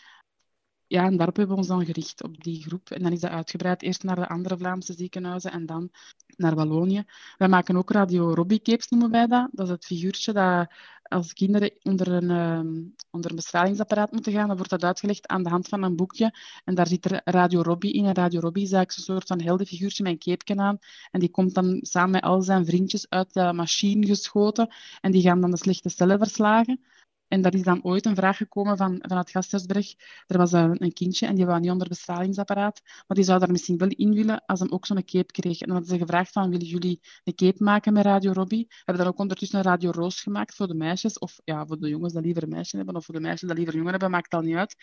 ja, 0.88 1.06
en 1.06 1.18
daarop 1.18 1.36
hebben 1.36 1.56
we 1.56 1.62
ons 1.62 1.70
dan 1.70 1.86
gericht, 1.86 2.24
op 2.24 2.44
die 2.44 2.62
groep. 2.62 2.90
En 2.90 3.04
dan 3.04 3.12
is 3.12 3.20
dat 3.20 3.32
uitgebreid, 3.32 3.82
eerst 3.82 4.04
naar 4.04 4.16
de 4.16 4.28
andere 4.28 4.58
Vlaamse 4.58 4.94
ziekenhuizen 4.94 5.52
en 5.52 5.66
dan 5.66 5.90
naar 6.38 6.56
Wallonië. 6.56 7.04
Wij 7.38 7.48
maken 7.48 7.78
ook 7.78 7.92
radio 7.92 8.34
Robbie 8.34 8.62
Capes, 8.62 8.90
noemen 8.90 9.12
wij 9.12 9.28
dat. 9.28 9.50
Dat 9.52 9.66
is 9.66 9.72
het 9.72 9.86
figuurtje 9.86 10.34
dat 10.34 10.68
als 11.08 11.34
kinderen 11.34 11.72
onder 11.82 12.08
een, 12.08 12.30
uh, 12.30 12.82
onder 13.12 13.30
een 13.30 13.36
bestralingsapparaat 13.36 14.12
moeten 14.12 14.34
gaan, 14.34 14.48
dan 14.48 14.56
wordt 14.56 14.72
dat 14.72 14.84
uitgelegd 14.84 15.28
aan 15.28 15.44
de 15.44 15.50
hand 15.50 15.68
van 15.68 15.84
een 15.84 15.96
boekje. 15.96 16.34
En 16.64 16.76
daar 16.76 16.88
zit 16.88 17.06
er 17.06 17.22
Radio 17.24 17.62
Robbie 17.62 17.94
in. 17.94 18.06
En 18.06 18.14
Radio 18.14 18.40
Robbie 18.40 18.64
is 18.64 18.72
eigenlijk 18.72 19.06
zo'n 19.06 19.16
soort 19.16 19.28
van 19.28 19.42
heldenfiguurtje 19.42 20.04
met 20.04 20.12
een 20.12 20.36
cape 20.38 20.62
aan. 20.62 20.78
En 21.12 21.20
die 21.20 21.30
komt 21.30 21.54
dan 21.54 21.78
samen 21.82 22.12
met 22.12 22.24
al 22.24 22.42
zijn 22.42 22.66
vriendjes 22.66 23.10
uit 23.10 23.34
de 23.34 23.54
machine 23.54 24.06
geschoten. 24.06 24.74
En 25.02 25.12
die 25.12 25.22
gaan 25.22 25.42
dan 25.42 25.52
de 25.52 25.58
slechte 25.58 25.90
cellen 25.90 26.18
verslagen. 26.18 26.80
En 27.28 27.42
dat 27.42 27.54
is 27.54 27.62
dan 27.62 27.84
ooit 27.84 28.06
een 28.06 28.16
vraag 28.16 28.38
gekomen 28.38 28.78
van, 28.78 28.98
van 29.02 29.18
het 29.18 29.30
Gasthuisberg. 29.30 29.94
Er 30.28 30.38
was 30.38 30.52
een, 30.52 30.84
een 30.84 30.94
kindje 30.94 31.28
en 31.28 31.36
die 31.36 31.46
wou 31.46 31.60
niet 31.60 31.72
onder 31.72 31.88
bestralingsapparaat, 31.88 32.82
maar 32.84 33.18
die 33.18 33.26
zou 33.26 33.40
daar 33.40 33.52
misschien 33.52 33.78
wel 33.78 33.88
in 33.88 34.14
willen 34.14 34.46
als 34.46 34.60
hem 34.60 34.72
ook 34.72 34.86
zo'n 34.86 35.06
cape 35.06 35.32
kreeg. 35.32 35.62
En 35.62 35.68
dan 35.68 35.76
hadden 35.76 35.96
ze 35.96 36.02
gevraagd 36.02 36.32
van, 36.32 36.50
willen 36.50 36.68
jullie 36.68 37.00
een 37.24 37.36
cape 37.36 37.64
maken 37.64 37.94
met 37.94 38.06
Radio 38.06 38.32
Robbie? 38.32 38.66
We 38.68 38.76
hebben 38.76 39.04
dan 39.04 39.14
ook 39.14 39.20
ondertussen 39.20 39.58
een 39.58 39.66
Radio 39.66 39.92
Roos 39.92 40.22
gemaakt 40.22 40.56
voor 40.56 40.68
de 40.68 40.74
meisjes, 40.74 41.20
of 41.20 41.40
ja, 41.44 41.66
voor 41.66 41.80
de 41.80 41.90
jongens 41.90 42.14
dat 42.14 42.24
liever 42.24 42.44
een 42.44 42.50
meisje 42.50 42.78
hebben, 42.78 42.96
of 42.96 43.06
voor 43.06 43.16
de 43.16 43.22
meisjes 43.22 43.48
dat 43.48 43.58
liever 43.58 43.76
jongen 43.76 43.92
hebben, 43.92 44.12
maakt 44.12 44.34
al 44.34 44.42
niet 44.42 44.56
uit. 44.56 44.76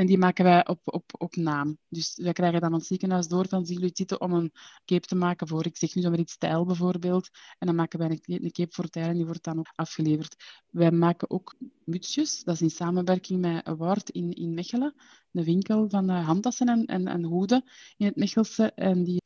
En 0.00 0.06
die 0.06 0.18
maken 0.18 0.44
wij 0.44 0.66
op, 0.66 0.80
op, 0.84 1.04
op 1.18 1.36
naam. 1.36 1.78
Dus 1.88 2.16
wij 2.22 2.32
krijgen 2.32 2.60
dan 2.60 2.72
het 2.72 2.86
ziekenhuis 2.86 3.28
door 3.28 3.48
van 3.48 3.66
zitten 3.66 4.20
om 4.20 4.32
een 4.32 4.52
cape 4.84 5.06
te 5.06 5.14
maken 5.14 5.48
voor, 5.48 5.66
ik 5.66 5.76
zeg 5.76 5.94
nu 5.94 6.02
zomaar 6.02 6.18
iets 6.18 6.32
stijl 6.32 6.64
bijvoorbeeld. 6.64 7.28
En 7.58 7.66
dan 7.66 7.76
maken 7.76 7.98
wij 7.98 8.20
een, 8.24 8.52
cape 8.52 8.74
voor 8.74 8.88
tijl 8.88 9.08
en 9.08 9.14
die 9.14 9.24
wordt 9.24 9.44
dan 9.44 9.58
ook 9.58 9.72
afgeleverd. 9.74 10.60
Wij 10.70 10.90
maken 10.90 11.30
ook 11.30 11.54
mutsjes. 11.84 12.44
Dat 12.44 12.54
is 12.54 12.60
in 12.60 12.70
samenwerking 12.70 13.40
met 13.40 13.64
Award 13.64 14.10
in, 14.10 14.32
in 14.32 14.54
Mechelen. 14.54 14.94
Een 15.32 15.44
winkel 15.44 15.88
van 15.88 16.08
handtassen 16.08 16.68
en, 16.68 16.86
en, 16.86 17.06
en 17.06 17.24
hoeden 17.24 17.64
in 17.96 18.06
het 18.06 18.16
Mechelse. 18.16 18.72
En 18.72 19.04
die, 19.04 19.22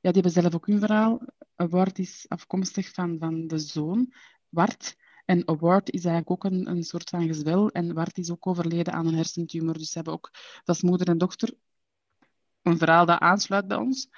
ja, 0.00 0.12
die 0.12 0.22
hebben 0.22 0.42
zelf 0.42 0.54
ook 0.54 0.66
hun 0.66 0.78
verhaal. 0.78 1.20
Award 1.54 1.98
is 1.98 2.24
afkomstig 2.28 2.92
van, 2.92 3.18
van 3.18 3.46
de 3.46 3.58
zoon, 3.58 4.12
Wart. 4.48 4.96
En 5.24 5.48
Award 5.48 5.90
is 5.90 6.04
eigenlijk 6.04 6.30
ook 6.30 6.52
een, 6.52 6.70
een 6.70 6.82
soort 6.82 7.08
van 7.08 7.26
gezwel. 7.26 7.70
En 7.70 7.94
Wart 7.94 8.18
is 8.18 8.30
ook 8.30 8.46
overleden 8.46 8.92
aan 8.92 9.06
een 9.06 9.14
hersentumor. 9.14 9.78
Dus 9.78 9.90
ze 9.90 9.96
hebben 9.96 10.12
ook, 10.12 10.30
dat 10.64 10.76
is 10.76 10.82
moeder 10.82 11.08
en 11.08 11.18
dochter, 11.18 11.54
een 12.64 12.78
verhaal 12.78 13.06
dat 13.06 13.20
aansluit 13.20 13.66
bij 13.68 13.76
ons. 13.76 14.08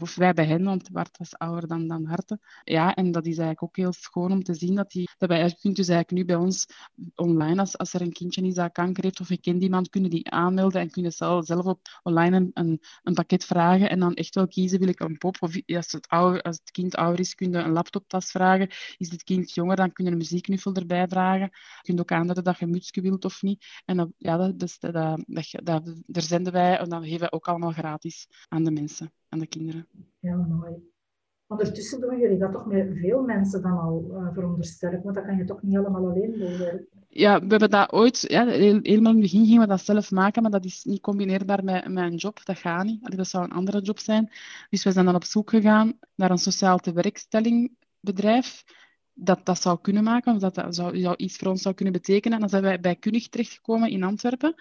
Of 0.00 0.14
wij 0.14 0.32
bij 0.32 0.44
hen, 0.44 0.64
want 0.64 0.90
Bart 0.92 1.18
was 1.18 1.38
ouder 1.38 1.68
dan, 1.68 1.86
dan 1.88 2.04
Harte. 2.04 2.38
Ja, 2.64 2.94
en 2.94 3.12
dat 3.12 3.26
is 3.26 3.38
eigenlijk 3.38 3.62
ook 3.62 3.76
heel 3.76 3.92
schoon 3.92 4.32
om 4.32 4.42
te 4.42 4.54
zien 4.54 4.74
dat, 4.74 4.90
die, 4.90 5.08
dat 5.18 5.28
wij 5.28 5.56
kunt 5.60 5.76
dus 5.76 5.88
eigenlijk 5.88 6.10
nu 6.10 6.24
bij 6.24 6.44
ons 6.44 6.66
online, 7.14 7.60
als, 7.60 7.78
als 7.78 7.92
er 7.92 8.00
een 8.00 8.12
kindje 8.12 8.46
is 8.46 8.54
dat 8.54 8.72
kanker 8.72 9.02
heeft 9.04 9.20
of 9.20 9.28
je 9.28 9.40
kent 9.40 9.62
iemand, 9.62 9.88
kunnen 9.88 10.10
die 10.10 10.30
aanmelden 10.30 10.80
en 10.80 10.90
kunnen 10.90 11.12
zelf, 11.12 11.46
zelf 11.46 11.64
op 11.64 11.80
online 12.02 12.50
een, 12.54 12.80
een, 13.02 13.14
pakket 13.14 13.44
vragen 13.44 13.90
en 13.90 14.00
dan 14.00 14.14
echt 14.14 14.34
wel 14.34 14.48
kiezen, 14.48 14.78
wil 14.78 14.88
ik 14.88 15.00
een 15.00 15.18
pop? 15.18 15.36
Of 15.40 15.56
als 15.66 15.92
het, 15.92 16.08
ouder, 16.08 16.42
als 16.42 16.56
het 16.56 16.70
kind 16.70 16.94
ouder 16.96 17.20
is, 17.20 17.34
kun 17.34 17.50
je 17.50 17.58
een 17.58 17.72
laptoptas 17.72 18.30
vragen. 18.30 18.68
Is 18.96 19.10
het 19.10 19.22
kind 19.22 19.54
jonger, 19.54 19.76
dan 19.76 19.92
kun 19.92 20.04
je 20.04 20.10
een 20.10 20.16
muziekknuffel 20.16 20.74
erbij 20.74 21.08
vragen. 21.08 21.50
Je 21.50 21.82
kunt 21.82 22.00
ook 22.00 22.12
aanduiden 22.12 22.44
dat 22.44 22.58
je 22.58 22.64
een 22.64 22.70
mutsje 22.70 23.00
wilt 23.00 23.24
of 23.24 23.42
niet. 23.42 23.64
En 23.84 23.96
dat, 23.96 24.08
ja, 24.18 24.36
dat, 24.36 24.58
dus, 24.58 24.78
dat, 24.78 24.92
dat, 24.92 25.24
dat, 25.62 25.94
daar 26.06 26.22
zenden 26.22 26.52
wij 26.52 26.78
en 26.78 26.88
dat 26.88 27.02
geven 27.02 27.20
wij 27.20 27.32
ook 27.32 27.48
allemaal 27.48 27.67
gratis 27.72 28.28
aan 28.48 28.64
de 28.64 28.70
mensen 28.70 29.12
aan 29.28 29.38
de 29.38 29.46
kinderen. 29.46 29.86
Heel 30.20 30.44
mooi. 30.48 30.72
Ondertussen 31.46 32.00
doen 32.00 32.18
jullie 32.18 32.38
dat 32.38 32.52
toch 32.52 32.66
met 32.66 32.88
veel 32.94 33.22
mensen 33.22 33.62
dan 33.62 33.78
al, 33.78 34.08
uh, 34.10 34.32
veronderstel 34.32 34.92
ik, 34.92 35.02
want 35.02 35.14
dat 35.14 35.24
kan 35.24 35.36
je 35.36 35.44
toch 35.44 35.62
niet 35.62 35.74
helemaal 35.74 36.10
alleen 36.10 36.38
doen. 36.38 36.86
Ja, 37.08 37.40
we 37.40 37.46
hebben 37.46 37.70
dat 37.70 37.92
ooit, 37.92 38.20
ja, 38.20 38.46
helemaal 38.46 38.82
in 38.82 39.04
het 39.04 39.20
begin 39.20 39.44
gingen 39.44 39.60
we 39.60 39.66
dat 39.66 39.84
zelf 39.84 40.10
maken, 40.10 40.42
maar 40.42 40.50
dat 40.50 40.64
is 40.64 40.84
niet 40.84 41.00
combineerbaar 41.00 41.64
met, 41.64 41.88
met 41.88 42.04
een 42.04 42.16
job, 42.16 42.44
dat 42.44 42.58
gaat 42.58 42.84
niet. 42.84 43.16
Dat 43.16 43.28
zou 43.28 43.44
een 43.44 43.52
andere 43.52 43.80
job 43.80 43.98
zijn. 43.98 44.30
Dus 44.70 44.84
we 44.84 44.92
zijn 44.92 45.04
dan 45.04 45.14
op 45.14 45.24
zoek 45.24 45.50
gegaan 45.50 45.98
naar 46.14 46.30
een 46.30 46.38
sociaal 46.38 46.78
tewerkstellingbedrijf 46.78 48.64
dat 49.12 49.46
dat 49.46 49.60
zou 49.60 49.78
kunnen 49.80 50.04
maken, 50.04 50.34
of 50.34 50.40
dat 50.40 50.54
dat 50.54 50.74
zou, 50.74 50.98
zou 50.98 51.16
iets 51.16 51.36
voor 51.36 51.48
ons 51.48 51.62
zou 51.62 51.74
kunnen 51.74 51.94
betekenen. 51.94 52.32
En 52.32 52.40
dan 52.40 52.48
zijn 52.48 52.62
wij 52.62 52.80
bij 52.80 52.96
Kunig 52.96 53.28
terechtgekomen 53.28 53.90
in 53.90 54.02
Antwerpen. 54.02 54.54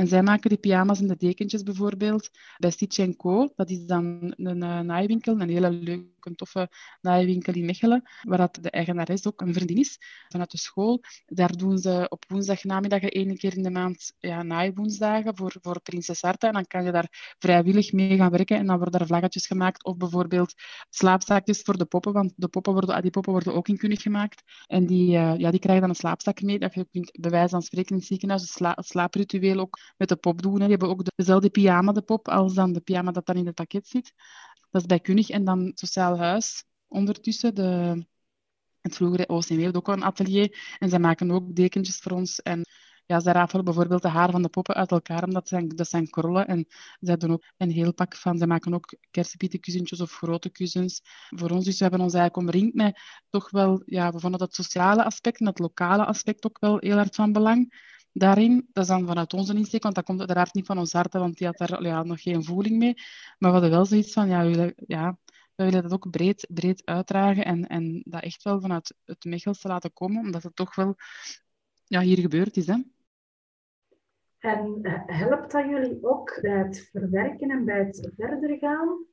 En 0.00 0.06
zij 0.06 0.22
maken 0.22 0.48
die 0.48 0.58
pyjama's 0.58 1.00
en 1.00 1.06
de 1.06 1.16
dekentjes 1.16 1.62
bijvoorbeeld 1.62 2.30
bij 2.58 2.70
Stitch 2.70 3.16
Co. 3.16 3.52
Dat 3.54 3.70
is 3.70 3.86
dan 3.86 4.34
een, 4.36 4.62
een 4.62 4.86
naaiwinkel, 4.86 5.40
een 5.40 5.48
hele 5.48 5.70
leuke, 5.70 6.19
toffe 6.34 6.68
naaiwinkel 7.00 7.54
in 7.54 7.64
Mechelen, 7.64 8.02
waar 8.22 8.38
dat 8.38 8.58
de 8.60 8.70
eigenares 8.70 9.26
ook 9.26 9.40
een 9.40 9.54
vriendin 9.54 9.76
is 9.76 9.98
vanuit 10.28 10.50
de 10.50 10.58
school. 10.58 11.00
Daar 11.26 11.56
doen 11.56 11.78
ze 11.78 12.06
op 12.08 12.24
woensdagnamiddag 12.28 13.02
één 13.02 13.36
keer 13.36 13.56
in 13.56 13.62
de 13.62 13.70
maand 13.70 14.12
ja, 14.18 14.42
naaiwoensdagen 14.42 15.36
voor, 15.36 15.54
voor 15.62 15.80
Prinses 15.80 16.22
Arta. 16.22 16.46
En 16.46 16.52
dan 16.52 16.66
kan 16.66 16.84
je 16.84 16.92
daar 16.92 17.34
vrijwillig 17.38 17.92
mee 17.92 18.16
gaan 18.16 18.30
werken 18.30 18.56
en 18.56 18.66
dan 18.66 18.78
worden 18.78 19.00
er 19.00 19.06
vlaggetjes 19.06 19.46
gemaakt. 19.46 19.84
Of 19.84 19.96
bijvoorbeeld 19.96 20.54
slaapzakjes 20.90 21.62
voor 21.62 21.78
de 21.78 21.84
poppen, 21.84 22.12
want 22.12 22.32
de 22.36 22.48
poppen 22.48 22.72
worden, 22.72 22.94
ah, 22.94 23.02
die 23.02 23.10
poppen 23.10 23.32
worden 23.32 23.54
ook 23.54 23.68
in 23.68 23.76
kunnig 23.76 24.02
gemaakt. 24.02 24.42
En 24.66 24.86
die, 24.86 25.16
uh, 25.16 25.36
ja, 25.36 25.50
die 25.50 25.60
krijgen 25.60 25.80
dan 25.80 25.90
een 25.90 25.96
slaapzak 25.96 26.42
mee. 26.42 26.58
Dat 26.58 26.74
je 26.74 26.86
kunt 26.90 27.10
bij 27.20 27.30
wijze 27.30 27.48
van 27.48 27.62
spreken 27.62 27.90
in 27.90 27.96
het 27.96 28.06
ziekenhuis 28.06 28.42
een 28.42 28.48
sla 28.48 28.76
slaapritueel 28.76 29.58
ook 29.58 29.78
met 29.96 30.08
de 30.08 30.16
pop 30.16 30.42
doen. 30.42 30.52
Hè. 30.52 30.58
Die 30.58 30.68
hebben 30.68 30.88
ook 30.88 31.02
dezelfde 31.14 31.50
pyjama, 31.50 31.92
de 31.92 32.02
pop, 32.02 32.28
als 32.28 32.54
dan 32.54 32.72
de 32.72 32.80
pyjama 32.80 33.12
dat 33.12 33.26
dan 33.26 33.36
in 33.36 33.46
het 33.46 33.54
pakket 33.54 33.88
zit. 33.88 34.12
Dat 34.70 34.80
is 34.80 34.86
bijkunnig. 34.86 35.30
En 35.30 35.44
dan 35.44 35.72
Sociaal 35.74 36.18
Huis 36.18 36.64
ondertussen. 36.88 37.54
De, 37.54 38.04
het 38.80 38.94
vroegere 38.96 39.28
OCM 39.28 39.58
heeft 39.58 39.76
ook 39.76 39.88
een 39.88 40.04
atelier. 40.04 40.76
En 40.78 40.88
zij 40.88 40.98
maken 40.98 41.30
ook 41.30 41.54
dekentjes 41.56 41.98
voor 41.98 42.12
ons. 42.12 42.42
En 42.42 42.64
ja, 43.06 43.20
zij 43.20 43.32
rafelen 43.32 43.64
bijvoorbeeld 43.64 44.02
de 44.02 44.08
haar 44.08 44.30
van 44.30 44.42
de 44.42 44.48
poppen 44.48 44.74
uit 44.74 44.90
elkaar, 44.90 45.24
omdat 45.24 45.48
zijn, 45.48 45.68
dat 45.68 45.88
zijn 45.88 46.10
krollen. 46.10 46.46
En 46.46 46.66
zij 47.00 47.16
doen 47.16 47.32
ook 47.32 47.44
een 47.56 47.70
heel 47.70 47.94
pak 47.94 48.16
van. 48.16 48.38
Zij 48.38 48.46
maken 48.46 48.74
ook 48.74 48.94
kersenpietenkussentjes 49.10 50.00
of 50.00 50.12
grote 50.12 50.50
kussens 50.50 51.00
voor 51.28 51.50
ons. 51.50 51.64
Dus 51.64 51.76
we 51.78 51.82
hebben 51.82 52.00
ons 52.00 52.14
eigenlijk 52.14 52.48
omringd 52.48 52.74
met 52.74 53.00
toch 53.28 53.50
wel, 53.50 53.82
ja, 53.84 54.10
we 54.10 54.20
vonden 54.20 54.40
dat 54.40 54.54
sociale 54.54 55.04
aspect 55.04 55.40
en 55.40 55.46
het 55.46 55.58
lokale 55.58 56.04
aspect 56.04 56.46
ook 56.46 56.58
wel 56.58 56.78
heel 56.78 56.96
erg 56.98 57.14
van 57.14 57.32
belang 57.32 57.88
daarin. 58.12 58.68
Dat 58.72 58.82
is 58.84 58.90
dan 58.90 59.06
vanuit 59.06 59.32
onze 59.32 59.54
insteek, 59.54 59.82
want 59.82 59.94
dat 59.94 60.04
komt 60.04 60.18
uiteraard 60.18 60.54
niet 60.54 60.66
van 60.66 60.78
ons 60.78 60.92
hart, 60.92 61.12
want 61.12 61.38
die 61.38 61.46
had 61.46 61.58
daar 61.58 61.82
ja, 61.82 62.02
nog 62.02 62.22
geen 62.22 62.44
voeling 62.44 62.78
mee. 62.78 62.94
Maar 63.38 63.50
we 63.50 63.56
hadden 63.56 63.70
wel 63.70 63.84
zoiets 63.84 64.12
van, 64.12 64.28
ja, 64.28 64.42
we 64.42 64.48
willen, 64.48 64.74
ja, 64.76 65.18
we 65.54 65.64
willen 65.64 65.82
dat 65.82 65.92
ook 65.92 66.10
breed, 66.10 66.46
breed 66.50 66.82
uitdragen 66.84 67.44
en, 67.44 67.66
en 67.66 68.02
dat 68.04 68.22
echt 68.22 68.42
wel 68.42 68.60
vanuit 68.60 68.94
het 69.04 69.24
Mechelse 69.24 69.68
laten 69.68 69.92
komen, 69.92 70.24
omdat 70.24 70.42
het 70.42 70.56
toch 70.56 70.74
wel 70.74 70.94
ja, 71.84 72.00
hier 72.00 72.18
gebeurd 72.18 72.56
is. 72.56 72.66
Hè. 72.66 72.76
En 74.38 74.78
eh, 74.82 75.02
helpt 75.06 75.52
dat 75.52 75.64
jullie 75.64 75.98
ook 76.06 76.38
bij 76.40 76.58
het 76.58 76.88
verwerken 76.92 77.50
en 77.50 77.64
bij 77.64 77.78
het 77.78 78.10
verder 78.16 78.58
gaan? 78.58 79.06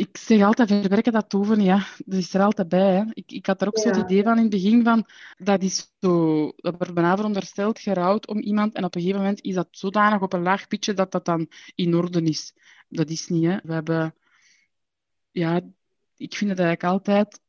Ik 0.00 0.16
zeg 0.16 0.42
altijd, 0.42 0.68
verwerken 0.68 1.12
dat 1.12 1.28
toven, 1.28 1.60
ja, 1.60 1.86
dat 2.04 2.18
is 2.18 2.34
er 2.34 2.42
altijd 2.42 2.68
bij. 2.68 2.94
Hè. 2.94 3.04
Ik, 3.12 3.32
ik 3.32 3.46
had 3.46 3.60
er 3.60 3.66
ook 3.66 3.76
ja. 3.76 3.82
zo 3.82 3.88
het 3.88 4.10
idee 4.10 4.22
van 4.22 4.36
in 4.36 4.42
het 4.42 4.50
begin 4.50 4.84
van, 4.84 5.06
dat 5.36 5.62
is 5.62 5.92
zo, 6.00 6.46
dat 6.56 6.76
wordt 6.76 6.94
bijna 6.94 7.16
verondersteld 7.16 7.78
gerouwd 7.78 8.26
om 8.26 8.38
iemand 8.38 8.74
en 8.74 8.84
op 8.84 8.94
een 8.94 9.00
gegeven 9.00 9.20
moment 9.22 9.40
is 9.40 9.54
dat 9.54 9.68
zodanig 9.70 10.20
op 10.20 10.32
een 10.32 10.42
laag 10.42 10.68
pitje 10.68 10.94
dat 10.94 11.12
dat 11.12 11.24
dan 11.24 11.48
in 11.74 11.94
orde 11.94 12.22
is. 12.22 12.54
Dat 12.88 13.10
is 13.10 13.28
niet, 13.28 13.44
hè. 13.44 13.56
We 13.62 13.72
hebben, 13.72 14.14
ja, 15.30 15.60
ik 16.16 16.34
vind 16.34 16.50
het 16.50 16.58
eigenlijk 16.58 16.84
altijd, 16.92 17.40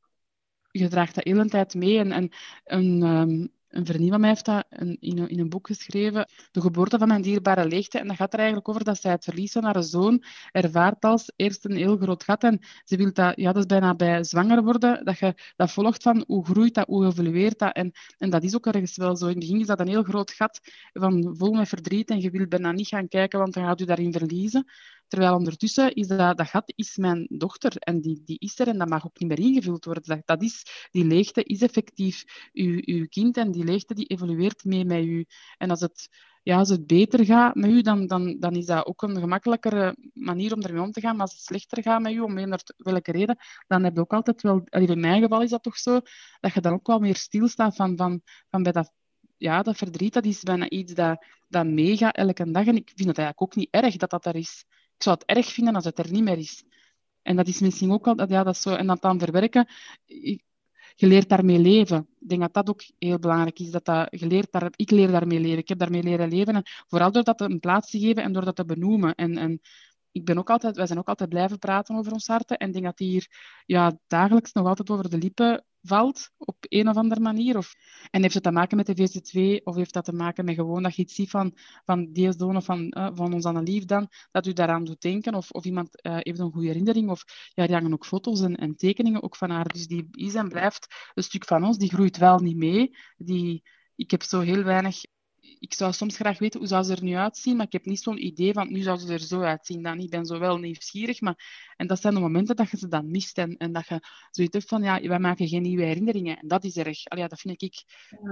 je 0.71 0.87
draagt 0.87 1.15
dat 1.15 1.23
heel 1.23 1.37
een 1.37 1.49
tijd 1.49 1.73
mee 1.73 1.99
en, 1.99 2.11
en 2.11 2.31
een, 2.63 3.01
um, 3.01 3.51
een 3.71 3.85
vriendin 3.85 4.09
van 4.09 4.19
mij 4.19 4.29
heeft 4.29 4.45
dat 4.45 4.65
in, 4.69 5.17
een, 5.17 5.29
in 5.29 5.39
een 5.39 5.49
boek 5.49 5.67
geschreven, 5.67 6.29
De 6.51 6.61
geboorte 6.61 6.97
van 6.97 7.07
mijn 7.07 7.21
dierbare 7.21 7.67
leegte. 7.67 7.99
En 7.99 8.07
dat 8.07 8.15
gaat 8.15 8.33
er 8.33 8.39
eigenlijk 8.39 8.69
over 8.69 8.83
dat 8.83 9.01
zij 9.01 9.11
het 9.11 9.23
verlies 9.23 9.51
van 9.51 9.63
haar 9.63 9.83
zoon 9.83 10.23
ervaart 10.51 11.03
als 11.03 11.31
eerst 11.35 11.65
een 11.65 11.75
heel 11.75 11.97
groot 11.97 12.23
gat. 12.23 12.43
En 12.43 12.59
ze 12.83 12.97
wil 12.97 13.13
dat, 13.13 13.35
ja, 13.35 13.51
dat 13.51 13.61
is 13.61 13.65
bijna 13.65 13.95
bij 13.95 14.23
zwanger 14.23 14.63
worden, 14.63 15.05
dat 15.05 15.19
je 15.19 15.33
dat 15.55 15.71
volgt 15.71 16.03
van 16.03 16.23
hoe 16.27 16.45
groeit 16.45 16.73
dat, 16.73 16.87
hoe 16.87 17.05
evolueert 17.05 17.59
dat. 17.59 17.75
En, 17.75 17.91
en 18.17 18.29
dat 18.29 18.43
is 18.43 18.55
ook 18.55 18.65
ergens 18.65 18.97
wel 18.97 19.15
zo. 19.17 19.25
In 19.25 19.31
het 19.31 19.39
begin 19.39 19.59
is 19.59 19.67
dat 19.67 19.79
een 19.79 19.87
heel 19.87 20.03
groot 20.03 20.31
gat 20.31 20.59
van 20.93 21.35
vol 21.37 21.53
met 21.53 21.67
verdriet 21.67 22.09
en 22.09 22.21
je 22.21 22.29
wilt 22.29 22.49
bijna 22.49 22.71
niet 22.71 22.87
gaan 22.87 23.07
kijken, 23.07 23.39
want 23.39 23.53
dan 23.53 23.65
gaat 23.65 23.81
u 23.81 23.85
daarin 23.85 24.11
verliezen. 24.11 24.65
Terwijl 25.11 25.35
ondertussen 25.35 25.93
is 25.93 26.07
dat, 26.07 26.37
dat 26.37 26.47
gat 26.47 26.73
is 26.75 26.97
mijn 26.97 27.27
dochter 27.29 27.75
en 27.75 28.01
die, 28.01 28.21
die 28.25 28.39
is 28.39 28.59
er 28.59 28.67
en 28.67 28.77
dat 28.77 28.89
mag 28.89 29.05
ook 29.05 29.19
niet 29.19 29.29
meer 29.29 29.39
ingevuld 29.39 29.85
worden. 29.85 30.03
Dat, 30.03 30.21
dat 30.25 30.41
is, 30.43 30.87
die 30.91 31.05
leegte 31.05 31.43
is 31.43 31.61
effectief 31.61 32.23
uw, 32.53 32.81
uw 32.85 33.05
kind 33.07 33.37
en 33.37 33.51
die 33.51 33.63
leegte 33.63 33.93
die 33.93 34.05
evolueert 34.05 34.63
mee 34.63 34.85
met 34.85 35.03
u. 35.03 35.25
En 35.57 35.69
als 35.69 35.79
het, 35.79 36.09
ja, 36.43 36.57
als 36.57 36.69
het 36.69 36.87
beter 36.87 37.25
gaat 37.25 37.55
met 37.55 37.69
u, 37.69 37.81
dan, 37.81 38.07
dan, 38.07 38.39
dan 38.39 38.55
is 38.55 38.65
dat 38.65 38.85
ook 38.85 39.01
een 39.01 39.19
gemakkelijkere 39.19 39.95
manier 40.13 40.53
om 40.53 40.61
ermee 40.61 40.81
om 40.81 40.91
te 40.91 41.01
gaan. 41.01 41.15
Maar 41.15 41.25
als 41.25 41.35
het 41.35 41.43
slechter 41.43 41.83
gaat 41.83 42.01
met 42.01 42.13
u, 42.13 42.19
om 42.19 42.37
eender 42.37 42.61
welke 42.77 43.11
reden, 43.11 43.37
dan 43.67 43.83
heb 43.83 43.95
je 43.95 44.01
ook 44.01 44.13
altijd 44.13 44.41
wel... 44.41 44.61
In 44.69 44.99
mijn 44.99 45.21
geval 45.21 45.41
is 45.41 45.49
dat 45.49 45.63
toch 45.63 45.77
zo, 45.77 45.99
dat 46.39 46.53
je 46.53 46.61
dan 46.61 46.73
ook 46.73 46.87
wel 46.87 46.99
meer 46.99 47.15
stilstaat 47.15 47.75
van, 47.75 47.97
van, 47.97 48.21
van 48.49 48.63
bij 48.63 48.71
dat 48.71 48.91
ja, 49.37 49.61
dat 49.61 49.77
verdriet, 49.77 50.13
dat 50.13 50.25
is 50.25 50.41
bijna 50.41 50.69
iets 50.69 50.93
dat, 50.93 51.25
dat 51.47 51.65
meegaat 51.65 52.15
elke 52.15 52.51
dag. 52.51 52.65
En 52.65 52.75
ik 52.75 52.91
vind 52.95 53.07
het 53.09 53.17
eigenlijk 53.17 53.41
ook 53.41 53.55
niet 53.55 53.67
erg 53.71 53.95
dat 53.95 54.09
dat 54.09 54.25
er 54.25 54.35
is 54.35 54.65
ik 55.01 55.07
zou 55.07 55.17
het 55.19 55.37
erg 55.37 55.53
vinden 55.53 55.75
als 55.75 55.85
het 55.85 55.99
er 55.99 56.11
niet 56.11 56.23
meer 56.23 56.37
is. 56.37 56.63
En 57.21 57.35
dat 57.35 57.47
is 57.47 57.59
misschien 57.59 57.91
ook 57.91 58.07
al, 58.07 58.29
ja, 58.29 58.43
dat 58.43 58.57
zo, 58.57 58.75
en 58.75 58.87
dat 58.87 59.01
dan 59.01 59.19
verwerken, 59.19 59.67
je 60.95 61.07
leert 61.07 61.29
daarmee 61.29 61.59
leven. 61.59 62.07
Ik 62.19 62.29
denk 62.29 62.41
dat 62.41 62.53
dat 62.53 62.69
ook 62.69 62.83
heel 62.99 63.19
belangrijk 63.19 63.59
is, 63.59 63.71
dat, 63.71 63.85
dat 63.85 64.07
je 64.11 64.47
daar, 64.51 64.71
ik 64.75 64.91
leer 64.91 65.11
daarmee 65.11 65.39
leven. 65.39 65.57
Ik 65.57 65.67
heb 65.67 65.77
daarmee 65.77 66.03
leren 66.03 66.29
leven, 66.29 66.55
en 66.55 66.63
vooral 66.87 67.11
door 67.11 67.23
dat 67.23 67.41
een 67.41 67.59
plaats 67.59 67.89
te 67.89 67.99
geven 67.99 68.23
en 68.23 68.33
door 68.33 68.45
dat 68.45 68.55
te 68.55 68.65
benoemen. 68.65 69.15
En, 69.15 69.37
en 69.37 69.61
ik 70.11 70.25
ben 70.25 70.37
ook 70.37 70.49
altijd, 70.49 70.75
wij 70.75 70.85
zijn 70.87 70.99
ook 70.99 71.07
altijd 71.07 71.29
blijven 71.29 71.59
praten 71.59 71.95
over 71.95 72.11
ons 72.11 72.27
harten 72.27 72.57
en 72.57 72.67
ik 72.67 72.73
denk 72.73 72.85
dat 72.85 72.97
die 72.97 73.09
hier 73.09 73.27
ja, 73.65 73.99
dagelijks 74.07 74.51
nog 74.51 74.67
altijd 74.67 74.89
over 74.89 75.09
de 75.09 75.17
lippen 75.17 75.65
valt 75.81 76.31
op 76.37 76.55
een 76.59 76.89
of 76.89 76.95
andere 76.95 77.21
manier? 77.21 77.57
Of, 77.57 77.73
en 78.09 78.21
heeft 78.21 78.33
het 78.33 78.43
te 78.43 78.51
maken 78.51 78.77
met 78.77 78.85
de 78.85 78.95
VZ2 78.95 79.63
of 79.63 79.75
heeft 79.75 79.93
dat 79.93 80.05
te 80.05 80.13
maken 80.13 80.45
met 80.45 80.55
gewoon 80.55 80.83
dat 80.83 80.95
je 80.95 81.01
iets 81.01 81.15
ziet 81.15 81.29
van, 81.29 81.57
van 81.85 82.09
of 82.37 82.65
van, 82.65 82.95
uh, 82.97 83.09
van 83.13 83.33
ons 83.33 83.45
Annelief 83.45 83.85
dan, 83.85 84.07
dat 84.31 84.45
u 84.45 84.53
daaraan 84.53 84.83
doet 84.83 85.01
denken? 85.01 85.35
Of, 85.35 85.51
of 85.51 85.65
iemand 85.65 86.05
uh, 86.05 86.17
heeft 86.19 86.39
een 86.39 86.51
goede 86.51 86.67
herinnering? 86.67 87.09
Of 87.09 87.23
ja, 87.53 87.63
er 87.63 87.73
hangen 87.73 87.93
ook 87.93 88.05
foto's 88.05 88.41
en, 88.41 88.55
en 88.55 88.75
tekeningen 88.75 89.23
ook 89.23 89.35
van 89.35 89.49
haar. 89.49 89.67
Dus 89.67 89.87
die 89.87 90.07
is 90.11 90.35
en 90.35 90.49
blijft 90.49 90.87
een 91.13 91.23
stuk 91.23 91.45
van 91.45 91.63
ons. 91.63 91.77
Die 91.77 91.89
groeit 91.89 92.17
wel 92.17 92.39
niet 92.39 92.57
mee. 92.57 92.97
Die, 93.17 93.63
ik 93.95 94.11
heb 94.11 94.23
zo 94.23 94.39
heel 94.39 94.63
weinig 94.63 95.01
ik 95.61 95.73
zou 95.73 95.93
soms 95.93 96.15
graag 96.15 96.39
weten 96.39 96.59
hoe 96.59 96.67
zou 96.67 96.83
ze 96.83 96.95
er 96.95 97.03
nu 97.03 97.15
uitzien, 97.15 97.55
maar 97.55 97.65
ik 97.65 97.71
heb 97.71 97.85
niet 97.85 98.01
zo'n 98.01 98.25
idee 98.25 98.53
van 98.53 98.71
nu 98.71 98.81
zou 98.81 98.97
ze 98.97 99.13
er 99.13 99.19
zo 99.19 99.41
uitzien. 99.41 99.83
Dan. 99.83 99.99
Ik 99.99 100.09
ben 100.09 100.25
zo 100.25 100.39
wel 100.39 100.57
nieuwsgierig, 100.57 101.21
maar 101.21 101.73
en 101.77 101.87
dat 101.87 102.01
zijn 102.01 102.13
de 102.13 102.19
momenten 102.19 102.55
dat 102.55 102.69
je 102.69 102.77
ze 102.77 102.87
dan 102.87 103.11
mist 103.11 103.37
en, 103.37 103.57
en 103.57 103.71
dat 103.71 103.87
je 103.87 103.99
zoiets 104.31 104.57
hebt 104.57 104.67
van 104.67 104.83
ja, 104.83 105.01
wij 105.01 105.19
maken 105.19 105.47
geen 105.47 105.61
nieuwe 105.61 105.83
herinneringen. 105.83 106.37
En 106.37 106.47
dat 106.47 106.63
is 106.63 106.77
erg. 106.77 107.05
Allee, 107.05 107.27
dat 107.27 107.39
vind 107.39 107.61
ik 107.61 107.83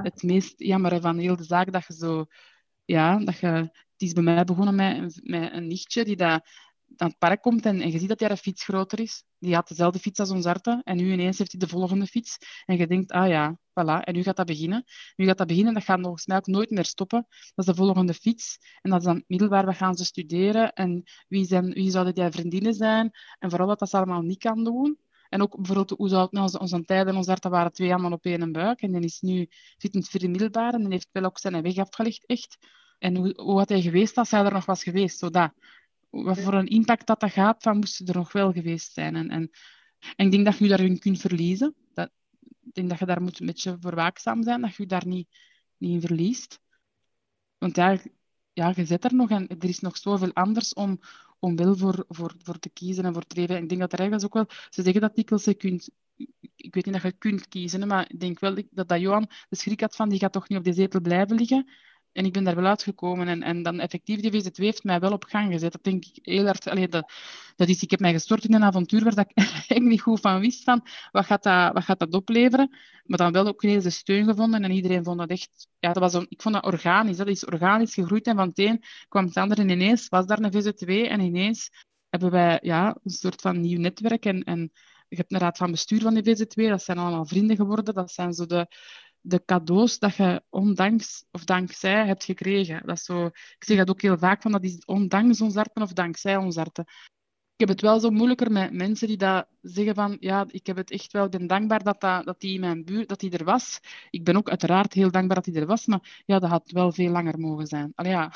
het 0.02 0.24
meest 0.24 0.54
jammer 0.58 1.02
van 1.02 1.18
heel 1.18 1.36
de 1.36 1.44
zaak, 1.44 1.72
dat 1.72 1.86
je 1.88 1.94
zo 1.94 2.26
ja, 2.86 3.18
dat 3.18 3.38
je, 3.38 3.48
het 3.48 3.72
is 3.98 4.14
bij 4.14 4.24
mij 4.24 4.44
begonnen 4.44 4.76
met, 4.76 5.20
met 5.24 5.54
een 5.54 5.68
nichtje 5.68 6.06
die 6.06 6.16
dat 6.16 6.46
aan 6.98 7.08
het 7.08 7.18
park 7.18 7.42
komt 7.42 7.66
en, 7.66 7.82
en 7.82 7.92
je 7.92 8.00
ziet 8.00 8.10
dat 8.10 8.20
hij 8.20 8.38
fiets 8.38 8.64
groter 8.64 9.00
is. 9.00 9.24
Die 9.40 9.56
had 9.56 9.68
dezelfde 9.68 10.00
fiets 10.00 10.20
als 10.20 10.30
ons 10.30 10.46
Arte 10.46 10.82
en 10.84 10.98
nu 10.98 11.12
ineens 11.12 11.38
heeft 11.38 11.52
hij 11.52 11.60
de 11.60 11.68
volgende 11.68 12.06
fiets. 12.06 12.38
En 12.66 12.78
je 12.78 12.88
denkt, 12.88 13.12
ah 13.12 13.28
ja, 13.28 13.58
voilà, 13.58 14.04
en 14.04 14.14
nu 14.14 14.24
gaat 14.24 14.36
dat 14.36 14.46
beginnen. 14.46 14.84
Nu 15.16 15.26
gaat 15.26 15.38
dat 15.38 15.48
beginnen, 15.48 15.74
dat 15.74 15.84
gaat 15.84 16.00
volgens 16.02 16.26
mij 16.26 16.38
ook 16.38 16.48
nooit 16.48 16.70
meer 16.70 16.86
stoppen. 16.86 17.26
Dat 17.28 17.68
is 17.68 17.76
de 17.76 17.76
volgende 17.76 18.14
fiets. 18.14 18.58
En 18.82 18.90
dat 18.92 19.00
is 19.00 19.06
dan 19.06 19.24
middelbaar, 19.28 19.66
wat 19.66 19.76
gaan 19.76 19.96
ze 19.96 20.06
studeren? 20.06 20.74
En 20.74 21.04
wie, 21.28 21.46
zijn, 21.46 21.74
wie 21.74 21.92
zouden 21.92 22.14
die 22.14 22.32
vriendinnen 22.32 22.74
zijn? 22.74 23.12
En 23.40 23.50
vooral 23.50 23.68
dat 23.68 23.80
dat 23.80 23.90
ze 23.90 23.98
allemaal 23.98 24.22
niet 24.22 24.40
kan 24.40 24.64
doen. 24.64 25.00
En 25.30 25.42
ook 25.42 25.56
bijvoorbeeld, 25.56 25.90
hoe 25.90 26.10
zou 26.10 26.22
het 26.22 26.32
nou, 26.32 26.58
onze 26.60 26.84
tijd 26.84 27.08
en 27.08 27.16
ons 27.16 27.28
hart, 27.28 27.44
waren 27.44 27.72
twee 27.72 27.92
allemaal 27.92 28.12
op 28.12 28.26
één 28.26 28.52
buik. 28.52 28.82
En 28.82 28.92
dan 28.92 29.02
is 29.02 29.20
nu 29.20 29.48
zit 29.78 29.94
in 29.94 30.00
het 30.00 30.10
vierde 30.10 30.28
middelbaar 30.28 30.74
en 30.74 30.82
dan 30.82 30.92
heeft 30.92 31.10
wel 31.12 31.24
ook 31.24 31.40
zijn 31.40 31.62
weg 31.62 31.78
afgelegd, 31.78 32.26
echt. 32.26 32.58
En 33.00 33.16
hoe, 33.16 33.34
hoe 33.42 33.58
had 33.58 33.70
hij 33.70 33.82
geweest 33.82 34.18
als 34.18 34.32
hij 34.32 34.44
er 34.46 34.54
nog 34.54 34.66
was 34.66 34.84
geweest? 34.84 35.18
Zodat 35.18 35.54
wat 36.10 36.40
voor 36.40 36.54
een 36.54 36.68
impact 36.68 37.08
dat 37.08 37.20
dat 37.20 37.32
gaat, 37.32 37.64
van 37.64 37.78
moesten 37.78 38.06
er 38.06 38.16
nog 38.16 38.32
wel 38.32 38.52
geweest 38.52 38.94
zijn. 38.94 39.16
En, 39.16 39.30
en, 39.30 39.50
en 40.16 40.26
ik 40.26 40.32
denk 40.32 40.46
dat 40.46 40.58
je 40.58 40.64
je 40.64 40.70
daarin 40.70 41.00
kunt 41.00 41.20
verliezen. 41.20 41.76
Dat, 41.94 42.12
ik 42.40 42.74
denk 42.74 42.90
dat 42.90 43.00
je 43.00 43.06
daar 43.06 43.22
moet 43.22 43.40
een 43.40 43.46
beetje 43.46 43.78
voor 43.80 43.96
waakzaam 43.96 44.44
zijn, 44.44 44.62
dat 44.62 44.76
je 44.76 44.84
je 44.84 44.90
daar 44.90 45.08
niet, 45.08 45.28
niet 45.78 45.92
in 45.92 46.02
verliest. 46.08 46.60
Want 47.58 47.76
ja, 47.76 47.98
ja, 48.54 48.74
je 48.76 48.86
zit 48.86 49.04
er 49.04 49.16
nog 49.16 49.30
en 49.30 49.48
er 49.48 49.70
is 49.70 49.80
nog 49.80 49.98
zoveel 49.98 50.34
anders 50.34 50.74
om, 50.74 51.00
om 51.40 51.56
wel 51.56 51.76
voor, 51.76 52.06
voor, 52.08 52.34
voor 52.38 52.60
te 52.60 52.70
kiezen 52.70 53.06
en 53.06 53.14
voor 53.14 53.26
te 53.26 53.36
leven. 53.36 53.58
Ik 53.58 53.70
denk 53.70 53.82
dat 53.82 53.94
er 53.94 54.00
eigenlijk 54.00 54.36
ook 54.36 54.48
wel... 54.48 54.58
Ze 54.70 54.82
zeggen 54.82 55.02
dat 55.02 55.16
dikwijls 55.16 55.46
je 55.46 55.54
kunt... 55.54 55.90
Ik 56.56 56.74
weet 56.74 56.86
niet 56.86 56.94
dat 56.94 57.02
je 57.04 57.12
kunt 57.12 57.48
kiezen, 57.48 57.88
maar 57.88 58.10
ik 58.10 58.20
denk 58.20 58.40
wel 58.40 58.56
dat, 58.56 58.88
dat 58.88 59.00
Johan 59.00 59.30
de 59.50 59.56
schrik 59.56 59.82
had 59.82 59.96
van 59.96 60.10
die 60.10 60.20
gaat 60.20 60.34
toch 60.34 60.50
niet 60.50 60.58
op 60.58 60.64
die 60.64 60.74
zetel 60.74 61.02
blijven 61.02 61.36
liggen. 61.36 61.70
En 62.12 62.26
ik 62.26 62.34
ben 62.34 62.44
daar 62.44 62.56
wel 62.56 62.66
uitgekomen. 62.66 63.28
En, 63.28 63.44
en 63.44 63.64
dan 63.64 63.80
effectief, 63.80 64.20
die 64.20 64.44
VZ2 64.44 64.56
heeft 64.56 64.84
mij 64.84 65.00
wel 65.00 65.12
op 65.12 65.24
gang 65.24 65.52
gezet. 65.52 65.72
Dat 65.72 65.84
denk 65.84 66.06
ik 66.06 66.26
heel 66.26 66.46
hard. 66.46 66.68
Allee, 66.68 66.88
dat, 66.88 67.12
is, 67.56 67.84
ik 67.84 67.92
heb 67.92 68.00
mij 68.00 68.12
gestort 68.12 68.44
in 68.44 68.54
een 68.54 68.64
avontuur 68.64 69.04
waar 69.04 69.20
ik 69.28 69.32
eigenlijk 69.36 69.82
niet 69.82 70.02
goed 70.02 70.20
van 70.20 70.40
wist 70.40 70.64
van 70.64 70.88
wat 71.12 71.26
gaat 71.26 71.44
dat, 71.44 71.74
wat 71.74 71.84
gaat 71.84 72.00
dat 72.00 72.14
opleveren. 72.14 72.78
Maar 73.04 73.18
dan 73.18 73.32
wel 73.32 73.48
ook 73.48 73.64
ineens 73.64 73.84
de 73.84 73.90
steun 73.90 74.26
gevonden. 74.26 74.64
En 74.64 74.72
iedereen 74.72 75.04
vond 75.04 75.18
dat 75.20 75.30
echt... 75.30 75.68
Ja, 75.80 75.94
dat 75.94 76.04
was 76.04 76.14
een, 76.14 76.26
ik 76.30 76.42
vond 76.42 76.56
dat 76.56 76.66
organisch. 76.66 77.18
Dat 77.18 77.28
is 77.28 77.46
organisch 77.46 77.94
gegroeid. 77.94 78.28
En 78.28 78.36
van 78.36 78.48
het 78.48 78.60
een 78.60 78.84
kwam 79.08 79.26
het 79.26 79.38
ander. 79.38 79.60
En 79.60 79.70
ineens 79.70 80.08
was 80.08 80.26
daar 80.26 80.40
een 80.40 80.54
VZ2. 80.54 81.10
En 81.10 81.20
ineens 81.20 81.70
hebben 82.10 82.32
wij 82.32 82.60
ja, 82.62 82.98
een 83.04 83.12
soort 83.12 83.42
van 83.42 83.62
nieuw 83.62 83.80
netwerk. 83.80 84.26
En, 84.26 84.44
en 84.44 84.72
je 85.10 85.16
hebt 85.16 85.32
een 85.34 85.40
raad 85.40 85.58
van 85.58 85.72
bestuur 85.72 86.02
van 86.02 86.14
die 86.14 86.38
VZ2. 86.38 86.70
Dat 86.70 86.84
zijn 86.84 86.98
allemaal 86.98 87.26
vrienden 87.26 87.56
geworden. 87.56 87.94
Dat 87.94 88.12
zijn 88.12 88.34
zo 88.34 88.46
de 88.46 88.68
de 89.22 89.46
cadeaus 89.46 90.00
dat 90.00 90.16
je 90.16 90.44
ondanks 90.50 91.26
of 91.32 91.44
dankzij 91.44 92.06
hebt 92.06 92.24
gekregen. 92.24 92.82
Dat 92.86 92.98
is 92.98 93.04
zo, 93.04 93.26
ik 93.26 93.64
zeg 93.66 93.78
dat 93.78 93.90
ook 93.90 94.02
heel 94.02 94.18
vaak, 94.18 94.42
van 94.42 94.52
dat 94.52 94.64
is 94.64 94.86
ondanks 94.86 95.42
ons 95.42 95.56
harten 95.56 95.82
of 95.82 95.94
dankzij 95.94 96.38
ons 96.38 96.56
harten. 96.56 96.86
Ik 97.54 97.68
heb 97.68 97.78
het 97.78 97.82
wel 97.82 98.00
zo 98.00 98.10
moeilijker 98.10 98.52
met 98.52 98.74
mensen 98.74 99.08
die 99.08 99.18
dat 99.18 99.48
zeggen 99.62 99.96
van 99.96 100.18
ja, 100.20 100.46
ik 100.48 100.68
heb 100.68 100.76
het 100.76 100.92
echt 100.92 101.12
wel, 101.12 101.26
ik 101.26 101.32
ben 101.32 101.48
dankbaar 101.48 101.84
dat, 101.84 102.02
dat, 102.02 102.26
dat 102.26 102.40
die 102.40 102.54
in 102.54 102.60
mijn 102.60 102.86
buurt, 102.86 103.10
dat 103.10 103.20
die 103.20 103.32
er 103.32 103.44
was. 103.44 103.80
Ik 104.10 104.24
ben 104.24 104.36
ook 104.36 104.50
uiteraard 104.50 104.94
heel 104.94 105.12
dankbaar 105.12 105.36
dat 105.36 105.46
hij 105.46 105.62
er 105.62 105.68
was, 105.68 105.86
maar 105.86 106.24
ja, 106.26 106.40
dat 106.40 106.50
had 106.50 106.72
wel 106.72 106.92
veel 106.92 107.12
langer 107.12 107.40
mogen 107.40 107.68
zijn. 107.68 107.92
Allee, 107.96 108.12
ja. 108.12 108.34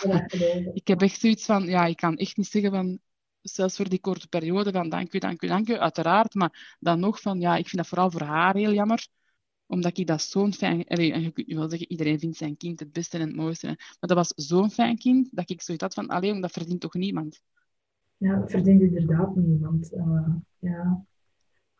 ik 0.73 0.87
heb 0.87 1.01
echt 1.01 1.19
zoiets 1.19 1.45
van, 1.45 1.65
ja, 1.65 1.85
ik 1.85 1.97
kan 1.97 2.17
echt 2.17 2.37
niet 2.37 2.47
zeggen 2.47 2.71
van, 2.71 2.99
zelfs 3.41 3.75
voor 3.75 3.89
die 3.89 3.99
korte 3.99 4.27
periode 4.27 4.71
van 4.71 4.89
dank 4.89 5.13
u, 5.13 5.19
dank 5.19 5.41
u, 5.41 5.47
dank 5.47 5.69
u, 5.69 5.77
uiteraard, 5.77 6.33
maar 6.33 6.77
dan 6.79 6.99
nog 6.99 7.21
van, 7.21 7.39
ja, 7.39 7.55
ik 7.55 7.67
vind 7.67 7.77
dat 7.77 7.87
vooral 7.87 8.11
voor 8.11 8.21
haar 8.21 8.55
heel 8.55 8.73
jammer 8.73 9.07
omdat 9.73 9.97
ik 9.97 10.07
dat 10.07 10.21
zo'n 10.21 10.53
fijn... 10.53 10.83
en 10.83 11.21
je 11.21 11.31
kunt 11.31 11.47
nu 11.47 11.55
wel 11.55 11.69
zeggen, 11.69 11.91
iedereen 11.91 12.19
vindt 12.19 12.37
zijn 12.37 12.57
kind 12.57 12.79
het 12.79 12.91
beste 12.91 13.17
en 13.17 13.27
het 13.27 13.35
mooiste. 13.35 13.67
Maar 13.67 13.97
dat 13.99 14.17
was 14.17 14.33
zo'n 14.35 14.71
fijn 14.71 14.97
kind, 14.97 15.29
dat 15.31 15.49
ik 15.49 15.61
zoiets 15.61 15.83
had 15.83 15.93
van, 15.93 16.07
alleen, 16.07 16.41
dat 16.41 16.51
verdient 16.51 16.81
toch 16.81 16.93
niemand? 16.93 17.41
Ja, 18.17 18.39
dat 18.39 18.51
verdient 18.51 18.81
inderdaad 18.81 19.35
niemand. 19.35 19.93
Uh, 19.93 20.35
ja. 20.59 21.05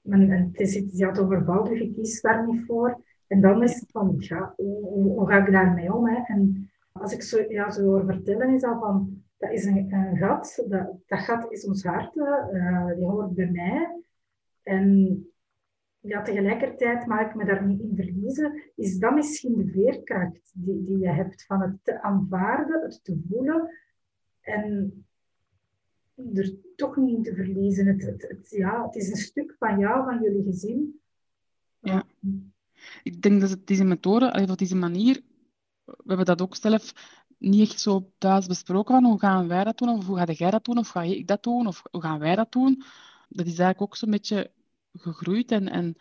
En, 0.03 0.29
het 0.29 0.59
is 0.59 0.75
iets 0.75 0.97
dat 0.97 1.19
overvalt, 1.19 1.67
je 1.67 1.91
kiest 1.93 2.23
daar 2.23 2.47
niet 2.47 2.65
voor. 2.65 3.01
En 3.27 3.41
dan 3.41 3.63
is 3.63 3.79
het 3.79 3.91
van, 3.91 4.15
ja, 4.17 4.53
hoe, 4.55 5.27
ga 5.27 5.45
ik 5.45 5.51
daarmee 5.51 5.93
om? 5.93 6.07
En 6.07 6.71
als 6.91 7.13
ik 7.13 7.21
zo, 7.21 7.43
ja, 7.47 7.71
zo 7.71 7.83
hoor 7.83 8.05
vertellen, 8.05 8.53
is 8.53 8.61
dat 8.61 8.79
van, 8.79 9.23
dat 9.37 9.51
is 9.51 9.65
een, 9.65 9.93
een 9.93 10.17
gat, 10.17 10.63
dat, 10.69 10.87
dat 11.05 11.19
gat 11.19 11.51
is 11.51 11.65
ons 11.65 11.83
hart, 11.83 12.15
uh, 12.15 12.87
die 12.95 13.05
hoort 13.05 13.33
bij 13.33 13.51
mij. 13.51 14.01
En 14.63 15.17
ja, 16.04 16.22
tegelijkertijd 16.22 17.06
mag 17.06 17.22
ik 17.22 17.36
me 17.36 17.45
daar 17.45 17.66
niet 17.66 17.80
in 17.80 17.95
verliezen, 17.95 18.62
is 18.76 18.97
dat 18.97 19.14
misschien 19.14 19.56
de 19.56 19.72
veerkracht 19.72 20.51
die, 20.54 20.84
die 20.84 20.97
je 20.97 21.10
hebt 21.10 21.45
van 21.45 21.62
het 21.62 21.78
te 21.84 22.01
aanvaarden, 22.01 22.82
het 22.82 23.04
te 23.04 23.22
voelen 23.30 23.70
en 24.41 24.93
er 26.34 26.54
toch 26.76 26.95
niet 26.95 27.16
in 27.16 27.24
te 27.24 27.36
verliezen. 27.36 27.88
Het, 27.88 28.26
het, 28.28 28.49
ja, 28.49 28.86
het 28.86 28.95
is 28.95 29.10
een 29.10 29.16
stuk 29.16 29.56
van 29.60 29.80
jou, 29.80 30.04
van 30.04 30.22
jullie 30.22 30.43
gezin. 30.43 30.99
Ja. 31.80 32.04
Ik 33.04 33.22
denk 33.22 33.41
dat 33.41 33.49
het 33.49 33.68
deze 33.68 33.84
methode, 33.84 34.45
of 34.49 34.56
deze 34.56 34.76
manier, 34.76 35.22
we 35.84 36.04
hebben 36.06 36.26
dat 36.26 36.41
ook 36.41 36.56
zelf 36.56 36.93
niet 37.38 37.70
echt 37.70 37.80
zo 37.80 38.12
thuis 38.18 38.47
besproken 38.47 38.95
van 38.95 39.06
hoe 39.06 39.20
gaan 39.20 39.47
wij 39.47 39.64
dat 39.64 39.78
doen, 39.78 39.89
of 39.89 40.06
hoe 40.06 40.18
ga 40.18 40.32
jij 40.32 40.51
dat 40.51 40.66
doen, 40.66 40.78
of 40.78 40.88
ga 40.88 41.01
ik 41.01 41.28
dat 41.28 41.43
doen, 41.43 41.68
of 41.68 41.84
hoe 41.91 42.01
gaan 42.01 42.20
wij 42.20 42.36
dat 42.36 42.51
doen. 42.51 42.84
Dat 43.30 43.45
is 43.45 43.60
eigenlijk 43.60 43.82
ook 43.82 43.95
zo'n 43.95 44.12
beetje 44.12 44.51
gegroeid. 44.93 45.51
En, 45.51 45.69
en 45.69 45.95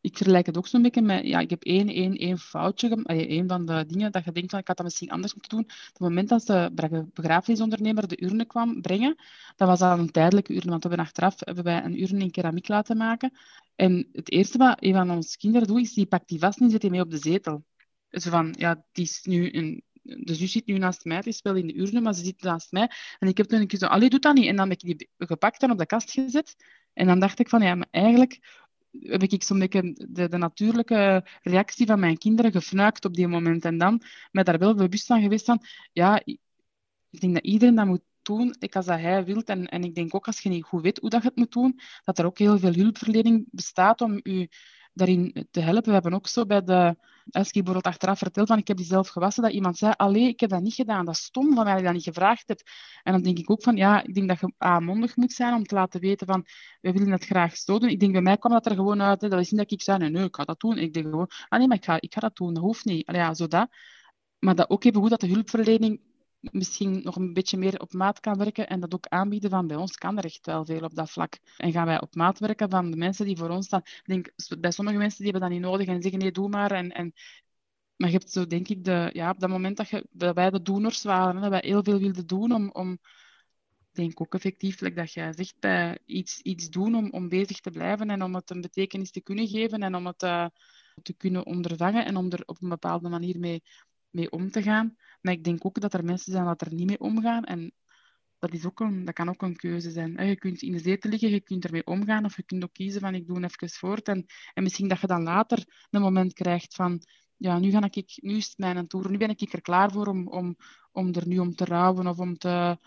ik 0.00 0.16
vergelijk 0.16 0.46
het 0.46 0.56
ook 0.56 0.66
zo'n 0.66 0.82
beetje 0.82 1.02
met, 1.02 1.26
ja, 1.26 1.40
ik 1.40 1.50
heb 1.50 1.62
één, 1.62 1.88
één, 1.88 2.16
één 2.16 2.38
foutje, 2.38 3.02
één 3.04 3.48
van 3.48 3.66
de 3.66 3.84
dingen 3.86 4.12
dat 4.12 4.24
je 4.24 4.32
denkt 4.32 4.50
van, 4.50 4.58
ik 4.58 4.66
had 4.66 4.76
dat 4.76 4.86
misschien 4.86 5.10
anders 5.10 5.34
moeten 5.34 5.56
doen. 5.56 5.64
Op 5.64 5.92
het 5.92 5.98
moment 5.98 6.28
dat 6.28 6.46
de 6.46 6.70
begrafenisondernemer 7.14 8.08
de 8.08 8.24
urne 8.24 8.44
kwam 8.44 8.80
brengen, 8.80 9.16
dat 9.56 9.68
was 9.68 9.80
al 9.80 9.98
een 9.98 10.10
tijdelijke 10.10 10.54
urne, 10.54 10.70
want 10.70 10.82
we 10.82 10.88
hebben 10.88 11.06
achteraf 11.06 11.34
hebben 11.38 11.64
wij 11.64 11.84
een 11.84 12.02
urne 12.02 12.20
in 12.20 12.30
keramiek 12.30 12.68
laten 12.68 12.96
maken. 12.96 13.32
En 13.74 14.08
het 14.12 14.30
eerste 14.30 14.58
wat 14.58 14.76
een 14.80 14.92
van 14.92 15.10
onze 15.10 15.36
kinderen 15.38 15.68
doet, 15.68 15.80
is 15.80 15.94
die 15.94 16.06
pakt 16.06 16.28
die 16.28 16.38
vast 16.38 16.60
en 16.60 16.70
zet 16.70 16.80
die 16.80 16.90
mee 16.90 17.00
op 17.00 17.10
de 17.10 17.18
zetel. 17.18 17.64
Dus 18.08 18.24
van, 18.24 18.54
ja, 18.58 18.84
die 18.92 19.04
is 19.04 19.22
nu 19.22 19.52
een, 19.52 19.82
de 20.02 20.34
zus 20.34 20.52
zit 20.52 20.66
nu 20.66 20.78
naast 20.78 21.04
mij, 21.04 21.16
het 21.16 21.26
is 21.26 21.42
wel 21.42 21.54
in 21.54 21.66
de 21.66 21.78
urne, 21.78 22.00
maar 22.00 22.14
ze 22.14 22.24
zit 22.24 22.42
naast 22.42 22.72
mij. 22.72 22.90
En 23.18 23.28
ik 23.28 23.36
heb 23.36 23.46
toen 23.46 23.60
een 23.60 23.66
keer 23.66 23.78
zo, 23.78 23.86
allee, 23.86 24.10
doe 24.10 24.18
dat 24.18 24.34
niet. 24.34 24.46
En 24.46 24.56
dan 24.56 24.70
heb 24.70 24.82
ik 24.82 24.98
die 24.98 25.08
gepakt 25.18 25.62
en 25.62 25.70
op 25.70 25.78
de 25.78 25.86
kast 25.86 26.10
gezet. 26.10 26.56
En 26.94 27.06
dan 27.06 27.20
dacht 27.20 27.38
ik 27.38 27.48
van, 27.48 27.62
ja, 27.62 27.74
maar 27.74 27.88
eigenlijk 27.90 28.60
heb 29.00 29.22
ik 29.22 29.42
zo'n 29.42 29.58
beetje 29.58 30.06
de, 30.08 30.28
de, 30.28 30.36
natuurlijke 30.36 31.26
reactie 31.42 31.86
van 31.86 32.00
mijn 32.00 32.18
kinderen 32.18 32.52
gefnuikt 32.52 33.04
op 33.04 33.14
die 33.14 33.28
moment. 33.28 33.64
En 33.64 33.78
dan 33.78 34.02
met 34.30 34.46
daar 34.46 34.58
wel 34.58 34.74
bewust 34.74 35.06
van 35.06 35.20
geweest 35.22 35.44
van, 35.44 35.60
ja, 35.92 36.22
ik 36.24 37.20
denk 37.20 37.34
dat 37.34 37.44
iedereen 37.44 37.74
dat 37.74 37.86
moet 37.86 38.02
doen, 38.22 38.54
ik 38.58 38.76
als 38.76 38.86
dat 38.86 38.98
hij 38.98 39.24
wilt. 39.24 39.48
En, 39.48 39.66
en 39.66 39.84
ik 39.84 39.94
denk 39.94 40.14
ook 40.14 40.26
als 40.26 40.40
je 40.40 40.48
niet 40.48 40.64
goed 40.64 40.82
weet 40.82 40.98
hoe 40.98 41.10
dat 41.10 41.22
je 41.22 41.28
het 41.28 41.36
moet 41.36 41.52
doen, 41.52 41.80
dat 42.04 42.18
er 42.18 42.24
ook 42.24 42.38
heel 42.38 42.58
veel 42.58 42.72
hulpverlening 42.72 43.48
bestaat 43.50 44.00
om 44.00 44.20
je 44.22 44.48
daarin 44.92 45.46
te 45.50 45.60
helpen. 45.60 45.84
We 45.84 45.92
hebben 45.92 46.14
ook 46.14 46.26
zo 46.26 46.46
bij 46.46 46.62
de 46.62 46.96
Elski 47.30 47.62
bijvoorbeeld 47.62 47.94
achteraf 47.94 48.18
verteld 48.18 48.48
van 48.48 48.58
ik 48.58 48.68
heb 48.68 48.76
die 48.76 48.86
zelf 48.86 49.08
gewassen, 49.08 49.42
dat 49.42 49.52
iemand 49.52 49.78
zei, 49.78 49.92
allee, 49.96 50.28
ik 50.28 50.40
heb 50.40 50.50
dat 50.50 50.62
niet 50.62 50.74
gedaan, 50.74 51.04
dat 51.04 51.14
is 51.14 51.22
stom 51.22 51.54
van 51.54 51.64
mij 51.64 51.72
dat 51.72 51.80
je 51.80 51.86
dat 51.86 51.94
niet 51.94 52.04
gevraagd 52.04 52.48
hebt. 52.48 52.70
En 53.02 53.12
dan 53.12 53.22
denk 53.22 53.38
ik 53.38 53.50
ook 53.50 53.62
van, 53.62 53.76
ja, 53.76 54.02
ik 54.02 54.14
denk 54.14 54.28
dat 54.28 54.40
je 54.40 54.52
aanmondig 54.58 55.16
moet 55.16 55.32
zijn 55.32 55.54
om 55.54 55.64
te 55.64 55.74
laten 55.74 56.00
weten 56.00 56.26
van, 56.26 56.46
we 56.80 56.92
willen 56.92 57.10
het 57.12 57.24
graag 57.24 57.64
doen. 57.64 57.82
Ik 57.82 58.00
denk, 58.00 58.12
bij 58.12 58.22
mij 58.22 58.36
kwam 58.36 58.52
dat 58.52 58.66
er 58.66 58.74
gewoon 58.74 59.02
uit, 59.02 59.20
hè, 59.20 59.28
dat 59.28 59.40
is 59.40 59.50
niet 59.50 59.60
dat 59.60 59.70
ik 59.70 59.82
zei, 59.82 59.98
nee, 59.98 60.10
nee, 60.10 60.24
ik 60.24 60.36
ga 60.36 60.44
dat 60.44 60.60
doen. 60.60 60.78
Ik 60.78 60.92
denk 60.92 61.06
gewoon, 61.06 61.30
ah 61.48 61.58
nee, 61.58 61.68
maar 61.68 61.76
ik 61.76 61.84
ga, 61.84 62.00
ik 62.00 62.12
ga 62.14 62.20
dat 62.20 62.36
doen, 62.36 62.54
dat 62.54 62.62
hoeft 62.62 62.84
niet. 62.84 63.06
Allee, 63.06 63.20
ja, 63.20 63.34
zo 63.34 63.46
dat. 63.46 63.68
Maar 64.38 64.54
dat 64.54 64.70
ook 64.70 64.84
even 64.84 65.00
goed 65.00 65.10
dat 65.10 65.20
de 65.20 65.28
hulpverlening 65.28 66.00
misschien 66.50 67.00
nog 67.02 67.16
een 67.16 67.32
beetje 67.32 67.56
meer 67.56 67.80
op 67.80 67.92
maat 67.92 68.20
kan 68.20 68.38
werken 68.38 68.68
en 68.68 68.80
dat 68.80 68.94
ook 68.94 69.06
aanbieden 69.06 69.50
van 69.50 69.66
bij 69.66 69.76
ons 69.76 69.96
kan 69.96 70.18
er 70.18 70.24
echt 70.24 70.46
wel 70.46 70.64
veel 70.64 70.80
op 70.80 70.94
dat 70.94 71.10
vlak. 71.10 71.38
En 71.56 71.72
gaan 71.72 71.86
wij 71.86 72.00
op 72.00 72.14
maat 72.14 72.38
werken 72.38 72.70
van 72.70 72.90
de 72.90 72.96
mensen 72.96 73.26
die 73.26 73.36
voor 73.36 73.48
ons 73.48 73.66
staan. 73.66 73.82
Ik 73.84 74.02
denk, 74.04 74.30
bij 74.60 74.70
sommige 74.70 74.98
mensen 74.98 75.22
die 75.22 75.30
hebben 75.30 75.50
dat 75.50 75.58
niet 75.58 75.68
nodig 75.68 75.86
en 75.86 76.02
zeggen 76.02 76.20
nee, 76.20 76.32
doe 76.32 76.48
maar. 76.48 76.70
En, 76.70 76.90
en, 76.90 77.12
maar 77.96 78.08
je 78.08 78.16
hebt 78.16 78.30
zo, 78.30 78.46
denk 78.46 78.68
ik, 78.68 78.84
de, 78.84 79.10
ja, 79.12 79.30
op 79.30 79.40
dat 79.40 79.48
moment 79.48 79.76
dat, 79.76 79.88
je, 79.88 80.06
dat 80.10 80.34
wij 80.34 80.50
de 80.50 80.62
doeners 80.62 81.02
waren, 81.02 81.40
dat 81.40 81.50
wij 81.50 81.62
heel 81.64 81.82
veel 81.82 81.98
wilden 81.98 82.26
doen 82.26 82.52
om, 82.52 82.70
om 82.70 82.98
denk 83.92 84.20
ook 84.20 84.34
effectief, 84.34 84.78
dat 84.78 85.12
jij 85.12 85.32
zegt, 85.32 85.54
bij 85.60 85.98
iets, 86.06 86.40
iets 86.40 86.68
doen 86.68 86.94
om, 86.94 87.10
om 87.10 87.28
bezig 87.28 87.60
te 87.60 87.70
blijven 87.70 88.10
en 88.10 88.22
om 88.22 88.34
het 88.34 88.50
een 88.50 88.60
betekenis 88.60 89.10
te 89.10 89.20
kunnen 89.20 89.48
geven 89.48 89.82
en 89.82 89.94
om 89.94 90.06
het 90.06 90.22
uh, 90.22 90.46
te 91.02 91.14
kunnen 91.14 91.46
ondervangen 91.46 92.04
en 92.04 92.16
om 92.16 92.30
er 92.30 92.42
op 92.46 92.62
een 92.62 92.68
bepaalde 92.68 93.08
manier 93.08 93.38
mee, 93.38 93.62
mee 94.10 94.30
om 94.30 94.50
te 94.50 94.62
gaan. 94.62 94.96
Maar 95.22 95.32
ik 95.32 95.44
denk 95.44 95.66
ook 95.66 95.80
dat 95.80 95.94
er 95.94 96.04
mensen 96.04 96.32
zijn 96.32 96.44
dat 96.44 96.60
er 96.60 96.74
niet 96.74 96.86
mee 96.86 97.00
omgaan. 97.00 97.44
En 97.44 97.72
dat, 98.38 98.52
is 98.52 98.66
ook 98.66 98.80
een, 98.80 99.04
dat 99.04 99.14
kan 99.14 99.28
ook 99.28 99.42
een 99.42 99.56
keuze 99.56 99.90
zijn. 99.90 100.26
Je 100.26 100.36
kunt 100.36 100.62
in 100.62 100.72
de 100.72 100.78
zetel 100.78 101.10
liggen, 101.10 101.30
je 101.30 101.40
kunt 101.40 101.64
ermee 101.64 101.86
omgaan. 101.86 102.24
Of 102.24 102.36
je 102.36 102.42
kunt 102.42 102.64
ook 102.64 102.72
kiezen 102.72 103.00
van 103.00 103.14
ik 103.14 103.26
doe 103.26 103.44
even 103.44 103.68
voort. 103.68 104.08
En, 104.08 104.26
en 104.54 104.62
misschien 104.62 104.88
dat 104.88 105.00
je 105.00 105.06
dan 105.06 105.22
later 105.22 105.86
een 105.90 106.00
moment 106.00 106.32
krijgt 106.32 106.74
van 106.74 107.02
ja, 107.36 107.58
nu, 107.58 107.70
ga 107.70 107.88
ik, 107.90 108.18
nu 108.22 108.36
is 108.36 108.46
het 108.46 108.58
mijn 108.58 108.86
toer. 108.86 109.10
Nu 109.10 109.16
ben 109.16 109.28
ik 109.28 109.52
er 109.52 109.62
klaar 109.62 109.90
voor 109.92 110.06
om, 110.06 110.28
om, 110.28 110.56
om 110.92 111.12
er 111.12 111.26
nu 111.28 111.38
om 111.38 111.54
te 111.54 111.64
rouwen 111.64 112.06
of 112.06 112.18
om, 112.18 112.38
te, 112.38 112.78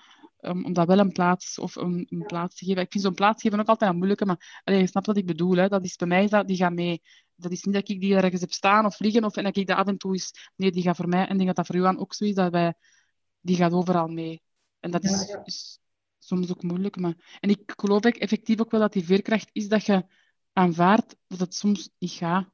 om, 0.46 0.66
om 0.66 0.74
dat 0.74 0.88
wel 0.88 1.00
een 1.00 1.12
plaats, 1.12 1.60
of 1.60 1.76
een, 1.76 2.06
een 2.10 2.26
plaats 2.26 2.56
te 2.56 2.66
geven. 2.66 2.82
Ik 2.82 2.92
vind 2.92 3.04
zo'n 3.04 3.14
plaats 3.14 3.42
geven 3.42 3.60
ook 3.60 3.68
altijd 3.68 3.92
een 3.92 3.98
moeilijke, 3.98 4.26
maar 4.26 4.62
allee, 4.64 4.80
je 4.80 4.88
snapt 4.88 5.06
wat 5.06 5.18
ik 5.18 5.26
bedoel. 5.26 5.56
Hè. 5.56 5.68
Dat 5.68 5.84
is 5.84 5.96
bij 5.96 6.08
mij, 6.08 6.28
dat, 6.28 6.48
die 6.48 6.58
gaat 6.58 6.74
mee. 6.74 7.02
Dat 7.36 7.52
is 7.52 7.64
niet 7.64 7.74
dat 7.74 7.90
ik 7.90 8.02
die 8.02 8.16
ergens 8.16 8.42
heb 8.42 8.52
staan 8.52 8.86
of 8.86 8.96
vliegen 8.96 9.24
of 9.24 9.36
en 9.36 9.44
dat 9.44 9.58
ik 9.58 9.68
dat 9.68 9.78
af 9.78 9.88
en 9.88 9.98
toe 9.98 10.16
is. 10.16 10.52
Nee, 10.56 10.72
die 10.72 10.84
gaat 10.84 10.96
voor 10.96 11.08
mij, 11.08 11.26
en 11.26 11.32
ik 11.32 11.36
denk 11.36 11.46
dat 11.46 11.56
dat 11.56 11.66
voor 11.66 11.76
Johan 11.76 12.00
ook 12.00 12.14
zo 12.14 12.24
is, 12.24 12.34
dat 12.34 12.52
wij 12.52 12.74
die 13.42 13.56
gaat 13.56 13.72
overal 13.72 14.08
mee. 14.08 14.42
En 14.80 14.92
dat 14.92 15.04
is, 15.04 15.38
is, 15.44 15.80
soms 16.20 16.52
ook 16.52 16.64
moeilijk. 16.64 16.98
Maar... 16.98 17.38
En 17.40 17.50
ik 17.50 17.74
geloof 17.76 18.02
effectief 18.02 18.60
ook 18.60 18.72
wel 18.72 18.80
dat 18.80 18.94
die 18.94 19.06
veerkracht 19.06 19.50
is 19.52 19.68
dat 19.68 19.86
je 19.86 20.06
aanvaardt 20.54 21.16
dat 21.28 21.40
het 21.40 21.56
soms 21.56 21.90
niet 22.00 22.12
gaat. 22.12 22.50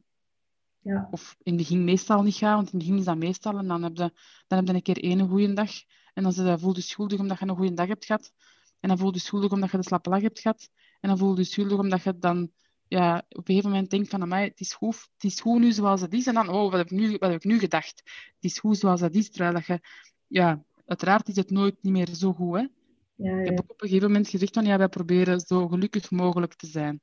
Ja. 0.80 1.08
Of 1.12 1.36
in 1.44 1.54
het 1.54 1.62
begin 1.62 1.84
meestal 1.84 2.24
niet 2.24 2.36
gaat, 2.36 2.56
want 2.56 2.72
in 2.72 2.78
het 2.78 2.88
begin 2.88 3.00
is 3.00 3.06
dat 3.06 3.18
meestal. 3.18 3.58
En 3.58 3.68
dan 3.68 3.84
heb 3.84 3.98
je, 3.98 4.12
dan 4.48 4.58
heb 4.58 4.68
je 4.68 4.74
een 4.74 4.82
keer 4.82 5.04
één 5.04 5.28
goede 5.30 5.54
dag. 5.54 5.72
En 6.14 6.24
dan 6.24 6.60
voel 6.60 6.76
je 6.76 6.82
schuldig 6.82 7.20
omdat 7.20 7.40
je 7.40 7.48
een 7.48 7.56
goede 7.56 7.74
dag 7.74 7.88
hebt 7.88 8.06
gehad. 8.06 8.32
En 8.80 8.90
dan 8.90 8.98
voel 8.98 9.14
je 9.14 9.20
schuldig 9.20 9.52
omdat 9.52 9.72
je 9.72 9.78
de 9.78 9.84
slappe 9.84 10.10
lach 10.10 10.22
hebt 10.22 10.40
gehad. 10.40 10.70
En 11.00 11.10
dan 11.10 11.18
voel 11.18 11.38
je 11.38 11.44
schuldig 11.44 11.78
omdat 11.78 12.04
je 12.04 12.18
dan 12.18 12.52
ja, 12.88 13.18
op 13.18 13.38
een 13.38 13.46
gegeven 13.46 13.70
moment 13.70 13.90
denkt 13.90 14.10
van, 14.10 14.32
het 14.32 14.60
is, 14.60 14.74
goed, 14.74 14.96
het 15.14 15.24
is 15.24 15.40
goed 15.40 15.60
nu 15.60 15.72
zoals 15.72 16.02
het 16.02 16.14
is. 16.14 16.28
En 16.28 16.34
dan, 16.34 16.50
oh, 16.50 16.72
wat 16.72 16.80
heb, 16.80 16.92
ik 16.92 16.92
nu, 16.92 17.10
wat 17.10 17.30
heb 17.30 17.44
ik 17.44 17.44
nu 17.44 17.60
gedacht? 17.60 18.02
Het 18.36 18.44
is 18.44 18.60
goed 18.60 18.78
zoals 18.78 19.02
het 19.02 19.16
is. 19.16 19.30
Terwijl 19.30 19.54
dat 19.54 19.66
je, 19.66 19.80
ja, 20.28 20.64
uiteraard 20.86 21.28
is 21.28 21.36
het 21.36 21.50
nooit 21.50 21.76
niet 21.82 21.94
meer 21.94 22.08
zo 22.14 22.34
goed. 22.34 22.58
Hè? 22.58 22.68
Ja, 23.16 23.36
ja. 23.36 23.40
Ik 23.40 23.46
heb 23.46 23.60
ook 23.60 23.72
op 23.72 23.82
een 23.82 23.88
gegeven 23.88 24.08
moment 24.08 24.30
gezegd 24.30 24.54
van, 24.54 24.66
ja, 24.66 24.78
wij 24.78 24.88
proberen 24.88 25.40
zo 25.40 25.68
gelukkig 25.68 26.12
mogelijk 26.12 26.54
te 26.54 26.68
zijn. 26.68 27.02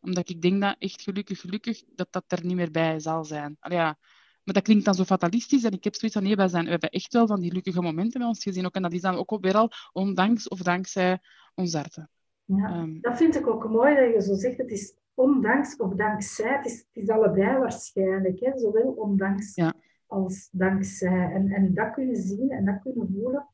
Omdat 0.00 0.28
ik 0.28 0.42
denk 0.42 0.60
dat 0.60 0.76
echt 0.78 1.02
gelukkig, 1.02 1.40
gelukkig, 1.40 1.82
dat 1.94 2.08
dat 2.10 2.24
er 2.26 2.44
niet 2.44 2.56
meer 2.56 2.70
bij 2.70 3.00
zal 3.00 3.24
zijn. 3.24 3.56
Allee, 3.60 3.78
ja, 3.78 3.98
maar 4.44 4.54
dat 4.54 4.62
klinkt 4.62 4.84
dan 4.84 4.94
zo 4.94 5.04
fatalistisch. 5.04 5.64
En 5.64 5.72
ik 5.72 5.84
heb 5.84 5.94
zoiets 5.94 6.16
van, 6.16 6.26
nee, 6.26 6.36
wij 6.36 6.48
zijn, 6.48 6.64
we 6.64 6.70
hebben 6.70 6.90
echt 6.90 7.12
wel 7.12 7.26
van 7.26 7.40
die 7.40 7.48
gelukkige 7.48 7.82
momenten 7.82 8.18
bij 8.18 8.28
ons 8.28 8.42
gezien. 8.42 8.66
Ook, 8.66 8.74
en 8.74 8.82
dat 8.82 8.92
is 8.92 9.00
dan 9.00 9.16
ook 9.16 9.38
weer 9.40 9.54
al 9.54 9.70
ondanks 9.92 10.48
of 10.48 10.58
dankzij 10.58 11.18
ons 11.54 11.74
arten. 11.74 12.10
Ja, 12.44 12.68
ehm, 12.68 13.00
dat 13.00 13.16
vind 13.16 13.36
ik 13.36 13.46
ook 13.46 13.68
mooi 13.68 13.94
dat 13.94 14.14
je 14.14 14.22
zo 14.22 14.34
zegt. 14.34 14.58
Het 14.58 14.70
is 14.70 14.94
ondanks 15.14 15.76
of 15.76 15.94
dankzij. 15.94 16.56
Het 16.56 16.66
is, 16.66 16.78
het 16.78 17.02
is 17.02 17.08
allebei 17.08 17.58
waarschijnlijk. 17.58 18.40
Hè? 18.40 18.58
Zowel 18.58 18.90
ondanks 18.90 19.54
ja. 19.54 19.74
als 20.06 20.48
dankzij. 20.52 21.30
En, 21.32 21.50
en 21.50 21.74
dat 21.74 21.92
kunnen 21.92 22.16
zien 22.16 22.50
en 22.50 22.64
dat 22.64 22.80
kunnen 22.82 23.08
voelen. 23.12 23.48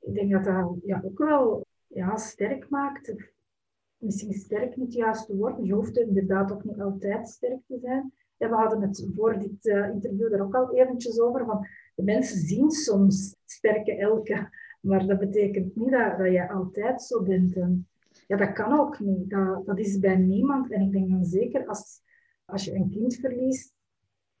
Ik 0.00 0.14
denk 0.14 0.32
dat 0.32 0.44
dat 0.44 0.76
ja, 0.84 1.00
ook 1.04 1.18
wel 1.18 1.66
ja, 1.86 2.16
sterk 2.16 2.68
maakt. 2.68 3.14
Misschien 3.96 4.32
sterk 4.32 4.76
niet 4.76 4.86
het 4.86 4.94
juiste 4.94 5.36
woord. 5.36 5.66
Je 5.66 5.72
hoeft 5.72 5.96
inderdaad 5.96 6.52
ook 6.52 6.64
niet 6.64 6.80
altijd 6.80 7.28
sterk 7.28 7.60
te 7.66 7.78
zijn. 7.78 8.12
We 8.38 8.54
hadden 8.54 8.82
het 8.82 9.08
voor 9.14 9.38
dit 9.38 9.66
uh, 9.66 9.88
interview 9.88 10.32
er 10.32 10.42
ook 10.42 10.54
al 10.54 10.74
eventjes 10.74 11.20
over. 11.20 11.44
Van 11.44 11.66
de 11.94 12.02
mensen 12.02 12.38
zien 12.38 12.70
soms 12.70 13.36
sterke 13.44 13.96
elke. 13.96 14.48
Maar 14.80 15.06
dat 15.06 15.18
betekent 15.18 15.76
niet 15.76 15.90
dat, 15.90 16.18
dat 16.18 16.32
je 16.32 16.50
altijd 16.50 17.02
zo 17.02 17.22
bent. 17.22 17.56
En 17.56 17.88
ja, 18.26 18.36
dat 18.36 18.52
kan 18.52 18.80
ook 18.80 19.00
niet. 19.00 19.30
Dat, 19.30 19.66
dat 19.66 19.78
is 19.78 19.98
bij 19.98 20.16
niemand. 20.16 20.72
En 20.72 20.80
ik 20.80 20.92
denk 20.92 21.10
dan 21.10 21.24
zeker 21.24 21.66
als, 21.66 22.00
als 22.44 22.64
je 22.64 22.74
een 22.74 22.90
kind 22.90 23.14
verliest, 23.14 23.74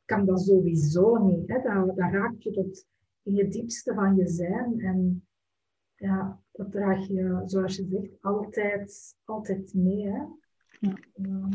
kan 0.04 0.26
dat 0.26 0.40
sowieso 0.40 1.16
niet. 1.16 1.48
Hè? 1.48 1.62
Dat, 1.62 1.96
dat 1.96 2.12
raakt 2.12 2.42
je 2.42 2.50
tot 2.50 2.86
in 3.22 3.34
je 3.34 3.48
diepste 3.48 3.94
van 3.94 4.16
je 4.16 4.28
zijn. 4.28 4.80
En 4.80 5.26
ja, 5.94 6.40
dat 6.52 6.70
draag 6.72 7.06
je, 7.06 7.42
zoals 7.44 7.76
je 7.76 7.86
zegt, 7.90 8.22
altijd, 8.22 9.16
altijd 9.24 9.74
mee. 9.74 10.08
Hè? 10.08 10.22
Ja. 10.80 11.48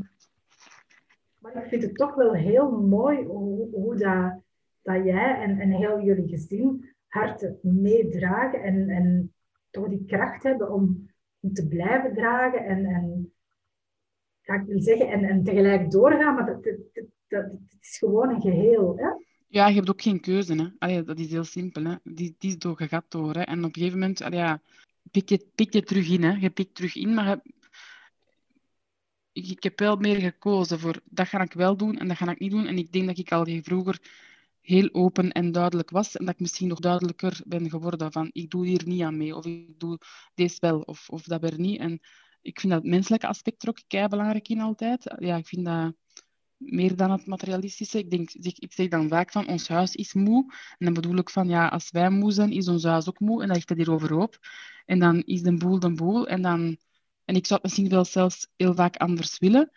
Maar 1.44 1.64
ik 1.64 1.70
vind 1.70 1.84
het 1.84 1.96
toch 1.96 2.16
wel 2.16 2.34
heel 2.34 2.72
mooi 2.72 3.26
hoe, 3.26 3.70
hoe 3.72 3.96
dat, 3.96 4.42
dat 4.82 5.06
jij 5.06 5.36
en, 5.42 5.60
en 5.60 5.72
heel 5.72 6.02
jullie 6.02 6.28
gezin 6.28 6.90
harten 7.08 7.60
meedragen 7.62 8.62
en, 8.64 8.90
en 8.90 9.34
toch 9.70 9.88
die 9.88 10.06
kracht 10.06 10.44
hebben 10.44 10.72
om 10.72 11.12
om 11.44 11.54
te 11.54 11.68
blijven 11.68 12.14
dragen 12.14 12.66
en, 12.66 12.86
en 12.86 13.34
ga 14.42 14.54
ik 14.54 14.66
wil 14.66 14.82
zeggen, 14.82 15.12
en, 15.12 15.24
en 15.24 15.44
tegelijk 15.44 15.92
doorgaan, 15.92 16.36
maar 16.36 16.46
dat, 16.46 16.64
dat, 17.28 17.58
is 17.82 17.98
gewoon 17.98 18.30
een 18.30 18.42
geheel. 18.42 18.98
Hè? 18.98 19.08
Ja, 19.48 19.68
je 19.68 19.76
hebt 19.76 19.90
ook 19.90 20.02
geen 20.02 20.20
keuze. 20.20 20.74
Hè? 20.80 21.04
Dat 21.04 21.20
is 21.20 21.32
heel 21.32 21.44
simpel. 21.44 21.84
Hè? 21.84 21.96
Die, 22.04 22.36
die 22.38 22.50
is 22.50 22.58
door, 22.58 22.76
je 22.78 22.88
gaat 22.88 23.12
door. 23.12 23.34
Hè? 23.34 23.42
En 23.42 23.58
op 23.58 23.64
een 23.64 23.74
gegeven 23.74 24.00
moment 24.00 24.20
ja, 24.20 24.62
pik, 25.12 25.30
je, 25.30 25.46
pik 25.56 25.74
je 25.74 25.84
terug 25.84 26.10
in. 26.10 26.24
Hè? 26.24 26.32
Je 26.32 26.50
pikt 26.50 26.76
terug 26.76 26.96
in, 26.96 27.14
maar 27.14 27.40
ik, 29.34 29.64
heb 29.64 29.80
wel 29.80 29.96
meer 29.96 30.20
gekozen 30.20 30.80
voor 30.80 31.02
dat 31.10 31.28
ga 31.28 31.42
ik 31.42 31.54
wel 31.54 31.78
doen 31.78 31.98
en 31.98 32.08
dat 32.08 32.18
ga 32.18 32.32
ik 32.32 32.40
niet 32.40 32.52
doen. 32.52 32.66
En 32.66 32.78
ik 32.78 32.92
denk 32.92 33.08
dat 33.08 33.18
ik 33.18 33.32
al 33.32 33.46
vroeger 33.62 34.00
heel 34.60 34.90
open 34.92 35.32
en 35.32 35.52
duidelijk 35.52 35.90
was. 35.90 36.18
En 36.18 36.26
dat 36.26 36.34
ik 36.34 36.40
misschien 36.40 36.68
nog 36.68 36.80
duidelijker 36.80 37.42
ben 37.46 37.70
geworden 37.70 38.12
van 38.12 38.30
ik 38.32 38.50
doe 38.50 38.66
hier 38.66 38.82
niet 38.86 39.02
aan 39.02 39.18
mee. 39.18 39.36
Of 39.36 39.46
ik 39.46 39.80
doe 39.80 40.00
deze 40.36 40.58
wel 40.60 40.80
of, 40.80 41.10
of 41.10 41.24
dat 41.24 41.42
weer 41.42 41.60
niet. 41.60 41.80
En 41.80 42.00
ik 42.42 42.60
vind 42.60 42.74
dat 42.74 42.84
menselijke 42.84 43.28
aspect 43.28 43.64
er 43.64 43.70
ook 43.70 43.82
kei 43.88 44.08
belangrijk 44.08 44.48
in 44.48 44.62
altijd. 44.62 45.16
Ja, 45.20 45.36
ik 45.36 45.48
vind 45.48 45.66
dat 45.66 45.94
meer 46.58 46.96
dan 46.96 47.12
het 47.12 47.26
materialistische. 47.26 47.98
Ik, 47.98 48.10
denk, 48.10 48.32
ik 48.32 48.74
zeg 48.74 48.88
dan 48.88 49.08
vaak 49.08 49.32
van 49.32 49.48
ons 49.48 49.68
huis 49.68 49.96
is 49.96 50.14
moe. 50.14 50.54
En 50.78 50.86
dan 50.86 50.94
bedoel 50.94 51.18
ik 51.18 51.30
van 51.30 51.48
ja, 51.48 51.68
als 51.68 51.92
wij 51.92 52.10
moe 52.10 52.32
zijn, 52.32 52.52
is 52.52 52.68
ons 52.68 52.84
huis 52.84 53.10
ook 53.10 53.20
moe. 53.20 53.42
En 53.42 53.48
dan 53.48 53.56
ligt 53.56 53.70
het 53.70 53.78
hier 53.78 53.92
overhoop. 53.92 54.38
En 54.86 55.00
dan 55.00 55.22
is 55.22 55.42
de 55.42 55.58
boel 55.58 55.80
de 55.80 55.94
boel. 55.94 56.28
En, 56.28 56.42
dan, 56.42 56.78
en 57.26 57.36
ik 57.36 57.46
zou 57.46 57.60
het 57.62 57.64
misschien 57.64 57.90
wel 57.90 58.06
zelfs 58.06 58.48
heel 58.56 58.74
vaak 58.74 58.98
anders 58.98 59.40
willen. 59.40 59.72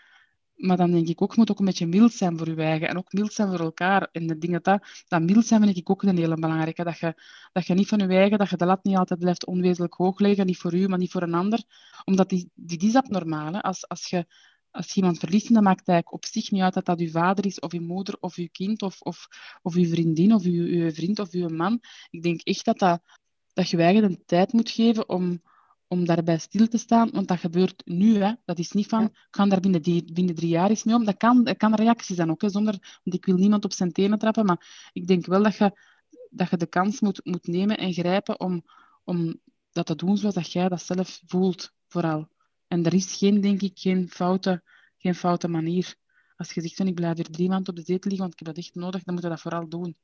Maar 0.56 0.76
dan 0.76 0.90
denk 0.90 1.08
ik 1.08 1.22
ook, 1.22 1.30
je 1.30 1.38
moet 1.38 1.50
ook 1.50 1.58
een 1.58 1.64
beetje 1.64 1.86
mild 1.86 2.12
zijn 2.12 2.38
voor 2.38 2.48
je 2.48 2.56
eigen. 2.56 2.88
En 2.88 2.96
ook 2.96 3.12
mild 3.12 3.32
zijn 3.32 3.48
voor 3.48 3.60
elkaar. 3.60 4.08
En 4.12 4.26
de 4.26 4.38
dingen 4.38 4.62
dat, 4.62 5.04
dat 5.08 5.22
mild 5.22 5.46
zijn 5.46 5.62
vind 5.62 5.76
ik 5.76 5.90
ook 5.90 6.02
een 6.02 6.16
hele 6.16 6.34
belangrijke. 6.34 6.84
Dat 6.84 6.98
je, 6.98 7.14
dat 7.52 7.66
je 7.66 7.74
niet 7.74 7.88
van 7.88 7.98
je 7.98 8.06
eigen, 8.06 8.38
dat 8.38 8.50
je 8.50 8.56
de 8.56 8.66
lat 8.66 8.84
niet 8.84 8.96
altijd 8.96 9.20
blijft 9.20 9.46
onwezenlijk 9.46 9.94
hoog 9.94 10.18
leggen. 10.18 10.46
Niet 10.46 10.58
voor 10.58 10.74
u, 10.74 10.88
maar 10.88 10.98
niet 10.98 11.10
voor 11.10 11.22
een 11.22 11.34
ander. 11.34 11.62
Omdat 12.04 12.28
die, 12.28 12.50
die, 12.54 12.78
is 12.78 12.94
abnormaal. 12.94 13.52
Hè? 13.52 13.62
Als, 13.62 13.88
als 13.88 14.06
je 14.06 14.26
als 14.70 14.96
iemand 14.96 15.18
verliest, 15.18 15.54
dan 15.54 15.62
maakt 15.62 15.78
het 15.78 15.88
eigenlijk 15.88 16.24
op 16.24 16.30
zich 16.32 16.50
niet 16.50 16.62
uit 16.62 16.74
dat 16.74 16.84
dat 16.84 17.00
uw 17.00 17.10
vader 17.10 17.46
is, 17.46 17.58
of 17.58 17.72
uw 17.72 17.80
moeder, 17.80 18.16
of 18.20 18.36
uw 18.36 18.48
kind, 18.52 18.82
of, 18.82 19.00
of, 19.00 19.28
of 19.62 19.74
uw 19.74 19.88
vriendin, 19.88 20.34
of 20.34 20.44
uw, 20.44 20.64
uw 20.64 20.90
vriend, 20.90 21.18
of 21.18 21.32
uw 21.32 21.48
man. 21.48 21.80
Ik 22.10 22.22
denk 22.22 22.40
echt 22.40 22.64
dat, 22.64 22.78
dat, 22.78 23.02
dat 23.52 23.70
je 23.70 23.76
eigen 23.76 24.10
de 24.10 24.24
tijd 24.24 24.52
moet 24.52 24.70
geven 24.70 25.08
om, 25.08 25.42
om 25.88 26.04
daarbij 26.04 26.38
stil 26.38 26.68
te 26.68 26.78
staan, 26.78 27.10
want 27.10 27.28
dat 27.28 27.38
gebeurt 27.38 27.82
nu. 27.84 28.16
Hè. 28.16 28.32
Dat 28.44 28.58
is 28.58 28.72
niet 28.72 28.86
van, 28.86 29.00
ja. 29.00 29.06
ik 29.06 29.26
ga 29.30 29.46
daar 29.46 29.60
binnen, 29.60 29.82
die, 29.82 30.12
binnen 30.12 30.34
drie 30.34 30.48
jaar 30.48 30.68
eens 30.68 30.84
mee 30.84 30.94
om. 30.94 31.04
Dat 31.04 31.16
kan, 31.16 31.44
dat 31.44 31.56
kan 31.56 31.74
reacties 31.74 32.16
zijn 32.16 32.30
ook, 32.30 32.40
hè, 32.40 32.48
zonder, 32.48 33.00
want 33.04 33.16
ik 33.16 33.26
wil 33.26 33.36
niemand 33.36 33.64
op 33.64 33.72
zijn 33.72 33.92
tenen 33.92 34.18
trappen, 34.18 34.44
maar 34.46 34.90
ik 34.92 35.06
denk 35.06 35.26
wel 35.26 35.42
dat 35.42 35.56
je, 35.56 35.78
dat 36.30 36.50
je 36.50 36.56
de 36.56 36.66
kans 36.66 37.00
moet, 37.00 37.24
moet 37.24 37.46
nemen 37.46 37.76
en 37.76 37.92
grijpen 37.92 38.40
om, 38.40 38.64
om 39.04 39.40
dat 39.70 39.86
te 39.86 39.94
doen 39.94 40.16
zoals 40.16 40.34
dat 40.34 40.52
jij 40.52 40.68
dat 40.68 40.82
zelf 40.82 41.22
voelt, 41.26 41.72
vooral. 41.88 42.28
En 42.68 42.84
er 42.84 42.94
is 42.94 43.14
geen, 43.14 43.40
denk 43.40 43.62
ik, 43.62 43.78
geen 43.78 44.08
foute, 44.08 44.62
geen 44.98 45.14
foute 45.14 45.48
manier. 45.48 45.94
Als 46.36 46.52
je 46.52 46.60
zegt, 46.60 46.74
van, 46.74 46.86
ik 46.86 46.94
blijf 46.94 47.16
hier 47.16 47.30
drie 47.30 47.48
maanden 47.48 47.68
op 47.68 47.76
de 47.76 47.84
zetel 47.84 48.10
liggen, 48.10 48.18
want 48.18 48.32
ik 48.32 48.46
heb 48.46 48.54
dat 48.54 48.64
echt 48.64 48.74
nodig, 48.74 49.02
dan 49.02 49.14
moet 49.14 49.22
je 49.22 49.28
dat 49.28 49.40
vooral 49.40 49.68
doen. 49.68 49.96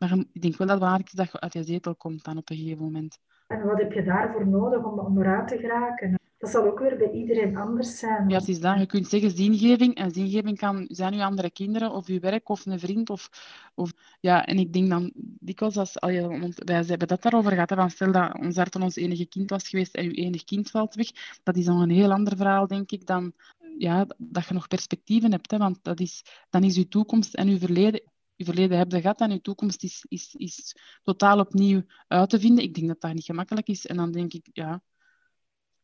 Maar 0.00 0.18
ik 0.32 0.42
denk 0.42 0.56
wel 0.56 0.66
dat 0.66 0.76
het 0.76 0.78
belangrijk 0.78 1.06
is 1.06 1.12
dat 1.12 1.32
je 1.32 1.40
uit 1.40 1.52
je 1.52 1.62
zetel 1.62 1.94
komt 1.94 2.24
dan 2.24 2.36
op 2.36 2.50
een 2.50 2.56
gegeven 2.56 2.84
moment. 2.84 3.18
En 3.46 3.66
wat 3.66 3.78
heb 3.78 3.92
je 3.92 4.02
daarvoor 4.02 4.48
nodig 4.48 4.84
om, 4.84 4.98
om 4.98 5.20
eruit 5.20 5.48
te 5.48 5.58
geraken? 5.58 6.18
Dat 6.38 6.50
zal 6.50 6.64
ook 6.64 6.78
weer 6.78 6.96
bij 6.96 7.10
iedereen 7.10 7.56
anders 7.56 7.98
zijn. 7.98 8.28
Ja, 8.28 8.38
het 8.38 8.48
is 8.48 8.60
dat. 8.60 8.78
Je 8.78 8.86
kunt 8.86 9.08
zeggen 9.08 9.30
zingeving. 9.30 9.94
En 9.94 10.10
zingeving 10.10 10.58
kan 10.58 10.84
zijn 10.88 11.14
uw 11.14 11.22
andere 11.22 11.50
kinderen, 11.50 11.90
of 11.90 12.06
uw 12.06 12.20
werk, 12.20 12.48
of 12.48 12.66
een 12.66 12.78
vriend. 12.78 13.10
Of, 13.10 13.28
of, 13.74 13.92
ja, 14.20 14.46
en 14.46 14.58
ik 14.58 14.72
denk 14.72 14.90
dan 14.90 15.12
dikwijls, 15.14 15.76
als, 15.76 16.00
al 16.00 16.10
je, 16.10 16.52
wij 16.64 16.84
hebben 16.86 17.08
dat 17.08 17.22
daarover 17.22 17.52
gehad, 17.52 17.72
van 17.72 17.90
stel 17.90 18.12
dat 18.12 18.38
ons 18.38 18.56
hart 18.56 18.76
ons 18.76 18.96
enige 18.96 19.26
kind 19.26 19.50
was 19.50 19.68
geweest 19.68 19.94
en 19.94 20.04
uw 20.04 20.12
enige 20.12 20.44
kind 20.44 20.70
valt 20.70 20.94
weg. 20.94 21.08
Dat 21.42 21.56
is 21.56 21.64
dan 21.64 21.80
een 21.80 21.90
heel 21.90 22.12
ander 22.12 22.36
verhaal, 22.36 22.66
denk 22.66 22.90
ik, 22.90 23.06
dan 23.06 23.32
ja, 23.78 24.06
dat 24.18 24.46
je 24.46 24.54
nog 24.54 24.68
perspectieven 24.68 25.30
hebt. 25.30 25.50
Hè, 25.50 25.58
want 25.58 25.78
dat 25.82 26.00
is, 26.00 26.24
dan 26.50 26.64
is 26.64 26.76
uw 26.76 26.88
toekomst 26.88 27.34
en 27.34 27.48
uw 27.48 27.58
verleden 27.58 28.02
je 28.40 28.46
verleden 28.46 28.78
hebt 28.78 28.94
gehad 28.94 29.20
en 29.20 29.30
je 29.30 29.40
toekomst 29.40 29.82
is, 29.82 30.04
is, 30.08 30.34
is 30.34 30.76
totaal 31.02 31.38
opnieuw 31.38 31.82
uit 32.08 32.30
te 32.30 32.40
vinden. 32.40 32.64
Ik 32.64 32.74
denk 32.74 32.86
dat 32.86 33.00
dat 33.00 33.14
niet 33.14 33.24
gemakkelijk 33.24 33.68
is. 33.68 33.86
En 33.86 33.96
dan 33.96 34.12
denk 34.12 34.32
ik, 34.32 34.48
ja, 34.52 34.82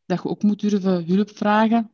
dat 0.07 0.23
je 0.23 0.29
ook 0.29 0.43
moet 0.43 0.61
durven 0.61 1.07
hulp 1.07 1.31
vragen 1.31 1.91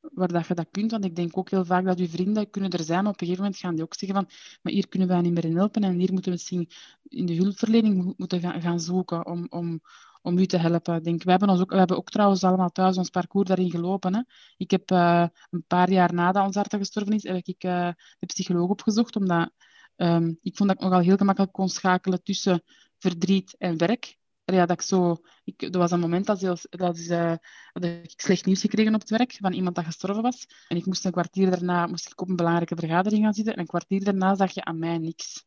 waar 0.00 0.28
dat 0.28 0.46
je 0.46 0.54
dat 0.54 0.68
kunt. 0.70 0.90
Want 0.90 1.04
ik 1.04 1.16
denk 1.16 1.36
ook 1.38 1.50
heel 1.50 1.64
vaak 1.64 1.84
dat 1.84 1.98
je 1.98 2.08
vrienden 2.08 2.50
kunnen 2.50 2.70
er 2.70 2.84
zijn. 2.84 3.06
Op 3.06 3.12
een 3.12 3.18
gegeven 3.18 3.42
moment 3.42 3.60
gaan 3.60 3.74
die 3.74 3.84
ook 3.84 3.94
zeggen 3.94 4.18
van, 4.18 4.28
maar 4.62 4.72
hier 4.72 4.88
kunnen 4.88 5.08
wij 5.08 5.20
niet 5.20 5.32
meer 5.32 5.44
in 5.44 5.56
helpen. 5.56 5.82
En 5.82 5.98
hier 5.98 6.12
moeten 6.12 6.24
we 6.24 6.30
misschien 6.30 6.70
in 7.08 7.26
de 7.26 7.34
hulpverlening 7.34 8.14
moeten 8.16 8.60
gaan, 8.60 8.80
zoeken 8.80 9.26
om, 9.26 9.46
om, 9.50 9.80
om 10.22 10.38
u 10.38 10.46
te 10.46 10.56
helpen. 10.56 10.96
Ik 10.96 11.04
denk, 11.04 11.22
we, 11.22 11.30
hebben 11.30 11.48
ons 11.48 11.60
ook, 11.60 11.70
we 11.70 11.78
hebben 11.78 11.96
ook 11.96 12.10
trouwens 12.10 12.44
allemaal 12.44 12.70
thuis 12.70 12.96
ons 12.96 13.10
parcours 13.10 13.48
daarin 13.48 13.70
gelopen. 13.70 14.14
Hè. 14.14 14.20
Ik 14.56 14.70
heb 14.70 14.90
uh, 14.90 15.26
een 15.50 15.64
paar 15.66 15.90
jaar 15.90 16.14
nadat 16.14 16.46
ons 16.46 16.54
hart 16.56 16.74
gestorven 16.74 17.14
is, 17.14 17.22
heb 17.22 17.46
ik 17.46 17.64
uh, 17.64 17.88
de 18.18 18.26
psycholoog 18.26 18.68
opgezocht, 18.68 19.16
omdat 19.16 19.50
Um, 19.96 20.38
ik 20.42 20.56
vond 20.56 20.68
dat 20.68 20.78
ik 20.78 20.84
nogal 20.84 21.00
heel 21.00 21.16
gemakkelijk 21.16 21.52
kon 21.52 21.68
schakelen 21.68 22.22
tussen 22.22 22.62
verdriet 22.98 23.54
en 23.58 23.76
werk. 23.76 24.16
Ja, 24.44 24.66
dat 24.66 24.80
ik 24.80 24.82
zo, 24.82 25.16
ik, 25.44 25.62
er 25.62 25.78
was 25.78 25.90
een 25.90 26.00
moment 26.00 26.26
dat, 26.26 26.38
zelfs, 26.38 26.66
dat, 26.70 26.96
is, 26.96 27.08
uh, 27.08 27.34
dat 27.72 27.84
ik 27.84 28.20
slecht 28.20 28.44
nieuws 28.46 28.60
gekregen 28.60 28.94
op 28.94 29.00
het 29.00 29.10
werk 29.10 29.32
van 29.40 29.52
iemand 29.52 29.74
dat 29.74 29.84
gestorven 29.84 30.22
was. 30.22 30.46
En 30.68 30.76
ik 30.76 30.86
moest 30.86 31.04
een 31.04 31.12
kwartier 31.12 31.50
daarna 31.50 31.86
moest 31.86 32.10
ik 32.10 32.20
op 32.20 32.28
een 32.28 32.36
belangrijke 32.36 32.76
vergadering 32.76 33.24
gaan 33.24 33.34
zitten. 33.34 33.54
En 33.54 33.60
een 33.60 33.66
kwartier 33.66 34.04
daarna 34.04 34.34
zag 34.34 34.50
je 34.50 34.64
aan 34.64 34.78
mij 34.78 34.98
niks. 34.98 35.44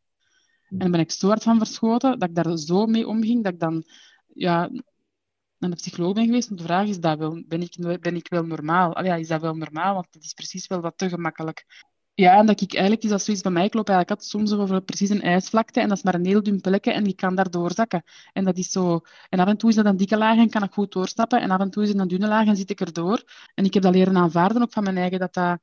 En 0.69 0.77
dan 0.77 0.91
ben 0.91 0.99
ik 0.99 1.11
zo 1.11 1.27
hard 1.27 1.43
van 1.43 1.57
verschoten 1.57 2.19
dat 2.19 2.29
ik 2.29 2.35
daar 2.35 2.57
zo 2.57 2.85
mee 2.85 3.07
omging 3.07 3.43
dat 3.43 3.53
ik 3.53 3.59
dan 3.59 3.83
ja, 4.33 4.69
naar 5.57 5.69
de 5.69 5.75
psycholoog 5.75 6.13
ben 6.13 6.25
geweest. 6.25 6.47
Want 6.47 6.59
de 6.59 6.65
vraag 6.65 6.87
is, 6.87 6.99
dat 6.99 7.17
wel, 7.17 7.43
ben, 7.47 7.61
ik, 7.61 7.99
ben 8.01 8.15
ik 8.15 8.27
wel 8.29 8.43
normaal? 8.45 8.95
Allee, 8.95 9.09
ja, 9.09 9.15
is 9.15 9.27
dat 9.27 9.41
wel 9.41 9.55
normaal? 9.55 9.93
Want 9.93 10.07
het 10.11 10.23
is 10.23 10.33
precies 10.33 10.67
wel 10.67 10.81
wat 10.81 10.97
te 10.97 11.09
gemakkelijk. 11.09 11.65
Ja, 12.20 12.38
en 12.38 12.45
dat 12.45 12.61
ik 12.61 12.74
eigenlijk, 12.74 13.03
is 13.03 13.09
dat 13.09 13.22
zoiets 13.24 13.43
bij 13.43 13.51
mij, 13.51 13.65
ik 13.65 13.74
eigenlijk 13.74 14.09
altijd 14.09 14.30
soms 14.30 14.51
over 14.53 14.82
precies 14.82 15.09
een 15.09 15.22
ijsvlakte 15.22 15.80
en 15.80 15.88
dat 15.88 15.97
is 15.97 16.03
maar 16.03 16.15
een 16.15 16.26
heel 16.26 16.43
dun 16.43 16.61
plekje 16.61 16.91
en 16.91 17.03
die 17.03 17.15
kan 17.15 17.36
daar 17.36 17.49
doorzakken. 17.49 18.03
En 18.34 18.43
dat 18.43 18.57
is 18.57 18.72
zo, 18.72 19.01
en 19.30 19.39
af 19.39 19.47
en 19.47 19.57
toe 19.57 19.70
is 19.70 19.76
dat 19.76 19.86
een 19.86 19.97
dikke 19.97 20.18
laag 20.18 20.38
en 20.38 20.49
kan 20.49 20.63
ik 20.63 20.72
goed 20.72 20.91
doorstappen 20.91 21.41
en 21.41 21.51
af 21.51 21.59
en 21.59 21.70
toe 21.70 21.84
is 21.84 21.89
het 21.89 21.99
een 21.99 22.07
dunne 22.07 22.28
laag 22.28 22.47
en 22.47 22.55
zit 22.55 22.70
ik 22.70 22.82
erdoor. 22.82 23.24
En 23.53 23.65
ik 23.65 23.74
heb 23.74 23.84
dat 23.84 23.93
leren 23.93 24.18
aanvaarden 24.18 24.61
ook 24.61 24.72
van 24.72 24.84
mijn 24.84 24.97
eigen, 24.97 25.20
dat 25.20 25.34
dat, 25.34 25.59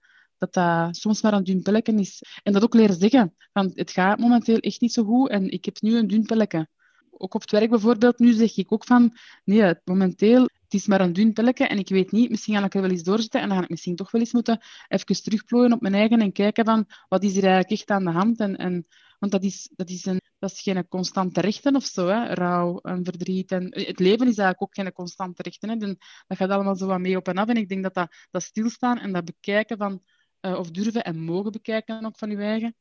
dat, 0.53 0.97
soms 0.97 1.23
maar 1.23 1.33
een 1.33 1.45
dun 1.45 1.63
plekje 1.63 1.95
is. 1.95 2.23
En 2.43 2.53
dat 2.53 2.63
ook 2.63 2.75
leren 2.75 2.97
zeggen, 2.97 3.35
van 3.53 3.71
het 3.75 3.91
gaat 3.91 4.19
momenteel 4.19 4.59
echt 4.59 4.81
niet 4.81 4.93
zo 4.93 5.05
goed 5.05 5.31
en 5.31 5.51
ik 5.51 5.65
heb 5.65 5.81
nu 5.81 5.99
een 5.99 6.07
dun 6.09 6.25
plekje. 6.25 6.69
Ook 7.11 7.35
op 7.35 7.41
het 7.41 7.51
werk 7.51 7.71
bijvoorbeeld, 7.71 8.19
nu 8.19 8.33
zeg 8.33 8.57
ik 8.57 8.73
ook 8.73 8.85
van, 8.85 9.17
nee, 9.45 9.75
momenteel 9.85 10.49
het 10.75 10.83
is 10.83 10.89
maar 10.89 11.01
een 11.01 11.13
dun 11.13 11.33
pelletje 11.33 11.67
en 11.67 11.79
ik 11.79 11.89
weet 11.89 12.13
niet, 12.13 12.31
misschien 12.31 12.55
ga 12.55 12.65
ik 12.65 12.75
er 12.75 12.81
wel 12.81 12.91
eens 12.91 13.03
doorzitten 13.03 13.41
en 13.41 13.49
dan 13.49 13.57
ga 13.57 13.63
ik 13.63 13.69
misschien 13.69 13.97
toch 13.97 14.11
wel 14.11 14.21
eens 14.21 14.33
moeten 14.33 14.61
even 14.89 15.23
terugplooien 15.23 15.73
op 15.73 15.81
mijn 15.81 15.95
eigen 15.95 16.21
en 16.21 16.33
kijken 16.33 16.65
van 16.65 16.87
wat 17.09 17.23
is 17.23 17.37
er 17.37 17.43
eigenlijk 17.43 17.71
echt 17.71 17.91
aan 17.91 18.05
de 18.05 18.11
hand. 18.11 18.41
En, 18.41 18.57
en, 18.57 18.87
want 19.19 19.33
dat 19.33 19.45
is, 19.45 19.71
dat, 19.77 19.91
is 19.91 20.07
een, 20.07 20.21
dat 20.39 20.51
is 20.51 20.61
geen 20.61 20.89
constante 20.89 21.41
rechten 21.41 21.77
of 21.77 21.85
zo, 21.85 22.07
hè? 22.07 22.35
rouw 22.35 22.79
en 22.79 23.05
verdriet. 23.05 23.53
En, 23.53 23.65
het 23.65 23.99
leven 23.99 24.29
is 24.29 24.39
eigenlijk 24.39 24.63
ook 24.63 24.75
geen 24.75 24.93
constante 24.93 25.43
rechten. 25.43 25.69
Hè? 25.69 25.77
dat 25.77 25.97
gaat 26.29 26.51
allemaal 26.51 26.77
zo 26.77 26.87
wat 26.87 27.01
mee 27.01 27.17
op 27.17 27.29
en 27.29 27.39
af. 27.39 27.49
En 27.49 27.57
ik 27.57 27.69
denk 27.69 27.83
dat 27.83 27.95
dat, 27.95 28.15
dat 28.31 28.43
stilstaan 28.43 28.99
en 28.99 29.13
dat 29.13 29.25
bekijken 29.25 29.79
van, 29.79 30.03
uh, 30.41 30.59
of 30.59 30.71
durven 30.71 31.05
en 31.05 31.19
mogen 31.19 31.53
bekijken 31.53 32.05
ook 32.05 32.19
van 32.19 32.31
je 32.31 32.37
eigen, 32.37 32.75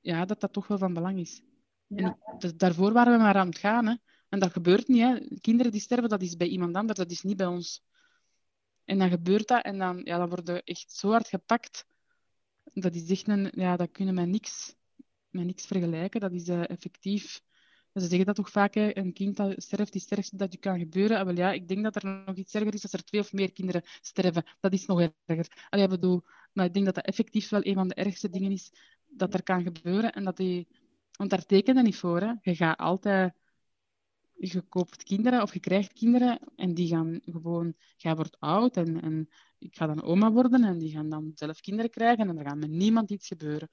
ja, 0.00 0.24
dat 0.24 0.40
dat 0.40 0.52
toch 0.52 0.66
wel 0.66 0.78
van 0.78 0.94
belang 0.94 1.18
is. 1.18 1.42
Ja. 1.86 2.18
En, 2.38 2.56
daarvoor 2.56 2.92
waren 2.92 3.12
we 3.12 3.18
maar 3.18 3.36
aan 3.36 3.48
het 3.48 3.58
gaan. 3.58 3.86
Hè? 3.86 3.94
En 4.28 4.38
dat 4.38 4.52
gebeurt 4.52 4.88
niet. 4.88 5.00
Hè. 5.00 5.38
Kinderen 5.40 5.72
die 5.72 5.80
sterven, 5.80 6.08
dat 6.08 6.22
is 6.22 6.36
bij 6.36 6.46
iemand 6.46 6.76
anders, 6.76 6.98
dat 6.98 7.10
is 7.10 7.22
niet 7.22 7.36
bij 7.36 7.46
ons. 7.46 7.82
En 8.84 8.98
dan 8.98 9.10
gebeurt 9.10 9.48
dat 9.48 9.64
en 9.64 9.78
dan, 9.78 10.00
ja, 10.04 10.18
dan 10.18 10.28
worden 10.28 10.62
echt 10.62 10.92
zo 10.92 11.10
hard 11.10 11.28
gepakt. 11.28 11.86
Dat 12.72 12.94
echt 12.94 13.28
een, 13.28 13.52
ja, 13.54 13.76
dat 13.76 13.90
kunnen 13.90 14.14
met 14.14 14.28
niks, 14.28 14.74
met 15.30 15.44
niks 15.44 15.66
vergelijken. 15.66 16.20
Dat 16.20 16.32
is 16.32 16.48
uh, 16.48 16.70
effectief. 16.70 17.40
Ze 18.00 18.06
zeggen 18.06 18.26
dat 18.26 18.34
toch 18.34 18.50
vaak, 18.50 18.74
hè, 18.74 18.96
een 18.96 19.12
kind 19.12 19.36
dat 19.36 19.62
sterft, 19.62 19.94
is 19.94 20.00
het 20.00 20.10
sterfste 20.10 20.36
dat 20.36 20.52
je 20.52 20.58
kan 20.58 20.78
gebeuren. 20.78 21.18
Ah, 21.18 21.24
wel, 21.24 21.36
ja, 21.36 21.52
ik 21.52 21.68
denk 21.68 21.82
dat 21.82 21.96
er 21.96 22.22
nog 22.26 22.36
iets 22.36 22.54
erger 22.54 22.74
is 22.74 22.82
als 22.82 22.92
er 22.92 23.04
twee 23.04 23.20
of 23.20 23.32
meer 23.32 23.52
kinderen 23.52 23.82
sterven. 24.00 24.44
Dat 24.60 24.72
is 24.72 24.86
nog 24.86 25.10
erger. 25.26 25.66
Allee, 25.68 25.88
bedoel, 25.88 26.22
maar 26.52 26.64
ik 26.64 26.74
denk 26.74 26.84
dat 26.84 26.94
dat 26.94 27.04
effectief 27.04 27.48
wel 27.48 27.66
een 27.66 27.74
van 27.74 27.88
de 27.88 27.94
ergste 27.94 28.28
dingen 28.28 28.52
is 28.52 28.72
dat 29.06 29.34
er 29.34 29.42
kan 29.42 29.62
gebeuren. 29.62 30.12
En 30.12 30.24
dat 30.24 30.36
die, 30.36 30.68
want 31.12 31.30
daar 31.30 31.46
tekenen 31.46 31.84
niet 31.84 31.96
voor. 31.96 32.20
Hè. 32.20 32.32
Je 32.40 32.54
gaat 32.54 32.78
altijd 32.78 33.34
je 34.36 34.62
koopt 34.68 35.02
kinderen 35.02 35.42
of 35.42 35.52
je 35.52 35.60
krijgt 35.60 35.92
kinderen 35.92 36.38
en 36.56 36.74
die 36.74 36.88
gaan 36.88 37.20
gewoon, 37.24 37.74
jij 37.96 38.14
wordt 38.14 38.36
oud 38.40 38.76
en, 38.76 39.02
en 39.02 39.28
ik 39.58 39.76
ga 39.76 39.86
dan 39.86 40.02
oma 40.02 40.32
worden 40.32 40.64
en 40.64 40.78
die 40.78 40.90
gaan 40.90 41.08
dan 41.08 41.30
zelf 41.34 41.60
kinderen 41.60 41.90
krijgen 41.90 42.28
en 42.28 42.38
er 42.38 42.46
gaat 42.46 42.58
met 42.58 42.70
niemand 42.70 43.10
iets 43.10 43.26
gebeuren. 43.26 43.68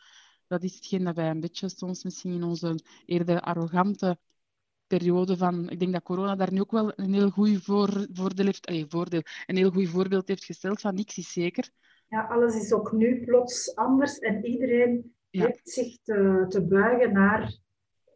Dat 0.47 0.63
is 0.63 0.75
hetgeen 0.75 1.03
dat 1.03 1.15
wij 1.15 1.29
een 1.29 1.39
beetje 1.39 1.69
soms 1.69 2.03
misschien 2.03 2.33
in 2.33 2.43
onze 2.43 2.79
eerder 3.05 3.41
arrogante 3.41 4.17
periode 4.87 5.37
van, 5.37 5.69
ik 5.69 5.79
denk 5.79 5.91
dat 5.91 6.03
corona 6.03 6.35
daar 6.35 6.53
nu 6.53 6.59
ook 6.59 6.71
wel 6.71 6.91
een 6.95 7.13
heel 7.13 7.29
goed 7.29 7.63
voor, 7.63 8.07
voordeel 8.13 8.45
heeft, 8.45 8.85
voordeel, 8.87 9.21
een 9.45 9.55
heel 9.55 9.71
goed 9.71 9.89
voorbeeld 9.89 10.27
heeft 10.27 10.43
gesteld 10.43 10.81
van 10.81 10.95
niks 10.95 11.17
is 11.17 11.31
zeker. 11.31 11.69
Ja, 12.07 12.25
alles 12.25 12.55
is 12.55 12.73
ook 12.73 12.91
nu 12.91 13.23
plots 13.25 13.75
anders 13.75 14.19
en 14.19 14.45
iedereen 14.45 15.15
heeft 15.29 15.69
zich 15.69 15.97
te, 16.03 16.45
te 16.49 16.61
buigen 16.61 17.13
naar 17.13 17.57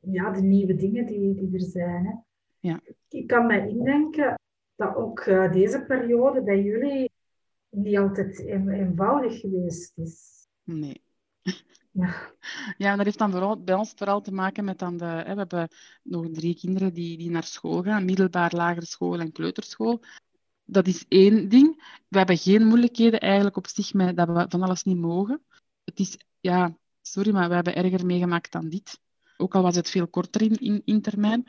ja, 0.02 0.32
de 0.32 0.42
nieuwe 0.42 0.76
dingen 0.76 1.06
die, 1.06 1.34
die 1.34 1.54
er 1.54 1.62
zijn. 1.62 2.06
Hè. 2.06 2.14
Ja. 2.68 2.80
Ik 3.10 3.28
kan 3.28 3.46
me 3.46 3.70
indenken 3.70 4.40
dat 4.76 4.96
ook 4.96 5.26
uh, 5.26 5.52
deze 5.52 5.86
periode 5.88 6.44
bij 6.44 6.62
jullie 6.62 7.12
niet 7.70 7.98
altijd 7.98 8.40
eenvoudig 8.40 9.40
geweest 9.40 9.98
is. 9.98 10.48
Nee. 10.64 11.02
Ja. 11.92 12.34
ja, 12.78 12.96
dat 12.96 13.06
heeft 13.06 13.18
dan 13.18 13.32
vooral, 13.32 13.64
bij 13.64 13.76
ons 13.76 13.94
vooral 13.96 14.22
te 14.22 14.32
maken 14.32 14.66
met 14.66 14.80
dan 14.80 14.98
de... 14.98 15.06
Hè, 15.06 15.34
we 15.34 15.40
hebben 15.40 15.68
nog 16.04 16.28
drie 16.32 16.56
kinderen 16.56 16.94
die, 16.94 17.18
die 17.18 17.30
naar 17.30 17.44
school 17.44 17.84
gaan, 17.84 18.06
middelbaar, 18.06 18.56
lagere 18.56 18.86
school 18.86 19.20
en 19.20 19.32
kleuterschool. 19.32 20.02
Dat 20.66 20.88
is 20.88 21.06
één 21.08 21.50
ding. 21.50 22.02
We 22.08 22.18
hebben 22.18 22.38
geen 22.38 22.66
moeilijkheden 22.66 23.20
eigenlijk 23.20 23.58
op 23.58 23.68
zich 23.68 23.94
met 23.94 24.18
dat 24.18 24.28
we 24.28 24.46
van 24.50 24.62
alles 24.62 24.84
niet 24.84 24.98
mogen. 24.98 25.44
Het 25.84 26.00
is, 26.00 26.18
ja, 26.40 26.78
sorry, 27.02 27.32
maar 27.32 27.50
we 27.50 27.56
hebben 27.56 27.76
erger 27.76 28.06
meegemaakt 28.06 28.52
dan 28.52 28.70
dit. 28.70 29.00
Ook 29.38 29.56
al 29.56 29.62
was 29.62 29.76
het 29.76 29.90
veel 29.90 30.08
korter 30.08 30.42
in, 30.42 30.56
in, 30.56 30.82
in 30.86 31.02
termijn. 31.02 31.48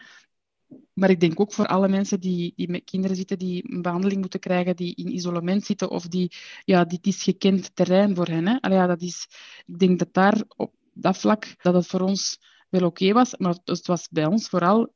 Maar 0.92 1.10
ik 1.10 1.20
denk 1.20 1.40
ook 1.40 1.52
voor 1.52 1.66
alle 1.66 1.88
mensen 1.88 2.20
die, 2.20 2.52
die 2.56 2.70
met 2.70 2.84
kinderen 2.84 3.16
zitten, 3.16 3.38
die 3.38 3.72
een 3.72 3.82
behandeling 3.82 4.20
moeten 4.20 4.40
krijgen, 4.40 4.76
die 4.76 4.94
in 4.94 5.14
isolement 5.14 5.64
zitten 5.64 5.90
of 5.90 6.06
die, 6.06 6.32
ja, 6.64 6.84
dit 6.84 7.06
is 7.06 7.22
gekend 7.22 7.76
terrein 7.76 8.14
voor 8.14 8.26
hen. 8.26 8.46
Hè. 8.46 8.68
Ja, 8.68 8.86
dat 8.86 9.02
is, 9.02 9.28
ik 9.66 9.78
denk 9.78 9.98
dat 9.98 10.12
daar 10.12 10.42
op 10.56 10.72
dat 10.92 11.18
vlak, 11.18 11.54
dat 11.62 11.74
het 11.74 11.86
voor 11.86 12.00
ons 12.00 12.40
wel 12.68 12.86
oké 12.86 13.12
was, 13.12 13.36
maar 13.36 13.54
het 13.64 13.86
was 13.86 14.08
bij 14.08 14.26
ons 14.26 14.48
vooral 14.48 14.94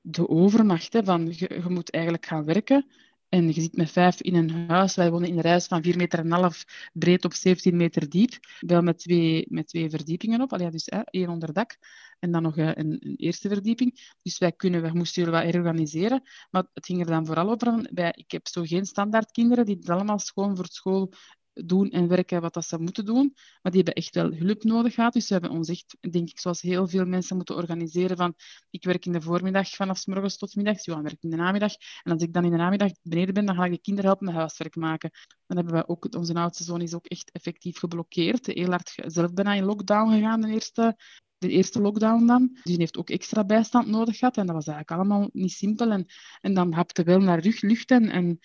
de 0.00 0.28
overmacht 0.28 0.92
hè, 0.92 1.04
van 1.04 1.32
je, 1.32 1.62
moet 1.68 1.90
eigenlijk 1.90 2.26
gaan 2.26 2.44
werken 2.44 2.86
en 3.28 3.46
je 3.46 3.60
zit 3.60 3.76
met 3.76 3.90
vijf 3.90 4.20
in 4.20 4.34
een 4.34 4.50
huis. 4.68 4.94
Wij 4.94 5.10
wonen 5.10 5.28
in 5.28 5.38
een 5.38 5.46
huis 5.46 5.66
van 5.66 5.84
4,5 5.86 5.96
meter 5.96 6.18
en 6.18 6.30
half 6.30 6.64
breed 6.92 7.24
op 7.24 7.34
17 7.34 7.76
meter 7.76 8.08
diep. 8.08 8.32
Wel 8.60 8.82
met 8.82 8.98
twee, 8.98 9.46
met 9.48 9.66
twee 9.66 9.90
verdiepingen 9.90 10.40
op. 10.40 10.52
Allee, 10.52 10.70
dus 10.70 10.86
hè, 10.86 11.00
één 11.00 11.28
onder 11.28 11.52
dak. 11.52 11.76
En 12.18 12.32
dan 12.32 12.42
nog 12.42 12.56
een, 12.56 12.78
een, 12.78 13.14
eerste 13.16 13.48
verdieping. 13.48 14.16
Dus 14.22 14.38
wij, 14.38 14.52
kunnen, 14.52 14.82
wij 14.82 14.92
moesten 14.92 15.22
jullie 15.22 15.38
wat 15.38 15.52
herorganiseren. 15.52 16.22
Maar 16.50 16.64
het 16.72 16.86
ging 16.86 17.00
er 17.00 17.06
dan 17.06 17.26
vooral 17.26 17.50
over. 17.50 17.88
Wij, 17.94 18.12
ik 18.16 18.30
heb 18.30 18.48
zo 18.48 18.62
geen 18.62 18.86
standaard 18.86 19.30
kinderen 19.30 19.64
die 19.64 19.76
het 19.76 19.88
allemaal 19.88 20.18
schoon 20.18 20.56
voor 20.56 20.66
school 20.66 21.12
doen 21.54 21.90
en 21.90 22.08
werken 22.08 22.40
wat 22.40 22.54
dat 22.54 22.64
ze 22.64 22.78
moeten 22.78 23.04
doen. 23.04 23.32
Maar 23.34 23.72
die 23.72 23.82
hebben 23.82 23.94
echt 24.02 24.14
wel 24.14 24.32
hulp 24.32 24.62
nodig 24.62 24.94
gehad. 24.94 25.12
Dus 25.12 25.28
we 25.28 25.32
hebben 25.32 25.50
ons 25.50 25.68
echt, 25.68 25.96
denk 26.10 26.28
ik, 26.28 26.38
zoals 26.38 26.60
heel 26.60 26.88
veel 26.88 27.04
mensen 27.04 27.36
moeten 27.36 27.56
organiseren 27.56 28.16
van 28.16 28.34
ik 28.70 28.84
werk 28.84 29.06
in 29.06 29.12
de 29.12 29.20
voormiddag 29.20 29.68
vanaf 29.68 29.98
s 29.98 30.06
morgens 30.06 30.36
tot 30.36 30.54
middags, 30.54 30.84
Johan 30.84 31.02
werkt 31.02 31.22
in 31.22 31.30
de 31.30 31.36
namiddag. 31.36 31.72
En 32.02 32.12
als 32.12 32.22
ik 32.22 32.32
dan 32.32 32.44
in 32.44 32.50
de 32.50 32.56
namiddag 32.56 32.90
beneden 33.02 33.34
ben, 33.34 33.46
dan 33.46 33.54
ga 33.54 33.64
ik 33.64 33.72
de 33.72 33.80
kinderen 33.80 34.10
helpen 34.10 34.26
met 34.26 34.34
huiswerk 34.34 34.76
maken. 34.76 35.10
Dan 35.46 35.56
hebben 35.56 35.74
we 35.74 35.88
ook, 35.88 36.14
onze 36.14 36.34
oudste 36.34 36.64
zoon 36.64 36.80
is 36.80 36.94
ook 36.94 37.06
echt 37.06 37.30
effectief 37.30 37.78
geblokkeerd. 37.78 38.46
Heel 38.46 38.70
hard 38.70 38.94
zelf 39.06 39.32
bijna 39.32 39.54
in 39.54 39.64
lockdown 39.64 40.12
gegaan 40.12 40.40
de 40.40 40.48
eerste 40.48 40.96
de 41.44 41.52
eerste 41.52 41.80
lockdown 41.80 42.26
dan. 42.26 42.50
Dus 42.52 42.62
die 42.62 42.76
heeft 42.76 42.96
ook 42.96 43.10
extra 43.10 43.44
bijstand 43.44 43.86
nodig 43.86 44.18
gehad. 44.18 44.36
En 44.36 44.46
dat 44.46 44.54
was 44.54 44.66
eigenlijk 44.66 45.00
allemaal 45.00 45.28
niet 45.32 45.52
simpel. 45.52 45.90
En, 45.90 46.06
en 46.40 46.54
dan 46.54 46.72
hapte 46.72 47.02
wel 47.02 47.20
naar 47.20 47.38
rug, 47.38 47.60
lucht. 47.60 47.90
En, 47.90 48.08
en 48.08 48.38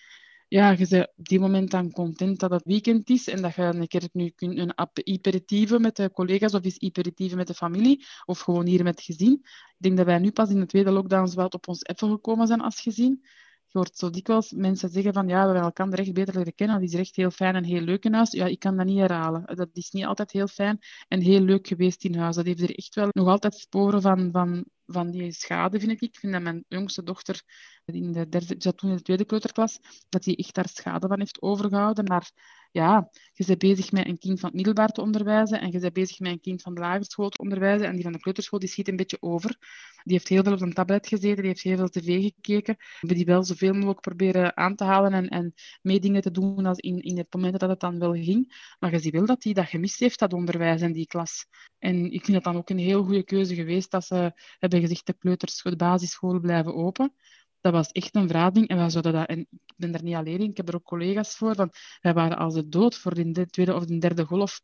ja, 0.48 0.70
je 0.70 0.86
bent 0.88 1.08
op 1.16 1.28
die 1.28 1.40
moment 1.40 1.70
dan 1.70 1.90
content 1.90 2.40
dat 2.40 2.50
het 2.50 2.64
weekend 2.64 3.10
is 3.10 3.28
en 3.28 3.42
dat 3.42 3.54
je 3.54 3.62
een 3.62 3.88
keer 3.88 4.08
nu 4.12 4.30
kunt 4.30 4.58
een 4.58 4.78
aperitieve 4.78 5.78
met 5.78 5.96
de 5.96 6.10
collega's 6.12 6.54
of 6.54 6.64
eens 6.64 6.80
aperitieve 6.80 7.36
met 7.36 7.46
de 7.46 7.54
familie 7.54 8.06
of 8.24 8.38
gewoon 8.38 8.66
hier 8.66 8.82
met 8.84 8.96
het 8.96 9.04
gezin. 9.04 9.32
Ik 9.42 9.76
denk 9.76 9.96
dat 9.96 10.06
wij 10.06 10.18
nu 10.18 10.30
pas 10.30 10.50
in 10.50 10.60
de 10.60 10.66
tweede 10.66 10.90
lockdown 10.90 11.34
wel 11.34 11.46
op 11.46 11.68
ons 11.68 11.82
even 11.82 12.10
gekomen 12.10 12.46
zijn 12.46 12.60
als 12.60 12.80
gezin. 12.80 13.24
Je 13.72 13.78
hoort 13.78 13.96
zo 13.96 14.10
dikwijls 14.10 14.52
mensen 14.52 14.88
zeggen 14.88 15.12
van 15.12 15.28
ja, 15.28 15.40
we 15.40 15.44
hebben 15.44 15.62
elkaar 15.62 15.92
echt 15.98 16.12
beter 16.12 16.34
leren 16.34 16.54
kennen. 16.54 16.80
Dat 16.80 16.88
is 16.88 16.94
echt 16.94 17.16
heel 17.16 17.30
fijn 17.30 17.54
en 17.54 17.64
heel 17.64 17.80
leuk 17.80 18.04
in 18.04 18.14
huis. 18.14 18.30
Ja, 18.30 18.46
ik 18.46 18.58
kan 18.58 18.76
dat 18.76 18.86
niet 18.86 18.98
herhalen. 18.98 19.56
Dat 19.56 19.68
is 19.72 19.90
niet 19.90 20.04
altijd 20.04 20.32
heel 20.32 20.46
fijn 20.46 20.78
en 21.08 21.20
heel 21.20 21.40
leuk 21.40 21.66
geweest 21.66 22.04
in 22.04 22.14
huis. 22.14 22.36
Dat 22.36 22.44
heeft 22.44 22.60
er 22.60 22.74
echt 22.76 22.94
wel 22.94 23.08
nog 23.10 23.28
altijd 23.28 23.54
sporen 23.54 24.02
van, 24.02 24.28
van, 24.32 24.64
van 24.86 25.10
die 25.10 25.32
schade, 25.32 25.78
vind 25.78 25.92
ik. 25.92 26.00
Ik 26.00 26.16
vind 26.16 26.32
dat 26.32 26.42
mijn 26.42 26.64
jongste 26.68 27.02
dochter 27.02 27.42
in 27.84 28.12
de 28.12 28.28
derde, 28.28 28.54
zat 28.58 28.76
toen 28.76 28.90
in 28.90 28.96
de 28.96 29.02
tweede 29.02 29.24
kleuterklas, 29.24 29.78
dat 30.08 30.24
hij 30.24 30.36
echt 30.36 30.54
daar 30.54 30.68
schade 30.68 31.06
van 31.06 31.18
heeft 31.18 31.42
overgehouden. 31.42 32.04
Maar 32.04 32.30
ja, 32.72 33.10
je 33.32 33.44
bent 33.46 33.58
bezig 33.58 33.92
met 33.92 34.06
een 34.06 34.18
kind 34.18 34.40
van 34.40 34.48
het 34.48 34.56
middelbaar 34.56 34.88
te 34.88 35.00
onderwijzen 35.00 35.60
en 35.60 35.70
je 35.70 35.78
bent 35.78 35.92
bezig 35.92 36.18
met 36.18 36.32
een 36.32 36.40
kind 36.40 36.62
van 36.62 36.74
de 36.74 36.80
lagere 36.80 37.04
school 37.04 37.28
te 37.28 37.38
onderwijzen 37.38 37.86
en 37.86 37.94
die 37.94 38.02
van 38.02 38.12
de 38.12 38.20
kleuterschool 38.20 38.58
die 38.58 38.68
schiet 38.68 38.88
een 38.88 38.96
beetje 38.96 39.16
over. 39.20 39.56
Die 40.02 40.12
heeft 40.12 40.28
heel 40.28 40.42
veel 40.42 40.52
op 40.52 40.60
een 40.60 40.72
tablet 40.72 41.06
gezeten, 41.06 41.36
die 41.36 41.46
heeft 41.46 41.62
heel 41.62 41.76
veel 41.76 41.88
tv 41.88 42.22
gekeken. 42.22 42.74
We 42.76 42.96
hebben 42.98 43.16
die 43.16 43.26
wel 43.26 43.44
zoveel 43.44 43.72
mogelijk 43.72 44.00
proberen 44.00 44.56
aan 44.56 44.76
te 44.76 44.84
halen 44.84 45.12
en, 45.12 45.28
en 45.28 45.54
mee 45.82 46.00
dingen 46.00 46.22
te 46.22 46.30
doen 46.30 46.66
als 46.66 46.78
in, 46.78 47.00
in 47.00 47.18
het 47.18 47.34
moment 47.34 47.60
dat 47.60 47.68
het 47.68 47.80
dan 47.80 47.98
wel 47.98 48.12
ging. 48.12 48.74
Maar 48.78 48.90
je 48.90 48.98
ziet 48.98 49.12
wel 49.12 49.26
dat 49.26 49.44
hij 49.44 49.52
dat 49.52 49.68
gemist 49.68 49.98
heeft, 49.98 50.18
dat 50.18 50.32
onderwijs 50.32 50.80
in 50.80 50.92
die 50.92 51.06
klas. 51.06 51.46
En 51.78 52.10
ik 52.12 52.24
vind 52.24 52.32
dat 52.32 52.44
dan 52.44 52.56
ook 52.56 52.70
een 52.70 52.78
heel 52.78 53.04
goede 53.04 53.24
keuze 53.24 53.54
geweest 53.54 53.90
dat 53.90 54.04
ze 54.04 54.32
hebben 54.58 54.80
gezegd 54.80 55.06
de 55.06 55.14
kleuters, 55.18 55.62
de 55.62 55.76
basisscholen 55.76 56.40
blijven 56.40 56.74
open 56.74 57.14
dat 57.60 57.72
was 57.72 57.88
echt 57.88 58.14
een 58.14 58.26
verrading. 58.26 58.68
En, 58.68 58.76
wij 58.76 58.90
zouden 58.90 59.12
dat, 59.12 59.28
en 59.28 59.38
ik 59.38 59.74
ben 59.76 59.94
er 59.94 60.02
niet 60.02 60.14
alleen 60.14 60.40
in, 60.40 60.50
ik 60.50 60.56
heb 60.56 60.68
er 60.68 60.74
ook 60.74 60.84
collega's 60.84 61.36
voor. 61.36 61.54
Van, 61.54 61.70
wij 62.00 62.14
waren 62.14 62.38
als 62.38 62.54
de 62.54 62.68
dood 62.68 62.96
voor 62.96 63.14
de 63.14 63.46
tweede 63.46 63.74
of 63.74 63.84
de 63.84 63.98
derde 63.98 64.24
golf. 64.24 64.60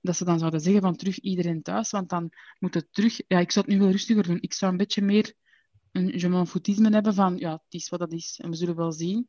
Dat 0.00 0.16
ze 0.16 0.24
dan 0.24 0.38
zouden 0.38 0.60
zeggen 0.60 0.82
van 0.82 0.96
terug 0.96 1.18
iedereen 1.18 1.62
thuis. 1.62 1.90
Want 1.90 2.08
dan 2.08 2.30
moet 2.58 2.74
het 2.74 2.88
terug... 2.90 3.20
Ja, 3.26 3.38
ik 3.38 3.50
zou 3.50 3.66
het 3.66 3.74
nu 3.74 3.80
wel 3.80 3.90
rustiger 3.90 4.22
doen. 4.22 4.38
Ik 4.40 4.52
zou 4.52 4.70
een 4.70 4.78
beetje 4.78 5.02
meer 5.02 5.34
een 5.92 6.18
je 6.18 6.80
m'en 6.80 6.92
hebben 6.92 7.14
van 7.14 7.36
ja, 7.36 7.52
het 7.52 7.74
is 7.74 7.88
wat 7.88 8.00
dat 8.00 8.12
is. 8.12 8.40
En 8.42 8.50
we 8.50 8.56
zullen 8.56 8.76
wel 8.76 8.92
zien. 8.92 9.28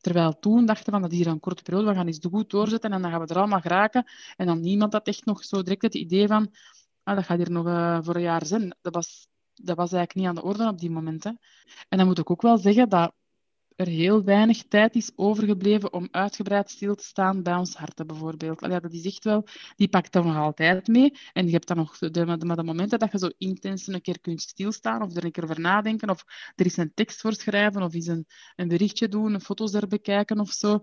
Terwijl 0.00 0.38
toen 0.38 0.66
dachten 0.66 0.92
van 0.92 1.02
dat 1.02 1.12
is 1.12 1.18
hier 1.18 1.26
een 1.26 1.40
korte 1.40 1.62
periode, 1.62 1.88
we 1.88 1.94
gaan 1.94 2.06
eens 2.06 2.26
goed 2.30 2.50
doorzetten 2.50 2.92
en 2.92 3.02
dan 3.02 3.10
gaan 3.10 3.20
we 3.20 3.26
er 3.26 3.38
allemaal 3.38 3.60
geraken. 3.60 4.04
En 4.36 4.46
dan 4.46 4.60
niemand 4.60 4.92
had 4.92 5.06
echt 5.06 5.24
nog 5.24 5.44
zo 5.44 5.62
direct 5.62 5.82
het 5.82 5.94
idee 5.94 6.26
van 6.26 6.54
ah, 7.02 7.16
dat 7.16 7.24
gaat 7.24 7.36
hier 7.38 7.50
nog 7.50 7.66
uh, 7.66 7.98
voor 8.02 8.14
een 8.14 8.22
jaar 8.22 8.46
zijn. 8.46 8.76
Dat 8.80 8.94
was 8.94 9.28
dat 9.62 9.76
was 9.76 9.92
eigenlijk 9.92 10.14
niet 10.14 10.26
aan 10.26 10.34
de 10.34 10.42
orde 10.42 10.68
op 10.68 10.78
die 10.78 10.90
moment. 10.90 11.24
Hè. 11.24 11.30
En 11.88 11.98
dan 11.98 12.06
moet 12.06 12.18
ik 12.18 12.30
ook 12.30 12.42
wel 12.42 12.58
zeggen 12.58 12.88
dat 12.88 13.14
er 13.76 13.86
heel 13.86 14.24
weinig 14.24 14.62
tijd 14.62 14.94
is 14.94 15.12
overgebleven 15.16 15.92
om 15.92 16.08
uitgebreid 16.10 16.70
stil 16.70 16.94
te 16.94 17.04
staan 17.04 17.42
bij 17.42 17.54
ons 17.54 17.74
harten, 17.74 18.06
bijvoorbeeld. 18.06 18.60
Dat 18.60 18.92
is 18.92 19.04
echt 19.04 19.24
wel, 19.24 19.46
die 19.76 19.88
pakt 19.88 20.12
dan 20.12 20.26
nog 20.26 20.36
altijd 20.36 20.86
mee. 20.86 21.12
En 21.32 21.46
je 21.46 21.52
hebt 21.52 21.66
dan 21.66 21.76
nog 21.76 21.98
de, 21.98 22.10
de, 22.10 22.36
de, 22.36 22.62
momenten 22.62 22.98
dat 22.98 23.12
je 23.12 23.18
zo 23.18 23.30
intens 23.38 23.86
een 23.86 24.00
keer 24.00 24.20
kunt 24.20 24.42
stilstaan, 24.42 25.02
of 25.02 25.16
er 25.16 25.24
een 25.24 25.30
keer 25.30 25.44
over 25.44 25.60
nadenken, 25.60 26.10
of 26.10 26.24
er 26.54 26.66
is 26.66 26.76
een 26.76 26.94
tekst 26.94 27.20
voor 27.20 27.32
schrijven, 27.32 27.82
of 27.82 27.94
is 27.94 28.06
een, 28.06 28.26
een 28.56 28.68
berichtje 28.68 29.08
doen, 29.08 29.40
foto's 29.40 29.72
er 29.72 29.88
bekijken 29.88 30.40
of 30.40 30.50
zo. 30.50 30.82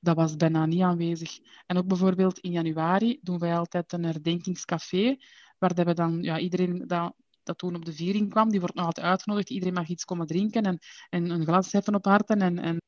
Dat 0.00 0.16
was 0.16 0.36
bijna 0.36 0.66
niet 0.66 0.82
aanwezig. 0.82 1.38
En 1.66 1.76
ook 1.76 1.86
bijvoorbeeld 1.86 2.38
in 2.38 2.50
januari 2.50 3.18
doen 3.22 3.38
wij 3.38 3.56
altijd 3.56 3.92
een 3.92 4.04
herdenkingscafé, 4.04 5.16
waar 5.58 5.74
we 5.74 5.94
dan 5.94 6.22
ja, 6.22 6.38
iedereen 6.38 6.86
dat 6.86 7.14
dat 7.42 7.58
toen 7.58 7.74
op 7.74 7.84
de 7.84 7.92
viering 7.92 8.30
kwam, 8.30 8.50
die 8.50 8.60
wordt 8.60 8.74
nog 8.74 8.86
altijd 8.86 9.06
uitgenodigd. 9.06 9.50
Iedereen 9.50 9.74
mag 9.74 9.88
iets 9.88 10.04
komen 10.04 10.26
drinken 10.26 10.62
en, 10.62 10.78
en 11.10 11.30
een 11.30 11.44
glas 11.44 11.72
heffen 11.72 11.94
op 11.94 12.04
harten. 12.04 12.40
En, 12.40 12.58
en, 12.58 12.80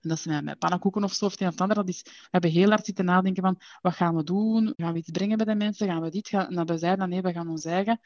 en 0.00 0.08
dat 0.08 0.18
is 0.18 0.26
met, 0.26 0.44
met 0.44 0.58
pannenkoeken 0.58 1.04
of 1.04 1.12
zo 1.12 1.24
of 1.24 1.40
een 1.40 1.48
of 1.48 1.60
ander. 1.60 1.76
Dat 1.76 1.88
is, 1.88 2.02
we 2.02 2.28
hebben 2.30 2.50
heel 2.50 2.68
hard 2.68 2.86
zitten 2.86 3.04
nadenken 3.04 3.42
van, 3.42 3.60
wat 3.80 3.94
gaan 3.94 4.16
we 4.16 4.24
doen? 4.24 4.72
Gaan 4.76 4.92
we 4.92 4.98
iets 4.98 5.10
brengen 5.10 5.36
bij 5.36 5.46
de 5.46 5.54
mensen? 5.54 5.88
Gaan 5.88 6.02
we 6.02 6.10
dit? 6.10 6.28
Gaan, 6.28 6.46
en 6.46 6.54
dat 6.54 6.68
we 6.68 6.78
zeiden, 6.78 7.08
nee, 7.08 7.22
we 7.22 7.32
gaan 7.32 7.48
ons 7.48 7.64
eigen 7.64 8.00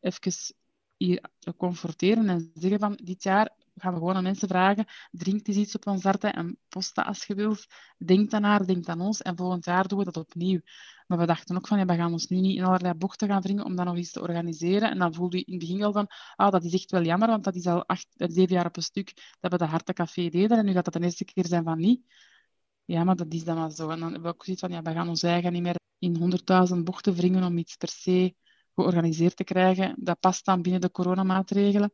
even 0.00 0.32
hier 0.96 1.20
confronteren 1.56 2.28
en 2.28 2.50
zeggen 2.54 2.78
van, 2.78 2.98
dit 3.02 3.22
jaar 3.22 3.54
gaan 3.74 3.92
we 3.92 3.98
gewoon 3.98 4.14
aan 4.14 4.22
mensen 4.22 4.48
vragen, 4.48 4.86
drink 5.10 5.46
eens 5.46 5.56
iets 5.56 5.74
op 5.74 5.86
ons 5.86 6.02
harten 6.02 6.32
en 6.32 6.58
post 6.68 6.94
dat 6.94 7.06
als 7.06 7.24
je 7.24 7.34
wilt. 7.34 7.66
Denk 7.96 8.30
dan 8.30 8.40
naar, 8.40 8.66
denk 8.66 8.88
aan 8.88 9.00
ons 9.00 9.22
en 9.22 9.36
volgend 9.36 9.64
jaar 9.64 9.88
doen 9.88 9.98
we 9.98 10.04
dat 10.04 10.16
opnieuw. 10.16 10.60
Maar 11.10 11.18
we 11.18 11.26
dachten 11.26 11.56
ook 11.56 11.66
van, 11.66 11.78
ja, 11.78 11.84
we 11.84 11.94
gaan 11.94 12.12
ons 12.12 12.26
nu 12.26 12.40
niet 12.40 12.56
in 12.56 12.64
allerlei 12.64 12.94
bochten 12.94 13.28
gaan 13.28 13.40
wringen 13.40 13.64
om 13.64 13.76
dat 13.76 13.86
nog 13.86 13.96
eens 13.96 14.10
te 14.10 14.20
organiseren. 14.20 14.90
En 14.90 14.98
dan 14.98 15.14
voelde 15.14 15.36
je 15.36 15.44
in 15.44 15.52
het 15.52 15.60
begin 15.60 15.82
al 15.82 15.92
van, 15.92 16.06
ah, 16.36 16.50
dat 16.50 16.64
is 16.64 16.72
echt 16.72 16.90
wel 16.90 17.02
jammer, 17.02 17.28
want 17.28 17.44
dat 17.44 17.54
is 17.54 17.66
al 17.66 17.86
acht, 17.86 18.06
eh, 18.16 18.28
zeven 18.30 18.54
jaar 18.54 18.66
op 18.66 18.76
een 18.76 18.82
stuk 18.82 19.36
dat 19.40 19.52
we 19.52 19.58
de 19.58 19.64
Hartencafé 19.64 20.28
deden. 20.28 20.58
En 20.58 20.64
nu 20.64 20.72
gaat 20.72 20.84
dat 20.84 20.94
de 20.94 21.00
eerste 21.00 21.24
keer 21.24 21.46
zijn 21.46 21.64
van 21.64 21.78
niet. 21.78 22.02
Ja, 22.84 23.04
maar 23.04 23.16
dat 23.16 23.34
is 23.34 23.44
dan 23.44 23.56
wel 23.56 23.70
zo. 23.70 23.88
En 23.88 24.00
dan 24.00 24.12
hebben 24.12 24.30
we 24.30 24.34
ook 24.34 24.44
zoiets 24.44 24.62
van, 24.62 24.72
ja, 24.72 24.82
we 24.82 24.92
gaan 24.92 25.08
ons 25.08 25.22
eigen 25.22 25.52
niet 25.52 25.62
meer 25.62 25.76
in 25.98 26.16
honderdduizend 26.16 26.84
bochten 26.84 27.14
wringen 27.14 27.44
om 27.44 27.58
iets 27.58 27.76
per 27.76 27.88
se 27.88 28.34
georganiseerd 28.74 29.36
te 29.36 29.44
krijgen. 29.44 29.94
Dat 29.98 30.20
past 30.20 30.44
dan 30.44 30.62
binnen 30.62 30.80
de 30.80 30.90
coronamaatregelen. 30.90 31.92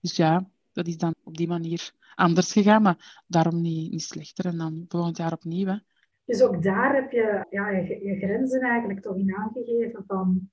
Dus 0.00 0.16
ja, 0.16 0.50
dat 0.72 0.86
is 0.86 0.96
dan 0.96 1.14
op 1.22 1.36
die 1.36 1.48
manier 1.48 1.92
anders 2.14 2.52
gegaan, 2.52 2.82
maar 2.82 3.22
daarom 3.26 3.60
niet, 3.60 3.90
niet 3.90 4.02
slechter. 4.02 4.46
En 4.46 4.58
dan 4.58 4.84
volgend 4.88 5.16
jaar 5.16 5.32
opnieuw. 5.32 5.80
Dus 6.28 6.42
ook 6.42 6.62
daar 6.62 6.94
heb 6.94 7.10
je 7.10 7.46
ja, 7.50 7.70
je, 7.70 8.04
je 8.04 8.16
grenzen 8.16 8.60
eigenlijk 8.60 9.00
toch 9.00 9.16
in 9.16 9.36
aangegeven 9.36 10.04
van... 10.06 10.50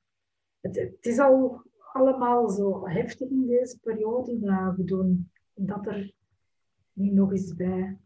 Het, 0.60 0.76
het, 0.76 1.06
is 1.06 1.20
al 1.20 1.62
allemaal 1.94 2.50
zo 2.50 2.88
heftig 2.88 3.30
in 3.30 3.48
deze 3.48 3.80
periode. 3.80 4.40
Dat 4.40 4.76
we 4.76 4.84
doen 4.84 5.32
dat 5.54 5.88
er 5.88 6.14
niet 6.94 7.14
nog 7.14 7.32
eens 7.32 7.56
bij. 7.56 7.98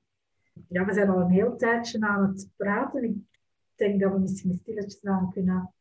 Ja, 0.67 0.85
we 0.85 0.93
zijn 0.93 1.09
al 1.09 1.19
een 1.19 1.29
heel 1.29 1.55
tijdje 1.55 1.99
aan 1.99 2.27
het 2.27 2.49
praten. 2.55 3.03
Ik 3.03 3.15
denk 3.75 4.01
dat 4.01 4.13
we 4.13 4.19
misschien 4.19 4.53
stilletjes 4.53 5.05
aan 5.05 5.31
kunnen 5.31 5.73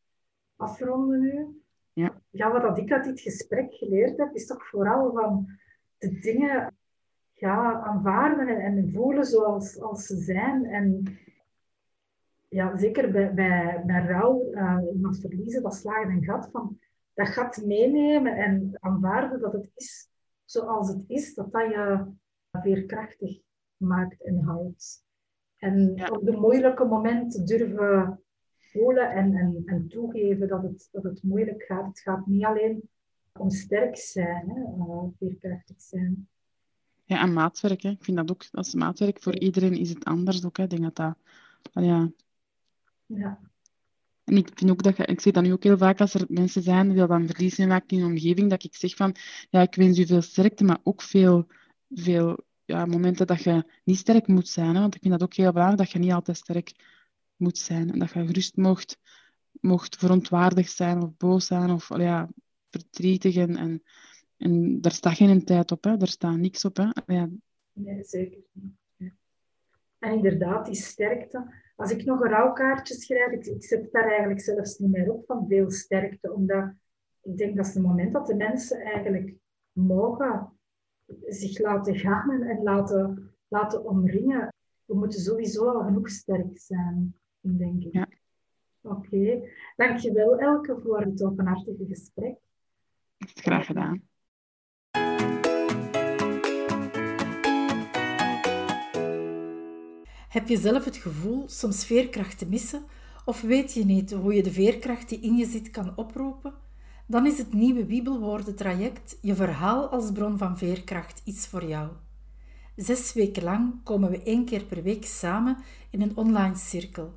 afronden 0.56 1.20
nu. 1.20 1.62
Ja. 1.92 2.22
ja, 2.30 2.62
wat 2.62 2.78
ik 2.78 2.92
uit 2.92 3.04
dit 3.04 3.20
gesprek 3.20 3.74
geleerd 3.74 4.18
heb, 4.18 4.34
is 4.34 4.46
toch 4.46 4.68
vooral 4.68 5.12
van 5.12 5.46
de 5.98 6.18
dingen 6.18 6.76
ja, 7.32 7.80
aanvaarden 7.80 8.48
en, 8.48 8.60
en 8.60 8.92
voelen 8.92 9.24
zoals 9.24 9.80
als 9.80 10.06
ze 10.06 10.16
zijn. 10.16 10.64
En 10.64 11.02
ja, 12.48 12.78
zeker 12.78 13.10
bij, 13.10 13.34
bij, 13.34 13.82
bij 13.86 14.04
rouw, 14.04 14.52
uh, 14.52 14.78
iemand 14.92 15.20
verliezen, 15.20 15.62
dat 15.62 15.74
slagen 15.74 16.10
en 16.10 16.24
gat 16.24 16.48
van 16.52 16.78
dat 17.14 17.28
gat 17.28 17.62
meenemen 17.64 18.36
en 18.36 18.76
aanvaarden 18.80 19.40
dat 19.40 19.52
het 19.52 19.70
is 19.74 20.08
zoals 20.44 20.88
het 20.88 21.04
is, 21.06 21.34
dat 21.34 21.52
dat 21.52 21.70
je 21.70 22.06
veerkrachtig 22.52 23.40
maakt 23.76 24.22
en 24.22 24.38
houdt. 24.38 25.04
En 25.56 26.10
op 26.12 26.24
de 26.24 26.36
moeilijke 26.36 26.84
momenten 26.84 27.46
durven 27.46 28.20
voelen 28.58 29.10
en, 29.10 29.34
en, 29.34 29.62
en 29.64 29.88
toegeven 29.88 30.48
dat 30.48 30.62
het, 30.62 30.88
dat 30.92 31.02
het 31.02 31.22
moeilijk 31.22 31.62
gaat. 31.62 31.86
Het 31.86 32.00
gaat 32.00 32.26
niet 32.26 32.44
alleen 32.44 32.88
om 33.32 33.50
sterk 33.50 33.96
zijn, 33.96 34.50
hè, 34.50 34.60
uh, 34.60 35.02
veerkrachtig 35.18 35.80
zijn. 35.80 36.28
Ja, 37.04 37.22
en 37.22 37.32
maatwerk. 37.32 37.82
Hè. 37.82 37.90
Ik 37.90 38.04
vind 38.04 38.16
dat 38.16 38.30
ook, 38.30 38.44
als 38.52 38.74
maatwerk 38.74 39.22
voor 39.22 39.38
iedereen 39.38 39.76
is 39.76 39.88
het 39.88 40.04
anders 40.04 40.44
ook. 40.44 40.56
Hè. 40.56 40.62
Ik 40.62 40.70
denk 40.70 40.82
dat 40.82 40.96
dat... 40.96 41.16
ja. 41.84 42.10
Ja. 43.08 43.38
En 44.24 44.36
ik 44.36 44.50
vind 44.54 44.70
ook 44.70 44.82
dat 44.82 45.08
ik 45.08 45.20
zie 45.20 45.32
dat 45.32 45.42
nu 45.42 45.52
ook 45.52 45.62
heel 45.62 45.78
vaak 45.78 46.00
als 46.00 46.14
er 46.14 46.24
mensen 46.28 46.62
zijn 46.62 46.88
die 46.88 47.06
dan 47.06 47.26
verlies 47.26 47.56
maken 47.56 47.88
in 47.88 47.98
de 47.98 48.04
omgeving, 48.04 48.50
dat 48.50 48.64
ik 48.64 48.74
zeg 48.74 48.96
van, 48.96 49.14
ja, 49.50 49.60
ik 49.60 49.74
wens 49.74 49.98
u 49.98 50.06
veel 50.06 50.22
sterkte, 50.22 50.64
maar 50.64 50.78
ook 50.82 51.02
veel, 51.02 51.46
veel 51.90 52.44
ja, 52.64 52.86
momenten 52.86 53.26
dat 53.26 53.42
je 53.42 53.64
niet 53.84 53.96
sterk 53.96 54.26
moet 54.26 54.48
zijn. 54.48 54.74
Hè? 54.74 54.80
Want 54.80 54.94
ik 54.94 55.00
vind 55.00 55.12
dat 55.12 55.22
ook 55.22 55.34
heel 55.34 55.52
belangrijk, 55.52 55.78
dat 55.78 55.90
je 55.90 55.98
niet 55.98 56.12
altijd 56.12 56.36
sterk 56.36 56.72
moet 57.36 57.58
zijn. 57.58 57.92
En 57.92 57.98
dat 57.98 58.12
je 58.12 58.26
gerust 58.26 58.56
mocht, 58.56 58.98
mocht 59.60 59.96
verontwaardigd 59.96 60.72
zijn 60.72 61.02
of 61.02 61.16
boos 61.16 61.46
zijn 61.46 61.70
of 61.70 61.96
ja, 61.96 62.28
verdrietig. 62.70 63.36
En, 63.36 63.56
en, 63.56 63.82
en 64.36 64.80
daar 64.80 64.92
staat 64.92 65.16
geen 65.16 65.44
tijd 65.44 65.70
op, 65.70 65.84
hè. 65.84 65.96
daar 65.96 66.08
staat 66.08 66.36
niks 66.36 66.64
op. 66.64 66.76
Hè. 66.76 66.88
Ja. 67.06 67.28
Nee, 67.72 68.04
zeker 68.04 68.38
niet. 68.52 68.76
En 69.98 70.12
inderdaad, 70.12 70.66
die 70.66 70.74
sterkte. 70.74 71.66
Als 71.78 71.90
ik 71.90 72.04
nog 72.04 72.20
een 72.20 72.30
rouwkaartje 72.30 72.94
schrijf, 72.94 73.32
ik, 73.32 73.46
ik 73.46 73.64
zet 73.64 73.92
daar 73.92 74.08
eigenlijk 74.08 74.40
zelfs 74.40 74.78
niet 74.78 74.90
meer 74.90 75.12
op 75.12 75.24
van 75.26 75.46
veel 75.48 75.70
sterkte, 75.70 76.32
omdat 76.32 76.72
ik 77.22 77.36
denk 77.36 77.56
dat 77.56 77.66
is 77.66 77.74
het 77.74 77.82
moment 77.82 78.12
dat 78.12 78.26
de 78.26 78.34
mensen 78.34 78.80
eigenlijk 78.80 79.34
mogen 79.72 80.52
zich 81.26 81.58
laten 81.58 81.96
gaan 81.96 82.30
en, 82.30 82.42
en 82.42 82.62
laten, 82.62 83.30
laten 83.48 83.84
omringen. 83.84 84.54
We 84.84 84.94
moeten 84.94 85.20
sowieso 85.20 85.68
al 85.68 85.84
genoeg 85.84 86.10
sterk 86.10 86.58
zijn, 86.58 87.14
denk 87.40 87.82
ik. 87.82 87.92
Ja. 87.92 88.08
Oké, 88.80 88.96
okay. 88.96 89.52
dankjewel 89.76 90.38
Elke 90.38 90.80
voor 90.80 91.00
het 91.00 91.22
openhartige 91.22 91.86
gesprek. 91.86 92.36
Graag 93.18 93.66
gedaan. 93.66 94.07
Heb 100.28 100.48
je 100.48 100.58
zelf 100.58 100.84
het 100.84 100.96
gevoel 100.96 101.44
soms 101.46 101.84
veerkracht 101.84 102.38
te 102.38 102.46
missen 102.46 102.82
of 103.24 103.40
weet 103.40 103.74
je 103.74 103.84
niet 103.84 104.12
hoe 104.12 104.34
je 104.34 104.42
de 104.42 104.52
veerkracht 104.52 105.08
die 105.08 105.20
in 105.20 105.36
je 105.36 105.46
zit 105.46 105.70
kan 105.70 105.92
oproepen? 105.96 106.54
Dan 107.06 107.26
is 107.26 107.38
het 107.38 107.52
nieuwe 107.52 107.84
Bibelwoorden 107.84 108.54
traject 108.54 109.18
Je 109.22 109.34
verhaal 109.34 109.88
als 109.88 110.12
bron 110.12 110.38
van 110.38 110.58
veerkracht 110.58 111.22
iets 111.24 111.46
voor 111.46 111.64
jou. 111.64 111.88
Zes 112.76 113.12
weken 113.12 113.42
lang 113.42 113.74
komen 113.84 114.10
we 114.10 114.22
één 114.22 114.44
keer 114.44 114.64
per 114.64 114.82
week 114.82 115.04
samen 115.04 115.56
in 115.90 116.02
een 116.02 116.16
online 116.16 116.56
cirkel. 116.56 117.14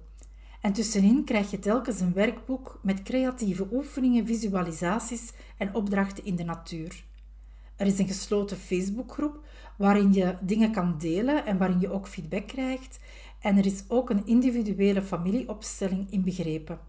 En 0.61 0.73
tussenin 0.73 1.23
krijg 1.23 1.51
je 1.51 1.59
telkens 1.59 1.99
een 1.99 2.13
werkboek 2.13 2.79
met 2.83 3.03
creatieve 3.03 3.67
oefeningen, 3.71 4.25
visualisaties 4.25 5.31
en 5.57 5.75
opdrachten 5.75 6.25
in 6.25 6.35
de 6.35 6.43
natuur. 6.43 7.03
Er 7.75 7.87
is 7.87 7.99
een 7.99 8.07
gesloten 8.07 8.57
Facebookgroep 8.57 9.45
waarin 9.81 10.13
je 10.13 10.37
dingen 10.41 10.71
kan 10.71 10.97
delen 10.97 11.45
en 11.45 11.57
waarin 11.57 11.79
je 11.79 11.91
ook 11.91 12.07
feedback 12.07 12.47
krijgt. 12.47 12.99
En 13.39 13.57
er 13.57 13.65
is 13.65 13.83
ook 13.87 14.09
een 14.09 14.25
individuele 14.25 15.01
familieopstelling 15.01 16.11
inbegrepen. 16.11 16.79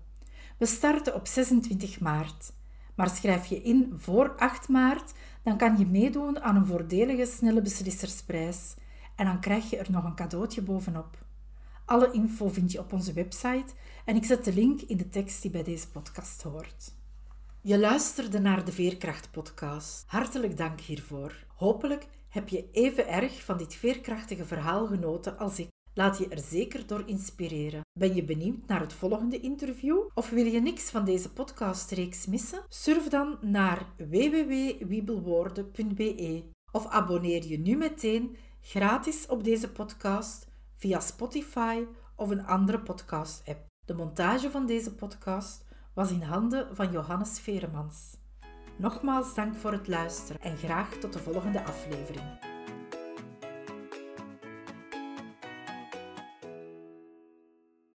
We 0.58 0.66
starten 0.66 1.14
op 1.14 1.26
26 1.26 2.00
maart. 2.00 2.52
Maar 2.94 3.10
schrijf 3.10 3.46
je 3.46 3.62
in 3.62 3.92
voor 3.96 4.34
8 4.36 4.68
maart, 4.68 5.12
dan 5.42 5.56
kan 5.56 5.78
je 5.78 5.86
meedoen 5.86 6.40
aan 6.40 6.56
een 6.56 6.66
voordelige 6.66 7.26
snelle 7.26 7.62
beslissersprijs. 7.62 8.74
En 9.16 9.24
dan 9.24 9.40
krijg 9.40 9.70
je 9.70 9.76
er 9.76 9.90
nog 9.90 10.04
een 10.04 10.14
cadeautje 10.14 10.62
bovenop. 10.62 11.24
Alle 11.84 12.10
info 12.12 12.48
vind 12.48 12.72
je 12.72 12.78
op 12.78 12.92
onze 12.92 13.12
website 13.12 13.72
en 14.04 14.16
ik 14.16 14.24
zet 14.24 14.44
de 14.44 14.54
link 14.54 14.80
in 14.80 14.96
de 14.96 15.08
tekst 15.08 15.42
die 15.42 15.50
bij 15.50 15.62
deze 15.62 15.88
podcast 15.88 16.42
hoort. 16.42 16.94
Je 17.60 17.78
luisterde 17.78 18.38
naar 18.38 18.64
de 18.64 18.72
Veerkracht-podcast. 18.72 20.04
Hartelijk 20.06 20.56
dank 20.56 20.80
hiervoor. 20.80 21.44
Hopelijk 21.54 22.06
heb 22.32 22.48
je 22.48 22.70
even 22.70 23.08
erg 23.08 23.44
van 23.44 23.58
dit 23.58 23.74
veerkrachtige 23.74 24.44
verhaal 24.44 24.86
genoten 24.86 25.38
als 25.38 25.58
ik. 25.58 25.68
Laat 25.94 26.18
je 26.18 26.28
er 26.28 26.38
zeker 26.38 26.86
door 26.86 27.08
inspireren. 27.08 27.80
Ben 27.98 28.14
je 28.14 28.24
benieuwd 28.24 28.66
naar 28.66 28.80
het 28.80 28.92
volgende 28.92 29.40
interview? 29.40 29.98
Of 30.14 30.30
wil 30.30 30.46
je 30.46 30.60
niks 30.60 30.90
van 30.90 31.04
deze 31.04 31.32
podcastreeks 31.32 32.26
missen? 32.26 32.62
Surf 32.68 33.08
dan 33.08 33.38
naar 33.40 33.86
www.wiebelwoorden.be 33.96 36.44
of 36.72 36.86
abonneer 36.86 37.46
je 37.46 37.58
nu 37.58 37.76
meteen 37.76 38.36
gratis 38.60 39.26
op 39.26 39.44
deze 39.44 39.72
podcast 39.72 40.46
via 40.76 41.00
Spotify 41.00 41.84
of 42.16 42.30
een 42.30 42.46
andere 42.46 42.80
podcast-app. 42.80 43.66
De 43.86 43.94
montage 43.94 44.50
van 44.50 44.66
deze 44.66 44.94
podcast 44.94 45.64
was 45.94 46.10
in 46.10 46.22
handen 46.22 46.76
van 46.76 46.92
Johannes 46.92 47.40
Veremans. 47.40 48.21
Nogmaals 48.82 49.34
dank 49.34 49.54
voor 49.54 49.72
het 49.72 49.88
luisteren 49.88 50.40
en 50.40 50.56
graag 50.56 50.88
tot 50.88 51.12
de 51.12 51.18
volgende 51.18 51.64
aflevering. 51.64 52.51